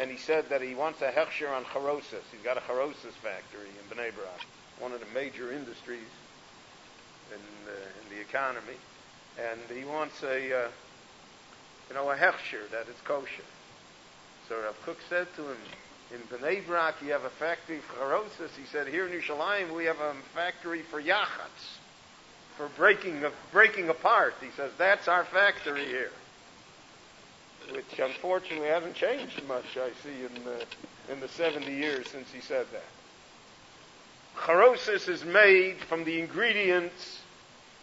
and 0.00 0.10
he 0.10 0.16
said 0.16 0.48
that 0.50 0.62
he 0.62 0.74
wants 0.74 1.00
a 1.00 1.10
hechsher 1.10 1.50
on 1.50 1.64
charosis. 1.64 2.22
He's 2.32 2.42
got 2.44 2.56
a 2.56 2.60
charosis 2.60 3.14
factory 3.22 3.68
in 3.68 3.96
Bnei 3.96 4.14
Brak, 4.14 4.46
one 4.80 4.92
of 4.92 5.00
the 5.00 5.06
major 5.14 5.52
industries 5.52 6.06
in, 7.32 7.40
uh, 7.68 7.72
in 8.02 8.16
the 8.16 8.20
economy 8.20 8.76
and 9.38 9.60
he 9.76 9.84
wants 9.84 10.22
a, 10.22 10.64
uh, 10.64 10.68
you 11.88 11.94
know, 11.94 12.10
a 12.10 12.16
hechsher 12.16 12.68
that 12.70 12.88
is 12.88 12.96
kosher. 13.04 13.42
So 14.48 14.56
Rav 14.62 14.80
Kook 14.84 14.98
said 15.08 15.26
to 15.36 15.42
him, 15.42 15.56
in 16.12 16.20
Bnei 16.28 16.64
Brak 16.66 16.96
you 17.02 17.12
have 17.12 17.24
a 17.24 17.30
factory 17.30 17.78
for 17.78 17.96
charosis. 17.96 18.50
He 18.58 18.66
said, 18.66 18.88
here 18.88 19.06
in 19.06 19.12
Yerushalayim 19.12 19.74
we 19.74 19.84
have 19.86 20.00
a 20.00 20.14
factory 20.34 20.82
for 20.82 21.02
yachats, 21.02 21.78
for 22.56 22.68
breaking, 22.76 23.22
breaking 23.52 23.88
apart. 23.88 24.34
He 24.40 24.50
says, 24.56 24.70
that's 24.78 25.08
our 25.08 25.24
factory 25.24 25.84
here. 25.84 26.12
Which 27.72 27.98
unfortunately 27.98 28.68
hasn't 28.68 28.94
changed 28.94 29.42
much, 29.48 29.76
I 29.76 29.90
see, 30.04 30.24
in 30.24 30.44
the, 30.44 31.12
in 31.12 31.20
the 31.20 31.28
70 31.28 31.72
years 31.72 32.08
since 32.08 32.30
he 32.30 32.40
said 32.40 32.66
that. 32.72 32.84
Charosis 34.36 35.08
is 35.08 35.24
made 35.24 35.78
from 35.78 36.04
the 36.04 36.20
ingredients 36.20 37.20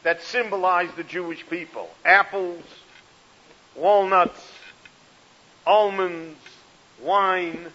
that 0.04 0.22
symbolize 0.22 0.90
the 0.96 1.04
Jewish 1.04 1.48
people 1.50 1.90
apples, 2.06 2.64
walnuts, 3.76 4.42
almonds, 5.66 6.40
wine, 7.02 7.68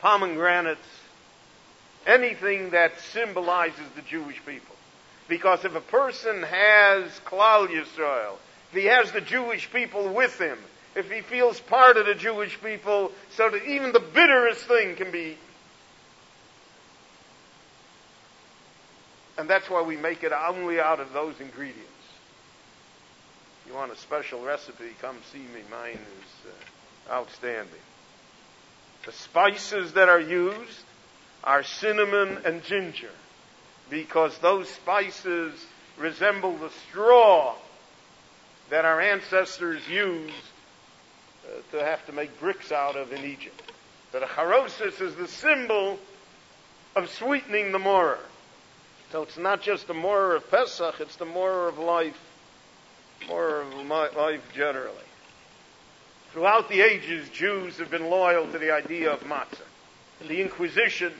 pomegranates, 0.00 0.80
anything 2.06 2.70
that 2.70 2.98
symbolizes 3.12 3.86
the 3.94 4.02
Jewish 4.02 4.44
people. 4.44 4.74
Because 5.28 5.64
if 5.64 5.74
a 5.74 5.80
person 5.80 6.42
has 6.42 7.10
Klal 7.24 7.68
Yisrael, 7.68 8.34
if 8.70 8.78
he 8.78 8.84
has 8.86 9.10
the 9.12 9.20
Jewish 9.20 9.70
people 9.70 10.08
with 10.08 10.38
him, 10.40 10.58
if 10.94 11.10
he 11.10 11.20
feels 11.20 11.60
part 11.60 11.96
of 11.96 12.06
the 12.06 12.14
Jewish 12.14 12.58
people, 12.62 13.12
so 13.30 13.50
that 13.50 13.64
even 13.64 13.92
the 13.92 14.00
bitterest 14.00 14.62
thing 14.62 14.96
can 14.96 15.10
be 15.10 15.36
And 19.38 19.48
that's 19.48 19.68
why 19.68 19.82
we 19.82 19.96
make 19.96 20.22
it 20.22 20.32
only 20.32 20.80
out 20.80 21.00
of 21.00 21.12
those 21.12 21.38
ingredients. 21.40 21.82
If 23.60 23.70
you 23.70 23.74
want 23.74 23.92
a 23.92 23.96
special 23.96 24.42
recipe, 24.42 24.90
come 25.00 25.16
see 25.32 25.38
me. 25.38 25.62
Mine 25.70 25.98
is 25.98 26.50
uh, 27.10 27.12
outstanding. 27.12 27.72
The 29.04 29.12
spices 29.12 29.92
that 29.92 30.08
are 30.08 30.20
used 30.20 30.84
are 31.44 31.62
cinnamon 31.62 32.38
and 32.44 32.62
ginger 32.64 33.10
because 33.90 34.36
those 34.38 34.68
spices 34.68 35.54
resemble 35.98 36.56
the 36.56 36.70
straw 36.88 37.54
that 38.70 38.84
our 38.84 39.00
ancestors 39.00 39.86
used 39.88 40.32
uh, 41.46 41.76
to 41.76 41.84
have 41.84 42.04
to 42.06 42.12
make 42.12 42.40
bricks 42.40 42.72
out 42.72 42.96
of 42.96 43.12
in 43.12 43.24
Egypt. 43.24 43.62
That 44.12 44.22
a 44.22 44.26
is 45.00 45.14
the 45.14 45.28
symbol 45.28 45.98
of 46.96 47.10
sweetening 47.10 47.72
the 47.72 47.78
moror. 47.78 48.18
So 49.12 49.22
it's 49.22 49.38
not 49.38 49.62
just 49.62 49.86
the 49.86 49.94
moror 49.94 50.34
of 50.34 50.50
Pesach, 50.50 51.00
it's 51.00 51.16
the 51.16 51.24
moror 51.24 51.68
of 51.68 51.78
life, 51.78 52.18
moror 53.28 53.62
of 53.62 53.86
life 54.16 54.42
generally. 54.54 54.96
Throughout 56.32 56.68
the 56.68 56.80
ages, 56.80 57.28
Jews 57.30 57.78
have 57.78 57.90
been 57.90 58.10
loyal 58.10 58.50
to 58.50 58.58
the 58.58 58.72
idea 58.72 59.12
of 59.12 59.20
matzah. 59.20 59.60
In 60.20 60.28
the 60.28 60.42
Inquisition, 60.42 61.12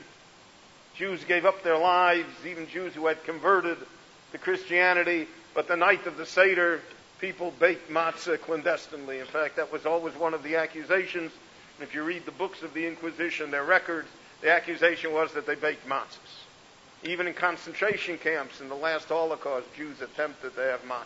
Jews 0.97 1.25
gave 1.25 1.47
up 1.47 1.63
their 1.63 1.79
lives, 1.79 2.29
even 2.47 2.69
Jews 2.69 2.95
who 2.95 3.07
had 3.07 3.23
converted 3.25 3.79
to 4.33 4.39
Christianity, 4.39 5.29
but 5.55 5.69
the 5.69 5.77
night 5.77 6.07
of 6.07 6.17
the 6.17 6.27
Seder, 6.27 6.81
people 7.21 7.53
baked 7.59 7.91
matzah 7.91 8.41
clandestinely. 8.41 9.21
In 9.21 9.27
fact, 9.27 9.57
that 9.57 9.73
was 9.73 9.87
always 9.87 10.15
one 10.17 10.35
of 10.35 10.43
the 10.43 10.57
accusations. 10.57 11.33
And 11.79 11.89
if 11.89 11.95
you 11.95 12.03
read 12.03 12.27
the 12.27 12.33
books 12.33 12.63
of 12.63 12.75
the 12.75 12.87
Inquisition, 12.87 13.51
their 13.51 13.65
records, 13.65 14.09
the 14.43 14.51
accusation 14.51 15.13
was 15.13 15.33
that 15.33 15.47
they 15.47 15.55
baked 15.55 15.87
matzahs. 15.87 16.46
Even 17.03 17.27
in 17.27 17.35
concentration 17.35 18.19
camps 18.19 18.61
in 18.61 18.69
the 18.69 18.75
last 18.75 19.09
Holocaust, 19.09 19.67
Jews 19.77 20.01
attempted 20.01 20.55
to 20.55 20.63
have 20.63 20.81
matzah. 20.83 21.05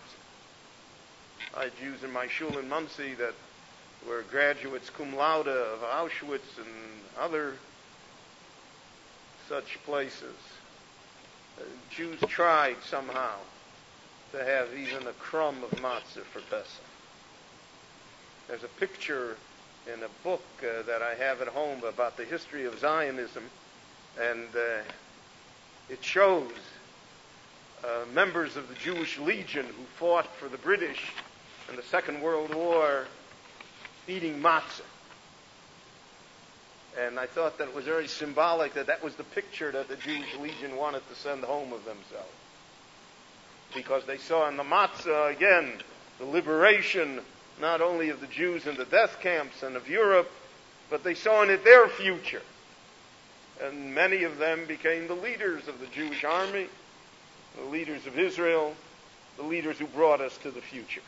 I 1.56 1.64
had 1.64 1.76
Jews 1.78 2.04
in 2.04 2.12
my 2.12 2.28
shul 2.28 2.58
in 2.58 2.68
Monsey 2.68 3.14
that 3.14 3.34
were 4.06 4.22
graduates 4.30 4.88
cum 4.90 5.14
laude 5.14 5.48
of 5.48 5.80
Auschwitz 5.80 6.58
and 6.58 6.68
other 7.18 7.54
such 9.48 9.78
places. 9.84 10.36
Uh, 11.58 11.64
Jews 11.90 12.20
tried 12.28 12.76
somehow 12.84 13.34
to 14.32 14.44
have 14.44 14.68
even 14.74 15.06
a 15.08 15.12
crumb 15.14 15.64
of 15.64 15.70
matzah 15.80 16.24
for 16.32 16.40
Pesach. 16.42 16.84
There's 18.46 18.62
a 18.62 18.68
picture 18.78 19.36
in 19.92 20.02
a 20.02 20.08
book 20.22 20.44
uh, 20.62 20.82
that 20.82 21.02
I 21.02 21.14
have 21.14 21.42
at 21.42 21.48
home 21.48 21.82
about 21.84 22.16
the 22.16 22.24
history 22.24 22.64
of 22.64 22.78
Zionism, 22.78 23.44
and 24.20 24.46
uh, 24.54 24.82
it 25.90 26.04
shows 26.04 26.50
uh, 27.82 28.04
members 28.14 28.56
of 28.56 28.68
the 28.68 28.74
Jewish 28.74 29.18
Legion 29.18 29.66
who 29.66 29.84
fought 29.98 30.26
for 30.36 30.48
the 30.48 30.58
British 30.58 31.00
in 31.68 31.76
the 31.76 31.82
Second 31.82 32.20
World 32.22 32.54
War 32.54 33.06
eating 34.06 34.40
matzah. 34.40 34.82
And 36.98 37.18
I 37.18 37.26
thought 37.26 37.58
that 37.58 37.68
it 37.68 37.74
was 37.74 37.84
very 37.84 38.06
symbolic 38.06 38.74
that 38.74 38.86
that 38.86 39.02
was 39.02 39.14
the 39.16 39.24
picture 39.24 39.72
that 39.72 39.88
the 39.88 39.96
Jewish 39.96 40.36
Legion 40.40 40.76
wanted 40.76 41.08
to 41.08 41.14
send 41.16 41.42
home 41.42 41.72
of 41.72 41.84
themselves. 41.84 42.28
Because 43.74 44.04
they 44.06 44.18
saw 44.18 44.48
in 44.48 44.56
the 44.56 44.64
matzah, 44.64 45.32
again, 45.34 45.72
the 46.18 46.24
liberation 46.24 47.20
not 47.60 47.80
only 47.80 48.10
of 48.10 48.20
the 48.20 48.26
Jews 48.26 48.66
in 48.66 48.76
the 48.76 48.84
death 48.84 49.18
camps 49.20 49.62
and 49.62 49.76
of 49.76 49.88
Europe, 49.88 50.30
but 50.88 51.04
they 51.04 51.14
saw 51.14 51.42
in 51.42 51.50
it 51.50 51.64
their 51.64 51.88
future 51.88 52.42
and 53.62 53.94
many 53.94 54.24
of 54.24 54.38
them 54.38 54.64
became 54.66 55.06
the 55.06 55.14
leaders 55.14 55.68
of 55.68 55.80
the 55.80 55.86
Jewish 55.86 56.24
army, 56.24 56.66
the 57.56 57.70
leaders 57.70 58.06
of 58.06 58.18
Israel, 58.18 58.74
the 59.36 59.42
leaders 59.42 59.78
who 59.78 59.86
brought 59.86 60.20
us 60.20 60.36
to 60.38 60.50
the 60.50 60.60
future. 60.60 61.02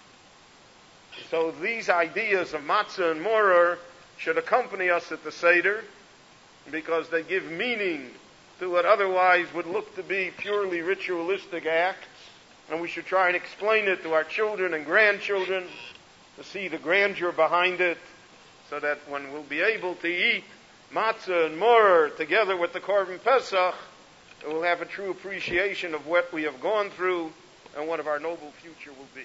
So 1.31 1.51
these 1.51 1.89
ideas 1.89 2.55
of 2.55 2.63
matzah 2.63 3.13
and 3.13 3.23
moror 3.23 3.79
should 4.19 4.39
accompany 4.39 4.91
us 4.91 5.13
at 5.13 5.25
the 5.25 5.33
Seder 5.33 5.83
because 6.71 7.09
they 7.09 7.23
give 7.23 7.45
meaning 7.51 8.11
to 8.61 8.71
what 8.71 8.87
otherwise 8.87 9.47
would 9.55 9.67
look 9.67 9.95
to 9.97 10.03
be 10.03 10.31
purely 10.37 10.81
ritualistic 10.81 11.67
acts. 11.67 12.07
And 12.71 12.81
we 12.81 12.89
should 12.89 13.07
try 13.07 13.27
and 13.27 13.37
explain 13.37 13.89
it 13.89 14.03
to 14.05 14.13
our 14.13 14.25
children 14.25 14.73
and 14.73 14.87
grandchildren 14.87 15.65
to 16.37 16.45
see 16.45 16.69
the 16.69 16.79
grandeur 16.79 17.33
behind 17.33 17.81
it 17.81 17.99
so 18.71 18.81
that 18.81 18.99
when 19.09 19.33
we'll 19.33 19.43
be 19.43 19.61
able 19.61 19.97
to 19.97 20.07
eat 20.07 20.45
matzah 20.95 21.47
and 21.47 21.59
moror 21.59 22.11
together 22.11 22.57
with 22.57 22.73
the 22.73 22.81
Korban 22.81 23.23
Pesach, 23.23 23.75
we'll 24.47 24.63
have 24.63 24.83
a 24.83 24.87
true 24.87 25.11
appreciation 25.11 25.95
of 25.95 26.07
what 26.07 26.33
we 26.33 26.43
have 26.43 26.61
gone 26.61 26.91
through 26.91 27.33
and 27.77 27.89
what 27.89 28.01
of 28.01 28.07
our 28.07 28.19
noble 28.19 28.53
future 28.61 28.91
will 28.91 29.09
be. 29.15 29.25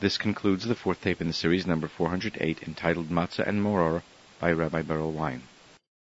This 0.00 0.16
concludes 0.16 0.64
the 0.64 0.74
fourth 0.74 1.02
tape 1.02 1.20
in 1.20 1.26
the 1.26 1.34
series, 1.34 1.66
number 1.66 1.86
408, 1.86 2.62
entitled 2.62 3.10
Matzah 3.10 3.46
and 3.46 3.62
Moror 3.62 4.02
by 4.38 4.50
Rabbi 4.50 4.80
Berel 4.80 5.12
Wein. 5.12 5.42